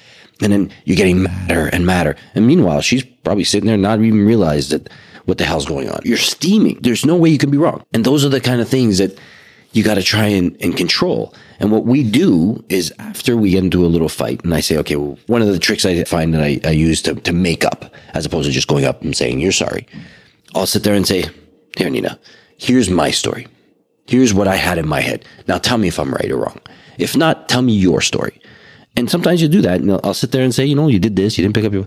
And 0.43 0.53
then 0.53 0.71
you're 0.85 0.97
getting 0.97 1.23
madder 1.23 1.69
and 1.69 1.87
madder. 1.87 2.15
And 2.35 2.47
meanwhile, 2.47 2.81
she's 2.83 3.03
probably 3.25 3.45
sitting 3.45 3.67
there 3.67 3.77
not 3.79 4.01
even 4.01 4.27
realize 4.27 4.69
that 4.71 4.91
what 5.27 5.39
the 5.39 5.45
hell's 5.45 5.67
going 5.67 5.89
on. 5.89 6.01
You're 6.05 6.17
steaming. 6.17 6.79
There's 6.81 7.05
no 7.07 7.17
way 7.17 7.31
you 7.31 7.39
can 7.39 7.51
be 7.51 7.59
wrong. 7.59 7.85
And 7.93 8.05
those 8.05 8.25
are 8.25 8.29
the 8.29 8.41
kind 8.41 8.61
of 8.61 8.69
things 8.69 8.99
that 8.99 9.19
you 9.73 9.85
got 9.85 9.95
to 9.95 10.03
try 10.03 10.27
and, 10.27 10.57
and 10.61 10.77
control. 10.77 11.33
And 11.61 11.71
what 11.71 11.85
we 11.85 12.03
do 12.03 12.65
is 12.69 12.93
after 12.99 13.37
we 13.37 13.51
get 13.51 13.63
into 13.63 13.85
a 13.85 13.89
little 13.89 14.09
fight, 14.09 14.43
and 14.45 14.53
I 14.53 14.61
say, 14.61 14.77
okay, 14.79 14.97
well, 14.97 15.19
one 15.29 15.43
of 15.43 15.49
the 15.49 15.59
tricks 15.59 15.87
I 15.87 16.03
find 16.05 16.35
that 16.35 16.43
I, 16.43 16.61
I 16.65 16.71
use 16.71 17.03
to, 17.03 17.15
to 17.15 17.33
make 17.33 17.65
up, 17.65 17.95
as 18.15 18.27
opposed 18.27 18.47
to 18.47 18.53
just 18.53 18.67
going 18.69 18.85
up 18.85 19.03
and 19.03 19.17
saying, 19.17 19.39
you're 19.39 19.53
sorry, 19.53 19.87
I'll 20.55 20.67
sit 20.67 20.83
there 20.83 20.95
and 20.95 21.07
say, 21.07 21.25
here, 21.77 21.89
Nina, 21.89 22.19
here's 22.59 22.91
my 22.91 23.13
story. 23.13 23.47
Here's 24.09 24.35
what 24.35 24.49
I 24.49 24.57
had 24.57 24.79
in 24.79 24.89
my 24.89 25.01
head. 25.01 25.25
Now 25.47 25.59
tell 25.59 25.79
me 25.79 25.87
if 25.87 26.01
I'm 26.01 26.13
right 26.13 26.31
or 26.33 26.39
wrong. 26.39 26.61
If 26.99 27.17
not, 27.17 27.49
tell 27.49 27.63
me 27.63 27.73
your 27.73 28.01
story. 28.01 28.41
And 28.97 29.09
sometimes 29.09 29.41
you 29.41 29.47
do 29.47 29.63
that. 29.63 29.81
And 29.81 29.93
I'll- 29.93 30.01
I'll 30.03 30.15
sit 30.15 30.33
there 30.33 30.43
and 30.43 30.53
say, 30.53 30.65
you 30.65 30.75
know, 30.75 30.89
you 30.89 30.99
did 30.99 31.15
this, 31.15 31.39
you 31.39 31.45
didn't 31.45 31.55
pick 31.55 31.65
up 31.65 31.73
your, 31.73 31.87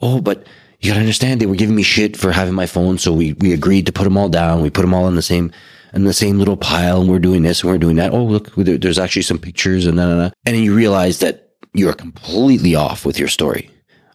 oh, 0.00 0.22
but 0.22 0.46
you 0.80 0.90
gotta 0.90 1.00
understand 1.00 1.40
they 1.40 1.46
were 1.46 1.56
giving 1.56 1.74
me 1.74 1.82
shit 1.82 2.16
for 2.16 2.32
having 2.32 2.54
my 2.54 2.66
phone. 2.66 2.98
So 2.98 3.12
we, 3.12 3.32
we 3.34 3.52
agreed 3.52 3.86
to 3.86 3.92
put 3.92 4.04
them 4.04 4.16
all 4.16 4.28
down. 4.28 4.62
We 4.62 4.70
put 4.70 4.82
them 4.82 4.94
all 4.94 5.08
in 5.08 5.16
the 5.16 5.22
same, 5.22 5.52
in 5.92 6.04
the 6.04 6.12
same 6.12 6.38
little 6.38 6.56
pile 6.56 7.00
and 7.00 7.10
we're 7.10 7.18
doing 7.18 7.42
this 7.42 7.62
and 7.62 7.70
we're 7.70 7.78
doing 7.78 7.96
that. 7.96 8.12
Oh, 8.12 8.24
look, 8.24 8.54
there's 8.54 8.98
actually 8.98 9.22
some 9.22 9.38
pictures 9.38 9.86
and 9.86 9.96
da. 9.96 10.24
And 10.24 10.32
then 10.44 10.62
you 10.62 10.74
realize 10.74 11.18
that 11.18 11.50
you're 11.74 11.94
completely 11.94 12.74
off 12.74 13.04
with 13.04 13.18
your 13.18 13.28
story. 13.28 13.70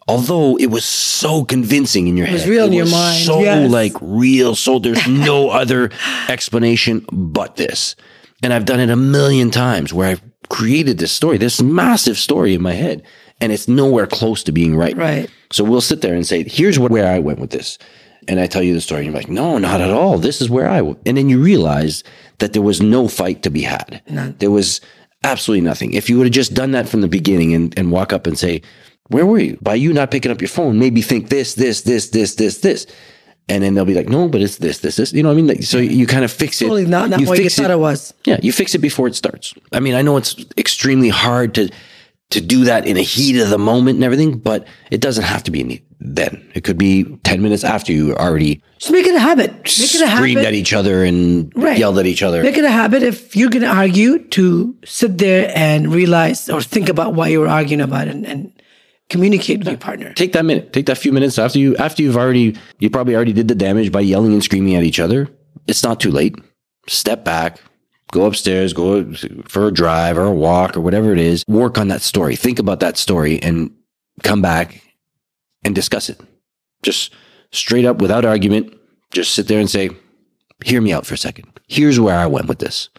Although 0.07 0.57
it 0.57 0.67
was 0.67 0.83
so 0.83 1.45
convincing 1.45 2.07
in 2.07 2.17
your 2.17 2.25
head. 2.27 2.35
It 2.35 2.39
was 2.39 2.47
real 2.49 2.65
in 2.65 2.73
your 2.73 2.89
mind, 2.89 3.23
So 3.23 3.39
yes. 3.39 3.69
like 3.69 3.93
real. 4.01 4.55
So 4.55 4.79
there's 4.79 5.07
no 5.07 5.49
other 5.49 5.91
explanation 6.29 7.05
but 7.11 7.55
this. 7.55 7.95
And 8.41 8.53
I've 8.53 8.65
done 8.65 8.79
it 8.79 8.89
a 8.89 8.95
million 8.97 9.51
times 9.51 9.93
where 9.93 10.09
I've 10.09 10.21
created 10.49 10.97
this 10.97 11.11
story, 11.11 11.37
this 11.37 11.61
massive 11.61 12.17
story 12.17 12.53
in 12.53 12.61
my 12.61 12.73
head, 12.73 13.03
and 13.39 13.51
it's 13.51 13.67
nowhere 13.67 14.07
close 14.07 14.43
to 14.43 14.51
being 14.51 14.75
right. 14.75 14.95
Right. 14.95 15.29
So 15.53 15.63
we'll 15.63 15.81
sit 15.81 16.01
there 16.01 16.15
and 16.15 16.25
say, 16.25 16.43
here's 16.43 16.79
where 16.79 17.07
I 17.07 17.19
went 17.19 17.39
with 17.39 17.51
this. 17.51 17.77
And 18.27 18.39
I 18.39 18.47
tell 18.47 18.63
you 18.63 18.73
the 18.73 18.81
story, 18.81 19.01
and 19.01 19.07
you're 19.07 19.21
like, 19.21 19.29
no, 19.29 19.57
not 19.57 19.81
at 19.81 19.91
all. 19.91 20.17
This 20.17 20.41
is 20.41 20.49
where 20.49 20.67
I 20.67 20.81
went. 20.81 20.99
And 21.05 21.17
then 21.17 21.29
you 21.29 21.41
realize 21.41 22.03
that 22.39 22.53
there 22.53 22.61
was 22.61 22.81
no 22.81 23.07
fight 23.07 23.43
to 23.43 23.49
be 23.49 23.61
had. 23.61 24.01
None. 24.09 24.35
There 24.39 24.49
was 24.49 24.81
absolutely 25.23 25.61
nothing. 25.61 25.93
If 25.93 26.09
you 26.09 26.17
would 26.17 26.27
have 26.27 26.33
just 26.33 26.53
done 26.53 26.71
that 26.71 26.87
from 26.89 27.01
the 27.01 27.07
beginning 27.07 27.53
and, 27.53 27.77
and 27.77 27.91
walk 27.91 28.13
up 28.13 28.25
and 28.25 28.39
say, 28.39 28.61
where 29.09 29.25
were 29.25 29.39
you? 29.39 29.59
By 29.61 29.75
you 29.75 29.93
not 29.93 30.09
picking 30.09 30.31
up 30.31 30.41
your 30.41 30.47
phone, 30.47 30.79
maybe 30.79 31.01
think 31.01 31.29
this, 31.29 31.53
this, 31.55 31.81
this, 31.81 32.09
this, 32.09 32.35
this, 32.35 32.59
this. 32.59 32.87
And 33.49 33.61
then 33.61 33.75
they'll 33.75 33.85
be 33.85 33.93
like, 33.93 34.07
no, 34.07 34.29
but 34.29 34.41
it's 34.41 34.57
this, 34.57 34.79
this, 34.79 34.95
this. 34.95 35.11
You 35.11 35.21
know 35.21 35.29
what 35.29 35.33
I 35.33 35.35
mean? 35.35 35.47
Like, 35.47 35.63
so 35.63 35.77
you 35.77 36.07
kind 36.07 36.23
of 36.23 36.31
fix 36.31 36.61
it. 36.61 36.65
Totally 36.65 36.85
not, 36.85 37.09
not 37.09 37.21
what 37.25 37.37
you 37.43 37.49
thought 37.49 37.71
it 37.71 37.79
was. 37.79 38.13
yeah, 38.23 38.39
you 38.41 38.53
fix 38.53 38.73
it 38.73 38.79
before 38.79 39.07
it 39.07 39.15
starts. 39.15 39.53
I 39.73 39.81
mean, 39.81 39.95
I 39.95 40.01
know 40.01 40.15
it's 40.15 40.43
extremely 40.57 41.09
hard 41.09 41.53
to 41.55 41.69
to 42.33 42.41
do 42.41 42.65
that 42.65 42.85
in 42.85 42.97
a 42.97 43.01
heat 43.01 43.39
of 43.41 43.49
the 43.49 43.57
moment 43.57 43.95
and 43.95 44.03
everything, 44.03 44.37
but 44.37 44.67
it 44.91 45.01
doesn't 45.01 45.23
have 45.23 45.43
to 45.43 45.51
be 45.51 45.83
then. 45.99 46.51
It 46.53 46.63
could 46.63 46.77
be 46.77 47.03
ten 47.23 47.41
minutes 47.41 47.63
after 47.63 47.93
you 47.93 48.13
already 48.15 48.61
Just 48.79 48.91
make 48.91 49.05
it 49.07 49.15
a 49.15 49.19
habit. 49.19 49.51
Make 49.53 49.65
it 49.67 50.01
a 50.01 50.09
screamed 50.15 50.39
habit. 50.39 50.47
at 50.47 50.53
each 50.53 50.73
other 50.73 51.03
and 51.03 51.51
Right. 51.55 51.77
yelled 51.77 51.97
at 51.99 52.05
each 52.05 52.21
other. 52.23 52.43
Make 52.43 52.57
it 52.57 52.65
a 52.65 52.71
habit 52.71 53.01
if 53.03 53.35
you're 53.35 53.49
going 53.49 53.63
to 53.63 53.69
argue 53.83 54.19
to 54.37 54.75
sit 54.83 55.17
there 55.17 55.51
and 55.55 55.93
realize 55.93 56.49
or 56.49 56.61
think 56.61 56.89
about 56.89 57.13
what 57.13 57.31
you 57.31 57.39
were 57.39 57.47
arguing 57.47 57.81
about 57.81 58.07
and, 58.09 58.25
and 58.25 58.51
communicate 59.09 59.59
with 59.59 59.67
your 59.67 59.77
partner. 59.77 60.11
Take 60.13 60.33
that 60.33 60.43
minute. 60.45 60.73
Take 60.73 60.87
that 60.87 60.97
few 60.97 61.11
minutes 61.13 61.37
after 61.39 61.59
you 61.59 61.75
after 61.77 62.01
you've 62.03 62.17
already 62.17 62.55
you 62.79 62.89
probably 62.89 63.15
already 63.15 63.33
did 63.33 63.47
the 63.47 63.55
damage 63.55 63.91
by 63.91 64.01
yelling 64.01 64.33
and 64.33 64.43
screaming 64.43 64.75
at 64.75 64.83
each 64.83 64.99
other. 64.99 65.29
It's 65.67 65.83
not 65.83 65.99
too 65.99 66.11
late. 66.11 66.35
Step 66.87 67.23
back. 67.23 67.59
Go 68.13 68.25
upstairs, 68.25 68.73
go 68.73 69.11
for 69.47 69.65
a 69.65 69.71
drive 69.71 70.19
or 70.19 70.25
a 70.25 70.31
walk 70.31 70.77
or 70.77 70.81
whatever 70.81 71.11
it 71.11 71.17
is. 71.17 71.43
Work 71.47 71.79
on 71.79 71.87
that 71.87 72.03
story. 72.03 72.35
Think 72.35 72.59
about 72.59 72.79
that 72.81 72.95
story 72.95 73.41
and 73.41 73.71
come 74.21 74.39
back 74.39 74.83
and 75.63 75.73
discuss 75.73 76.09
it. 76.09 76.21
Just 76.83 77.11
straight 77.49 77.85
up 77.85 77.97
without 77.97 78.23
argument. 78.23 78.71
Just 79.11 79.33
sit 79.33 79.47
there 79.47 79.59
and 79.59 79.67
say, 79.67 79.89
hear 80.63 80.79
me 80.79 80.93
out 80.93 81.07
for 81.07 81.15
a 81.15 81.17
second. 81.17 81.47
Here's 81.67 81.99
where 81.99 82.15
I 82.15 82.27
went 82.27 82.45
with 82.45 82.59
this. 82.59 82.89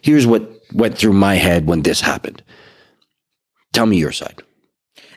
Here's 0.00 0.26
what 0.26 0.50
went 0.72 0.96
through 0.96 1.12
my 1.12 1.34
head 1.34 1.66
when 1.66 1.82
this 1.82 2.00
happened. 2.00 2.42
Tell 3.74 3.84
me 3.84 3.98
your 3.98 4.12
side. 4.12 4.42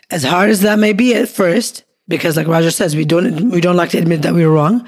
As 0.10 0.26
hard 0.26 0.50
as 0.50 0.60
that 0.63 0.80
may 0.80 0.91
be 0.91 1.15
at 1.15 1.30
first, 1.30 1.86
because 2.10 2.36
like 2.36 2.48
Roger 2.48 2.72
says, 2.72 2.94
we 2.94 3.06
don't 3.06 3.52
we 3.52 3.62
don't 3.62 3.78
like 3.78 3.91
to 3.91 4.00
admit 4.00 4.24
that 4.24 4.34
we 4.34 4.46
were 4.46 4.52
wrong. 4.52 4.86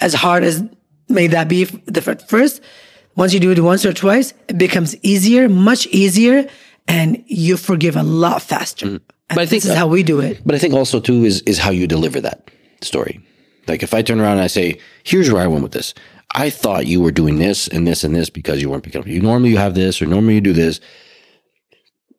As 0.00 0.12
hard 0.12 0.44
as 0.44 0.62
may 1.08 1.28
that 1.28 1.48
be 1.48 1.64
the 1.64 2.02
first, 2.02 2.60
once 3.16 3.32
you 3.34 3.40
do 3.40 3.50
it 3.50 3.58
once 3.58 3.84
or 3.84 3.92
twice, 3.92 4.34
it 4.48 4.58
becomes 4.58 4.96
easier, 5.02 5.48
much 5.48 5.86
easier, 5.88 6.48
and 6.88 7.22
you 7.26 7.56
forgive 7.56 7.96
a 7.96 8.02
lot 8.02 8.42
faster. 8.42 8.86
And 8.86 9.00
Mm. 9.00 9.34
But 9.34 9.42
I 9.42 9.46
think 9.46 9.62
this 9.62 9.72
is 9.72 9.78
how 9.78 9.86
we 9.86 10.02
do 10.02 10.20
it. 10.20 10.42
But 10.44 10.54
I 10.54 10.58
think 10.58 10.74
also 10.74 11.00
too 11.00 11.24
is 11.24 11.40
is 11.42 11.58
how 11.58 11.70
you 11.70 11.86
deliver 11.86 12.20
that 12.20 12.50
story. 12.82 13.18
Like 13.66 13.82
if 13.82 13.94
I 13.94 14.02
turn 14.02 14.20
around 14.20 14.32
and 14.32 14.42
I 14.42 14.48
say, 14.48 14.78
"Here's 15.04 15.30
where 15.30 15.42
I 15.42 15.46
went 15.46 15.62
with 15.62 15.72
this. 15.72 15.94
I 16.34 16.50
thought 16.50 16.86
you 16.86 17.00
were 17.00 17.12
doing 17.12 17.38
this 17.38 17.66
and 17.68 17.86
this 17.86 18.04
and 18.04 18.14
this 18.14 18.28
because 18.28 18.60
you 18.60 18.68
weren't 18.68 18.82
picking 18.82 19.00
up. 19.00 19.06
You 19.06 19.22
normally 19.22 19.50
you 19.50 19.56
have 19.56 19.74
this 19.74 20.02
or 20.02 20.06
normally 20.06 20.34
you 20.34 20.42
do 20.42 20.52
this." 20.52 20.80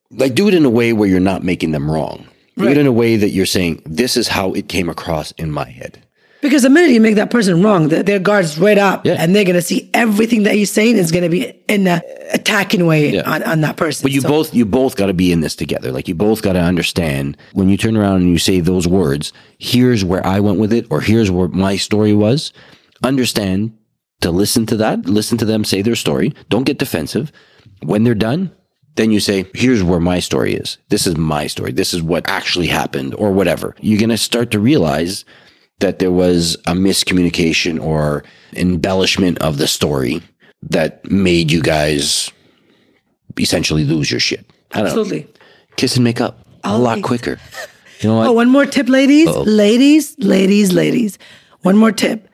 Like 0.09 0.33
do 0.33 0.47
it 0.47 0.53
in 0.53 0.65
a 0.65 0.69
way 0.71 0.93
where 0.93 1.09
you're 1.09 1.19
not 1.19 1.43
making 1.43 1.71
them 1.71 1.89
wrong. 1.89 2.25
Do 2.57 2.67
it 2.67 2.77
in 2.77 2.87
a 2.87 2.91
way 2.91 3.15
that 3.15 3.29
you're 3.29 3.45
saying, 3.47 3.81
"This 3.85 4.17
is 4.17 4.27
how 4.27 4.53
it 4.53 4.67
came 4.67 4.89
across 4.89 5.31
in 5.33 5.51
my 5.51 5.69
head." 5.69 5.99
Because 6.43 6.61
the 6.61 6.69
minute 6.69 6.91
you 6.91 7.01
make 7.01 7.15
that 7.15 7.31
person 7.31 7.63
wrong, 7.63 7.89
th- 7.89 8.05
their 8.05 8.19
guard's 8.19 8.59
right 8.59 8.77
up, 8.77 9.05
Yeah. 9.05 9.15
and 9.17 9.33
they're 9.35 9.45
gonna 9.45 9.61
see 9.61 9.89
everything 9.93 10.43
that 10.43 10.57
you're 10.57 10.65
saying 10.67 10.97
is 10.97 11.11
gonna 11.11 11.29
be 11.29 11.53
in 11.67 11.87
an 11.87 12.01
attacking 12.33 12.85
way 12.85 13.19
on, 13.23 13.41
on 13.43 13.61
that 13.61 13.77
person. 13.77 14.03
But 14.03 14.11
you 14.11 14.21
So- 14.21 14.27
both 14.27 14.53
you 14.53 14.65
both 14.65 14.95
got 14.95 15.07
to 15.07 15.13
be 15.13 15.31
in 15.31 15.39
this 15.41 15.55
together. 15.55 15.91
Like 15.91 16.07
you 16.07 16.15
both 16.15 16.41
got 16.41 16.53
to 16.53 16.59
understand 16.59 17.37
when 17.53 17.69
you 17.69 17.77
turn 17.77 17.95
around 17.97 18.21
and 18.21 18.29
you 18.29 18.37
say 18.37 18.59
those 18.59 18.87
words, 18.87 19.31
here's 19.57 20.03
where 20.05 20.23
I 20.27 20.39
went 20.41 20.59
with 20.59 20.71
it 20.73 20.85
or 20.89 21.01
here's 21.01 21.31
where 21.31 21.47
my 21.47 21.77
story 21.77 22.13
was. 22.13 22.51
Understand 23.03 23.71
to 24.21 24.29
listen 24.31 24.65
to 24.67 24.75
that, 24.77 25.05
listen 25.05 25.37
to 25.39 25.45
them 25.45 25.63
say 25.63 25.81
their 25.81 25.95
story. 25.95 26.33
Don't 26.49 26.63
get 26.65 26.77
defensive. 26.77 27.31
When 27.83 28.03
they're 28.03 28.15
done, 28.15 28.51
then 28.95 29.11
you 29.11 29.19
say, 29.19 29.45
here's 29.55 29.83
where 29.83 29.99
my 29.99 30.19
story 30.19 30.53
is. 30.53 30.77
This 30.89 31.07
is 31.07 31.17
my 31.17 31.47
story. 31.47 31.71
This 31.71 31.93
is 31.93 32.01
what 32.03 32.29
actually 32.29 32.67
happened 32.67 33.15
or 33.15 33.31
whatever. 33.31 33.75
You're 33.81 33.99
going 33.99 34.09
to 34.09 34.17
start 34.17 34.51
to 34.51 34.59
realize 34.59 35.25
that 35.83 35.99
there 35.99 36.11
was 36.11 36.55
a 36.65 36.71
miscommunication 36.71 37.77
or 37.77 38.23
embellishment 38.53 39.37
of 39.39 39.57
the 39.57 39.67
story 39.67 40.21
that 40.61 41.03
made 41.11 41.51
you 41.51 41.61
guys 41.61 42.31
essentially 43.37 43.83
lose 43.83 44.09
your 44.09 44.19
shit. 44.21 44.45
I 44.71 44.77
don't 44.77 44.83
know. 44.85 45.01
absolutely. 45.01 45.27
Kiss 45.75 45.95
and 45.97 46.05
make 46.05 46.21
up 46.21 46.39
a 46.63 46.69
oh, 46.69 46.77
lot 46.77 46.89
Always. 46.91 47.03
quicker. 47.03 47.37
You 47.99 48.09
know 48.09 48.17
what? 48.17 48.27
Oh, 48.27 48.31
one 48.31 48.49
more 48.49 48.65
tip, 48.65 48.87
ladies. 48.87 49.27
Ladies, 49.27 50.15
ladies, 50.19 50.71
ladies. 50.71 51.19
One 51.63 51.75
more 51.75 51.91
tip. 51.91 52.29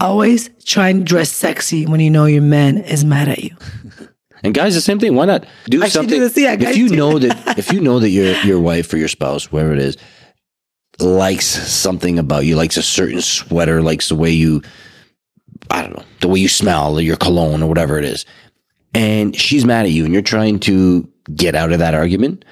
Always 0.00 0.50
try 0.64 0.88
and 0.88 1.06
dress 1.06 1.30
sexy 1.30 1.86
when 1.86 2.00
you 2.00 2.10
know 2.10 2.24
your 2.24 2.42
man 2.42 2.78
is 2.78 3.04
mad 3.04 3.28
at 3.28 3.44
you. 3.44 3.56
And 4.44 4.54
guys, 4.54 4.76
the 4.76 4.80
same 4.80 5.00
thing. 5.00 5.16
Why 5.16 5.24
not 5.24 5.44
do 5.68 5.78
Actually, 5.78 5.90
something? 5.90 6.20
do 6.20 6.28
this, 6.28 6.36
yeah, 6.36 6.52
if 6.52 6.76
you 6.76 6.90
know 6.90 7.18
that, 7.18 7.58
if 7.58 7.72
you 7.72 7.80
know 7.80 7.98
that 7.98 8.10
your 8.10 8.36
your 8.44 8.60
wife 8.60 8.92
or 8.92 8.96
your 8.96 9.08
spouse, 9.08 9.46
whoever 9.46 9.72
it 9.72 9.80
is, 9.80 9.96
likes 11.00 11.46
something 11.46 12.18
about 12.18 12.44
you, 12.44 12.56
likes 12.56 12.76
a 12.76 12.82
certain 12.82 13.20
sweater, 13.20 13.82
likes 13.82 14.08
the 14.08 14.14
way 14.14 14.30
you, 14.30 14.62
I 15.70 15.82
don't 15.82 15.96
know, 15.96 16.04
the 16.20 16.28
way 16.28 16.40
you 16.40 16.48
smell, 16.48 16.98
or 16.98 17.00
your 17.00 17.16
cologne, 17.16 17.62
or 17.62 17.68
whatever 17.68 17.98
it 17.98 18.04
is, 18.04 18.24
and 18.94 19.34
she's 19.36 19.64
mad 19.64 19.86
at 19.86 19.92
you, 19.92 20.04
and 20.04 20.12
you're 20.12 20.22
trying 20.22 20.58
to 20.60 21.08
get 21.34 21.54
out 21.54 21.72
of 21.72 21.78
that 21.78 21.94
argument, 21.94 22.44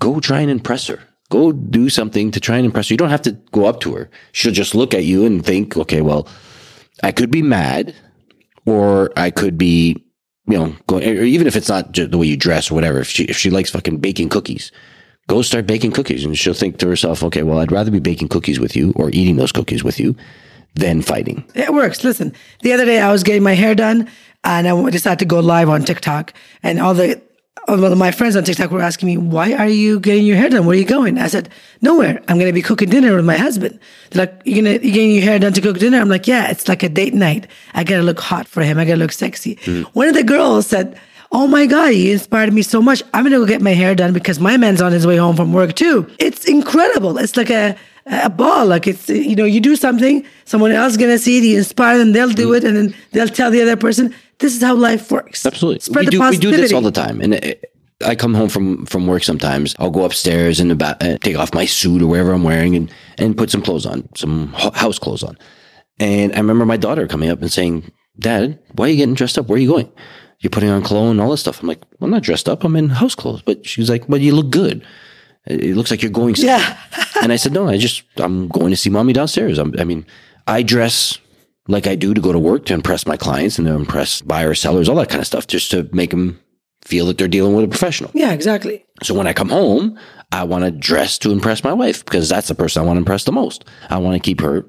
go 0.00 0.20
try 0.20 0.40
and 0.40 0.50
impress 0.50 0.86
her. 0.86 1.00
Go 1.30 1.52
do 1.52 1.90
something 1.90 2.30
to 2.30 2.40
try 2.40 2.56
and 2.56 2.64
impress 2.64 2.88
her. 2.88 2.94
You 2.94 2.98
don't 2.98 3.10
have 3.10 3.22
to 3.22 3.32
go 3.52 3.66
up 3.66 3.80
to 3.80 3.94
her. 3.94 4.10
She'll 4.32 4.52
just 4.52 4.74
look 4.74 4.94
at 4.94 5.04
you 5.04 5.26
and 5.26 5.44
think, 5.44 5.76
okay, 5.76 6.00
well, 6.00 6.26
I 7.02 7.12
could 7.12 7.30
be 7.30 7.42
mad, 7.42 7.94
or 8.66 9.12
I 9.16 9.30
could 9.30 9.58
be 9.58 10.04
you 10.48 10.56
know, 10.56 10.74
going, 10.86 11.06
or 11.06 11.22
even 11.22 11.46
if 11.46 11.56
it's 11.56 11.68
not 11.68 11.92
the 11.92 12.16
way 12.16 12.26
you 12.26 12.36
dress 12.36 12.70
or 12.70 12.74
whatever, 12.74 13.00
if 13.00 13.08
she, 13.08 13.24
if 13.24 13.36
she 13.36 13.50
likes 13.50 13.70
fucking 13.70 13.98
baking 13.98 14.30
cookies, 14.30 14.72
go 15.28 15.42
start 15.42 15.66
baking 15.66 15.92
cookies. 15.92 16.24
And 16.24 16.36
she'll 16.36 16.54
think 16.54 16.78
to 16.78 16.88
herself, 16.88 17.22
okay, 17.22 17.44
well, 17.44 17.60
I'd 17.60 17.70
rather 17.70 17.92
be 17.92 18.00
baking 18.00 18.28
cookies 18.28 18.58
with 18.58 18.74
you 18.74 18.92
or 18.96 19.10
eating 19.10 19.36
those 19.36 19.52
cookies 19.52 19.84
with 19.84 20.00
you 20.00 20.16
than 20.74 21.00
fighting. 21.02 21.44
It 21.54 21.72
works. 21.72 22.02
Listen, 22.02 22.32
the 22.62 22.72
other 22.72 22.84
day 22.84 23.00
I 23.00 23.12
was 23.12 23.22
getting 23.22 23.42
my 23.42 23.54
hair 23.54 23.74
done 23.74 24.10
and 24.44 24.66
I 24.66 24.90
decided 24.90 25.20
to 25.20 25.24
go 25.24 25.40
live 25.40 25.68
on 25.68 25.84
TikTok. 25.84 26.34
And 26.62 26.80
all 26.80 26.94
the 26.94 27.22
all 27.66 27.84
of 27.84 27.98
my 27.98 28.10
friends 28.10 28.34
on 28.34 28.44
TikTok 28.44 28.70
were 28.70 28.80
asking 28.80 29.08
me, 29.08 29.18
why 29.18 29.52
are 29.52 29.68
you 29.68 30.00
getting 30.00 30.24
your 30.24 30.36
hair 30.36 30.48
done? 30.48 30.64
Where 30.64 30.74
are 30.74 30.78
you 30.78 30.86
going? 30.86 31.18
I 31.18 31.26
said, 31.26 31.50
nowhere. 31.82 32.22
I'm 32.26 32.38
going 32.38 32.48
to 32.48 32.52
be 32.52 32.62
cooking 32.62 32.88
dinner 32.88 33.14
with 33.14 33.26
my 33.26 33.36
husband. 33.36 33.78
They're 34.10 34.24
like, 34.24 34.40
you're 34.46 34.62
going 34.62 34.80
to, 34.80 34.86
you 34.86 34.92
getting 34.92 35.10
your 35.10 35.24
hair 35.24 35.38
done 35.38 35.52
to 35.52 35.60
cook 35.60 35.78
dinner? 35.78 36.00
I'm 36.00 36.08
like, 36.08 36.26
yeah, 36.26 36.50
it's 36.50 36.66
like 36.66 36.82
a 36.82 36.88
date 36.88 37.12
night. 37.12 37.46
I 37.74 37.84
got 37.84 37.96
to 37.96 38.02
look 38.02 38.20
hot 38.20 38.48
for 38.48 38.62
him. 38.62 38.78
I 38.78 38.86
got 38.86 38.94
to 38.94 39.00
look 39.00 39.12
sexy. 39.12 39.56
Mm. 39.56 39.84
One 39.84 40.08
of 40.08 40.14
the 40.14 40.22
girls 40.22 40.66
said, 40.66 40.98
Oh 41.30 41.46
my 41.46 41.66
God, 41.66 41.88
you 41.88 42.12
inspired 42.12 42.52
me 42.52 42.62
so 42.62 42.80
much. 42.80 43.02
I'm 43.12 43.22
going 43.22 43.32
to 43.32 43.38
go 43.38 43.46
get 43.46 43.60
my 43.60 43.72
hair 43.72 43.94
done 43.94 44.12
because 44.12 44.40
my 44.40 44.56
man's 44.56 44.80
on 44.80 44.92
his 44.92 45.06
way 45.06 45.16
home 45.16 45.36
from 45.36 45.52
work 45.52 45.74
too. 45.74 46.08
It's 46.18 46.46
incredible. 46.46 47.18
It's 47.18 47.36
like 47.36 47.50
a, 47.50 47.76
a 48.06 48.30
ball. 48.30 48.66
Like 48.66 48.86
it's, 48.86 49.08
you 49.10 49.36
know, 49.36 49.44
you 49.44 49.60
do 49.60 49.76
something, 49.76 50.24
someone 50.46 50.72
else 50.72 50.92
is 50.92 50.96
going 50.96 51.10
to 51.10 51.18
see 51.18 51.38
it, 51.38 51.44
you 51.44 51.58
inspire 51.58 51.98
them, 51.98 52.12
they'll 52.12 52.30
do 52.32 52.54
it, 52.54 52.64
and 52.64 52.76
then 52.76 52.94
they'll 53.12 53.28
tell 53.28 53.50
the 53.50 53.60
other 53.60 53.76
person, 53.76 54.14
this 54.38 54.56
is 54.56 54.62
how 54.62 54.74
life 54.74 55.10
works. 55.10 55.44
Absolutely. 55.44 55.80
Spread 55.80 56.00
we 56.00 56.06
the 56.06 56.10
do, 56.12 56.30
we 56.30 56.38
do 56.38 56.50
this 56.50 56.72
all 56.72 56.80
the 56.80 56.90
time. 56.90 57.20
And 57.20 57.34
it, 57.34 57.74
I 58.06 58.14
come 58.14 58.32
home 58.32 58.48
from, 58.48 58.86
from 58.86 59.06
work 59.06 59.22
sometimes. 59.22 59.74
I'll 59.78 59.90
go 59.90 60.04
upstairs 60.04 60.60
and 60.60 60.72
about, 60.72 61.02
uh, 61.02 61.18
take 61.18 61.36
off 61.36 61.52
my 61.52 61.66
suit 61.66 62.00
or 62.00 62.06
whatever 62.06 62.32
I'm 62.32 62.44
wearing 62.44 62.74
and, 62.74 62.90
and 63.18 63.36
put 63.36 63.50
some 63.50 63.60
clothes 63.60 63.84
on, 63.84 64.08
some 64.14 64.48
ho- 64.54 64.70
house 64.70 64.98
clothes 64.98 65.22
on. 65.22 65.36
And 66.00 66.32
I 66.32 66.36
remember 66.38 66.64
my 66.64 66.76
daughter 66.76 67.06
coming 67.06 67.28
up 67.28 67.42
and 67.42 67.52
saying, 67.52 67.90
Dad, 68.18 68.58
why 68.76 68.86
are 68.86 68.88
you 68.88 68.96
getting 68.96 69.14
dressed 69.14 69.36
up? 69.36 69.48
Where 69.48 69.56
are 69.56 69.60
you 69.60 69.68
going? 69.68 69.92
You're 70.40 70.50
putting 70.50 70.68
on 70.68 70.82
cologne 70.84 71.12
and 71.12 71.20
all 71.20 71.30
this 71.30 71.40
stuff. 71.40 71.60
I'm 71.60 71.68
like, 71.68 71.82
I'm 72.00 72.10
not 72.10 72.22
dressed 72.22 72.48
up. 72.48 72.62
I'm 72.64 72.76
in 72.76 72.90
house 72.90 73.14
clothes. 73.14 73.42
But 73.42 73.66
she's 73.66 73.90
like, 73.90 74.06
but 74.06 74.20
you 74.20 74.34
look 74.34 74.50
good. 74.50 74.84
It 75.46 75.64
it 75.64 75.76
looks 75.76 75.90
like 75.90 76.02
you're 76.02 76.12
going. 76.12 76.34
somewhere." 76.36 76.58
Yeah. 76.58 76.78
and 77.22 77.32
I 77.32 77.36
said, 77.36 77.52
no, 77.52 77.68
I 77.68 77.76
just, 77.76 78.02
I'm 78.18 78.48
going 78.48 78.70
to 78.70 78.76
see 78.76 78.90
mommy 78.90 79.12
downstairs. 79.12 79.58
I'm, 79.58 79.74
I 79.78 79.84
mean, 79.84 80.06
I 80.46 80.62
dress 80.62 81.18
like 81.66 81.86
I 81.86 81.96
do 81.96 82.14
to 82.14 82.20
go 82.20 82.32
to 82.32 82.38
work 82.38 82.66
to 82.66 82.74
impress 82.74 83.06
my 83.06 83.16
clients 83.16 83.58
and 83.58 83.66
to 83.66 83.74
impress 83.74 84.22
buyers, 84.22 84.60
sellers, 84.60 84.88
all 84.88 84.96
that 84.96 85.08
kind 85.10 85.20
of 85.20 85.26
stuff, 85.26 85.46
just 85.46 85.70
to 85.72 85.88
make 85.92 86.10
them 86.10 86.38
feel 86.84 87.06
that 87.06 87.18
they're 87.18 87.28
dealing 87.28 87.54
with 87.54 87.64
a 87.64 87.68
professional. 87.68 88.10
Yeah, 88.14 88.32
exactly. 88.32 88.86
So 89.02 89.14
when 89.14 89.26
I 89.26 89.32
come 89.32 89.48
home, 89.48 89.98
I 90.32 90.44
want 90.44 90.64
to 90.64 90.70
dress 90.70 91.18
to 91.18 91.32
impress 91.32 91.64
my 91.64 91.72
wife 91.72 92.04
because 92.04 92.28
that's 92.28 92.48
the 92.48 92.54
person 92.54 92.82
I 92.82 92.86
want 92.86 92.96
to 92.96 93.00
impress 93.00 93.24
the 93.24 93.32
most. 93.32 93.64
I 93.90 93.98
want 93.98 94.14
to 94.14 94.20
keep 94.20 94.40
her 94.40 94.64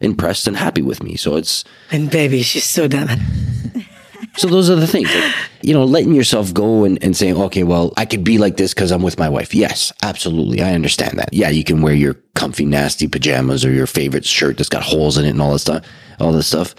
impressed 0.00 0.46
and 0.46 0.56
happy 0.56 0.82
with 0.82 1.02
me. 1.02 1.16
So 1.16 1.36
it's 1.36 1.64
And 1.90 2.10
baby, 2.10 2.42
she's 2.42 2.64
so 2.64 2.86
done. 2.86 3.08
so 4.36 4.48
those 4.48 4.70
are 4.70 4.76
the 4.76 4.86
things, 4.86 5.14
like, 5.14 5.34
you 5.62 5.72
know, 5.72 5.84
letting 5.84 6.14
yourself 6.14 6.52
go 6.52 6.84
and, 6.84 7.02
and 7.02 7.16
saying, 7.16 7.36
okay, 7.36 7.62
well, 7.62 7.92
I 7.96 8.04
could 8.04 8.24
be 8.24 8.38
like 8.38 8.56
this 8.56 8.74
because 8.74 8.90
I'm 8.90 9.02
with 9.02 9.18
my 9.18 9.28
wife. 9.28 9.54
Yes, 9.54 9.92
absolutely. 10.02 10.62
I 10.62 10.74
understand 10.74 11.18
that. 11.18 11.32
Yeah, 11.32 11.50
you 11.50 11.64
can 11.64 11.82
wear 11.82 11.94
your 11.94 12.14
comfy, 12.34 12.64
nasty 12.64 13.08
pajamas 13.08 13.64
or 13.64 13.70
your 13.70 13.86
favorite 13.86 14.24
shirt 14.24 14.58
that's 14.58 14.68
got 14.68 14.82
holes 14.82 15.18
in 15.18 15.24
it 15.24 15.30
and 15.30 15.42
all 15.42 15.52
this 15.52 15.62
stuff, 15.62 15.84
all 16.20 16.32
this 16.32 16.46
stuff 16.46 16.74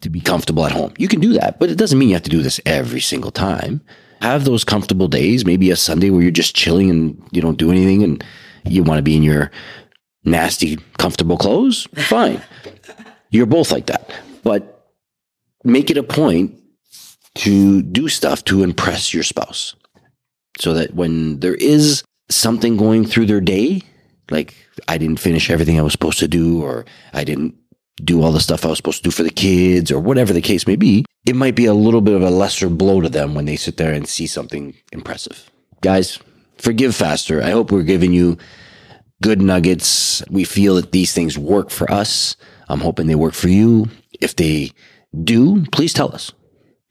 to 0.00 0.10
be 0.10 0.20
comfortable 0.20 0.66
at 0.66 0.72
home. 0.72 0.92
You 0.98 1.08
can 1.08 1.20
do 1.20 1.32
that, 1.34 1.58
but 1.58 1.70
it 1.70 1.78
doesn't 1.78 1.98
mean 1.98 2.08
you 2.08 2.14
have 2.14 2.24
to 2.24 2.30
do 2.30 2.42
this 2.42 2.60
every 2.66 3.00
single 3.00 3.30
time. 3.30 3.80
Have 4.20 4.44
those 4.44 4.64
comfortable 4.64 5.08
days, 5.08 5.44
maybe 5.44 5.70
a 5.70 5.76
Sunday 5.76 6.10
where 6.10 6.22
you're 6.22 6.30
just 6.30 6.54
chilling 6.54 6.90
and 6.90 7.22
you 7.32 7.40
don't 7.40 7.58
do 7.58 7.70
anything 7.70 8.02
and 8.02 8.24
you 8.64 8.82
want 8.82 8.98
to 8.98 9.02
be 9.02 9.16
in 9.16 9.22
your 9.22 9.50
nasty, 10.24 10.76
comfortable 10.98 11.36
clothes. 11.36 11.88
Fine. 11.94 12.40
You're 13.30 13.46
both 13.46 13.72
like 13.72 13.86
that. 13.86 14.12
But 14.42 14.88
make 15.64 15.90
it 15.90 15.96
a 15.96 16.02
point 16.02 16.58
to 17.34 17.82
do 17.82 18.08
stuff 18.08 18.44
to 18.44 18.62
impress 18.62 19.14
your 19.14 19.22
spouse 19.22 19.74
so 20.58 20.74
that 20.74 20.94
when 20.94 21.40
there 21.40 21.54
is 21.54 22.02
something 22.28 22.76
going 22.76 23.04
through 23.04 23.26
their 23.26 23.40
day, 23.40 23.82
like 24.30 24.54
I 24.88 24.98
didn't 24.98 25.20
finish 25.20 25.50
everything 25.50 25.78
I 25.78 25.82
was 25.82 25.92
supposed 25.92 26.18
to 26.20 26.28
do, 26.28 26.62
or 26.62 26.84
I 27.12 27.24
didn't 27.24 27.54
do 28.02 28.22
all 28.22 28.32
the 28.32 28.40
stuff 28.40 28.64
I 28.64 28.68
was 28.68 28.78
supposed 28.78 28.98
to 28.98 29.04
do 29.04 29.10
for 29.10 29.22
the 29.22 29.30
kids, 29.30 29.90
or 29.90 30.00
whatever 30.00 30.32
the 30.32 30.40
case 30.40 30.66
may 30.66 30.76
be, 30.76 31.04
it 31.26 31.36
might 31.36 31.54
be 31.54 31.66
a 31.66 31.74
little 31.74 32.00
bit 32.00 32.14
of 32.14 32.22
a 32.22 32.30
lesser 32.30 32.68
blow 32.68 33.00
to 33.00 33.08
them 33.08 33.34
when 33.34 33.44
they 33.44 33.56
sit 33.56 33.76
there 33.76 33.92
and 33.92 34.08
see 34.08 34.26
something 34.26 34.74
impressive. 34.92 35.50
Guys, 35.80 36.18
forgive 36.58 36.94
faster. 36.94 37.42
I 37.42 37.50
hope 37.50 37.70
we're 37.70 37.82
giving 37.82 38.12
you 38.12 38.38
good 39.22 39.40
nuggets. 39.40 40.22
We 40.30 40.44
feel 40.44 40.74
that 40.76 40.92
these 40.92 41.12
things 41.12 41.38
work 41.38 41.70
for 41.70 41.90
us. 41.90 42.36
I'm 42.68 42.80
hoping 42.80 43.06
they 43.06 43.14
work 43.14 43.34
for 43.34 43.48
you. 43.48 43.88
If 44.20 44.36
they 44.36 44.72
do, 45.24 45.64
please 45.66 45.92
tell 45.92 46.14
us. 46.14 46.32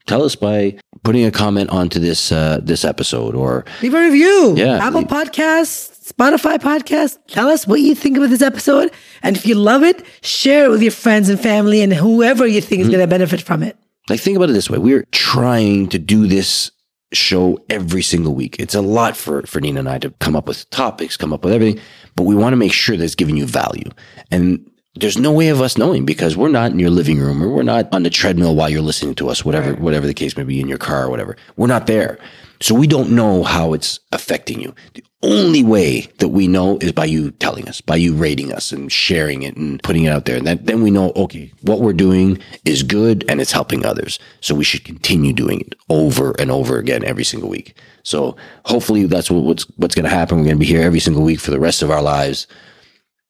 Tell 0.06 0.22
us 0.24 0.34
by 0.36 0.76
putting 1.04 1.24
a 1.24 1.30
comment 1.30 1.70
onto 1.70 1.98
this 1.98 2.32
uh, 2.32 2.60
this 2.62 2.84
episode 2.84 3.34
or 3.34 3.64
Leave 3.82 3.94
a 3.94 4.00
review. 4.00 4.54
Yeah. 4.56 4.78
Apple 4.86 5.04
Podcasts, 5.04 6.12
Spotify 6.12 6.58
Podcast. 6.58 7.18
Tell 7.28 7.48
us 7.48 7.66
what 7.66 7.80
you 7.80 7.94
think 7.94 8.16
about 8.16 8.30
this 8.30 8.42
episode. 8.42 8.90
And 9.22 9.36
if 9.36 9.46
you 9.46 9.54
love 9.54 9.82
it, 9.82 10.04
share 10.22 10.66
it 10.66 10.70
with 10.70 10.82
your 10.82 10.92
friends 10.92 11.28
and 11.28 11.38
family 11.40 11.80
and 11.82 11.92
whoever 11.92 12.46
you 12.46 12.60
think 12.60 12.80
is 12.80 12.86
Mm-hmm. 12.88 12.96
going 12.96 13.04
to 13.08 13.10
benefit 13.10 13.40
from 13.40 13.62
it. 13.62 13.76
like 14.08 14.20
think 14.20 14.36
about 14.36 14.50
it 14.50 14.54
this 14.54 14.68
way 14.68 14.78
we're 14.78 15.06
trying 15.12 15.88
to 15.88 15.98
do 15.98 16.26
this 16.26 16.72
show 17.12 17.58
every 17.70 18.02
single 18.02 18.34
week 18.34 18.56
it's 18.58 18.74
a 18.74 18.80
lot 18.80 19.16
for 19.16 19.42
for 19.46 19.60
nina 19.60 19.78
and 19.80 19.88
i 19.88 19.98
to 19.98 20.10
come 20.18 20.34
up 20.34 20.48
with 20.48 20.68
topics 20.70 21.14
come 21.16 21.32
up 21.32 21.44
with 21.44 21.52
everything 21.52 21.80
but 22.16 22.24
we 22.24 22.34
want 22.34 22.52
to 22.52 22.56
make 22.56 22.72
sure 22.72 22.96
that 22.96 23.04
it's 23.04 23.14
giving 23.14 23.36
you 23.36 23.46
value 23.46 23.88
and 24.30 24.58
there's 24.94 25.16
no 25.18 25.32
way 25.32 25.48
of 25.48 25.60
us 25.60 25.78
knowing 25.78 26.04
because 26.04 26.36
we're 26.36 26.48
not 26.48 26.70
in 26.70 26.78
your 26.78 26.90
living 26.90 27.18
room 27.18 27.42
or 27.42 27.48
we're 27.48 27.62
not 27.62 27.92
on 27.94 28.02
the 28.02 28.10
treadmill 28.10 28.54
while 28.54 28.68
you're 28.68 28.82
listening 28.82 29.14
to 29.14 29.30
us 29.30 29.44
whatever 29.44 29.74
whatever 29.74 30.06
the 30.06 30.14
case 30.14 30.36
may 30.36 30.44
be 30.44 30.60
in 30.60 30.68
your 30.68 30.78
car 30.78 31.04
or 31.04 31.10
whatever. 31.10 31.36
We're 31.56 31.66
not 31.66 31.86
there. 31.86 32.18
So 32.60 32.74
we 32.74 32.86
don't 32.86 33.10
know 33.10 33.42
how 33.42 33.72
it's 33.72 33.98
affecting 34.12 34.60
you. 34.60 34.74
The 34.94 35.04
only 35.22 35.64
way 35.64 36.08
that 36.18 36.28
we 36.28 36.46
know 36.46 36.78
is 36.78 36.92
by 36.92 37.06
you 37.06 37.30
telling 37.30 37.68
us 37.68 37.80
by 37.80 37.96
you 37.96 38.14
rating 38.14 38.52
us 38.52 38.70
and 38.70 38.92
sharing 38.92 39.42
it 39.42 39.56
and 39.56 39.82
putting 39.82 40.04
it 40.04 40.10
out 40.10 40.26
there. 40.26 40.36
And 40.36 40.46
that, 40.46 40.66
then 40.66 40.82
we 40.82 40.90
know 40.90 41.12
okay 41.16 41.52
what 41.62 41.80
we're 41.80 41.92
doing 41.94 42.38
is 42.66 42.82
good 42.82 43.24
and 43.28 43.40
it's 43.40 43.52
helping 43.52 43.86
others. 43.86 44.18
So 44.40 44.54
we 44.54 44.64
should 44.64 44.84
continue 44.84 45.32
doing 45.32 45.60
it 45.60 45.74
over 45.88 46.34
and 46.38 46.50
over 46.50 46.78
again 46.78 47.02
every 47.02 47.24
single 47.24 47.48
week. 47.48 47.76
So 48.02 48.36
hopefully 48.66 49.06
that's 49.06 49.30
what, 49.30 49.42
what's 49.42 49.62
what's 49.76 49.94
going 49.94 50.04
to 50.04 50.10
happen. 50.10 50.36
We're 50.36 50.44
going 50.44 50.56
to 50.56 50.60
be 50.60 50.66
here 50.66 50.82
every 50.82 51.00
single 51.00 51.22
week 51.22 51.40
for 51.40 51.50
the 51.50 51.60
rest 51.60 51.80
of 51.80 51.90
our 51.90 52.02
lives 52.02 52.46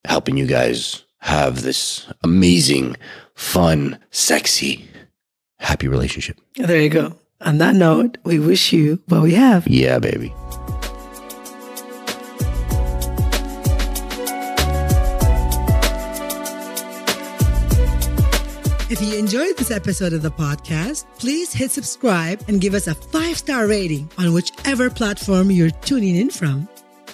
helping 0.05 0.37
you 0.37 0.47
guys 0.47 1.05
have 1.23 1.63
this 1.63 2.07
amazing 2.23 2.97
fun 3.35 3.99
sexy 4.11 4.89
happy 5.59 5.89
relationship 5.89 6.41
There 6.57 6.81
you 6.81 6.89
go. 6.91 7.17
On 7.41 7.59
that 7.59 7.75
note, 7.75 8.19
we 8.25 8.39
wish 8.39 8.73
you 8.73 9.03
what 9.09 9.23
we 9.23 9.35
have. 9.35 9.67
yeah 9.67 9.99
baby 9.99 10.33
If 18.91 19.01
you 19.01 19.17
enjoyed 19.19 19.57
this 19.57 19.71
episode 19.71 20.13
of 20.13 20.21
the 20.21 20.31
podcast, 20.31 21.07
please 21.19 21.51
hit 21.51 21.71
subscribe 21.71 22.45
and 22.47 22.61
give 22.61 22.75
us 22.75 22.89
a 22.89 22.95
five 22.95 23.39
star 23.39 23.67
rating 23.67 24.11
on 24.19 24.35
whichever 24.35 24.91
platform 24.91 25.51
you're 25.51 25.71
tuning 25.71 26.15
in 26.15 26.29
from. 26.29 26.69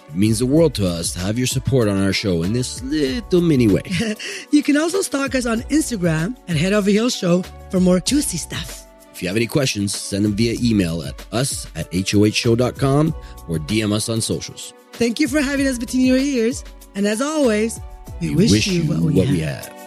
It 0.09 0.15
means 0.15 0.39
the 0.39 0.47
world 0.47 0.75
to 0.77 0.87
us 0.89 1.13
to 1.13 1.19
have 1.21 1.37
your 1.39 1.47
support 1.47 1.89
on 1.89 2.03
our 2.03 2.13
show 2.13 2.43
in 2.43 2.53
this 2.53 2.83
little 2.83 3.41
mini 3.41 3.69
way. 3.69 3.83
You 4.51 4.63
can 4.63 4.77
also 4.77 5.03
stalk 5.03 5.35
us 5.35 5.47
on 5.47 5.61
Instagram 5.63 6.37
at 6.49 6.57
Head 6.57 6.73
Over 6.73 6.91
Heels 6.91 7.15
Show 7.15 7.43
for 7.71 7.81
more 7.81 8.01
juicy 8.01 8.39
stuff. 8.39 8.87
if 9.13 9.23
you 9.23 9.29
have 9.29 9.37
any 9.37 9.47
questions, 9.47 9.95
send 9.95 10.25
them 10.25 10.35
via 10.35 10.55
email 10.63 11.03
at 11.03 11.15
us 11.33 11.67
at 11.77 11.91
hohshow.com 11.93 13.15
or 13.49 13.59
DM 13.59 13.93
us 13.93 14.09
on 14.09 14.21
socials. 14.21 14.73
Thank 14.93 15.21
you 15.21 15.29
for 15.29 15.41
having 15.41 15.67
us 15.67 15.79
between 15.79 16.07
your 16.07 16.17
ears. 16.19 16.65
And 16.95 17.07
as 17.07 17.21
always, 17.21 17.79
we, 18.21 18.35
wish, 18.35 18.67
you 18.67 18.83
what 18.85 19.01
we 19.01 19.19
have. 19.21 19.31
we 19.31 19.41
have. 19.41 19.78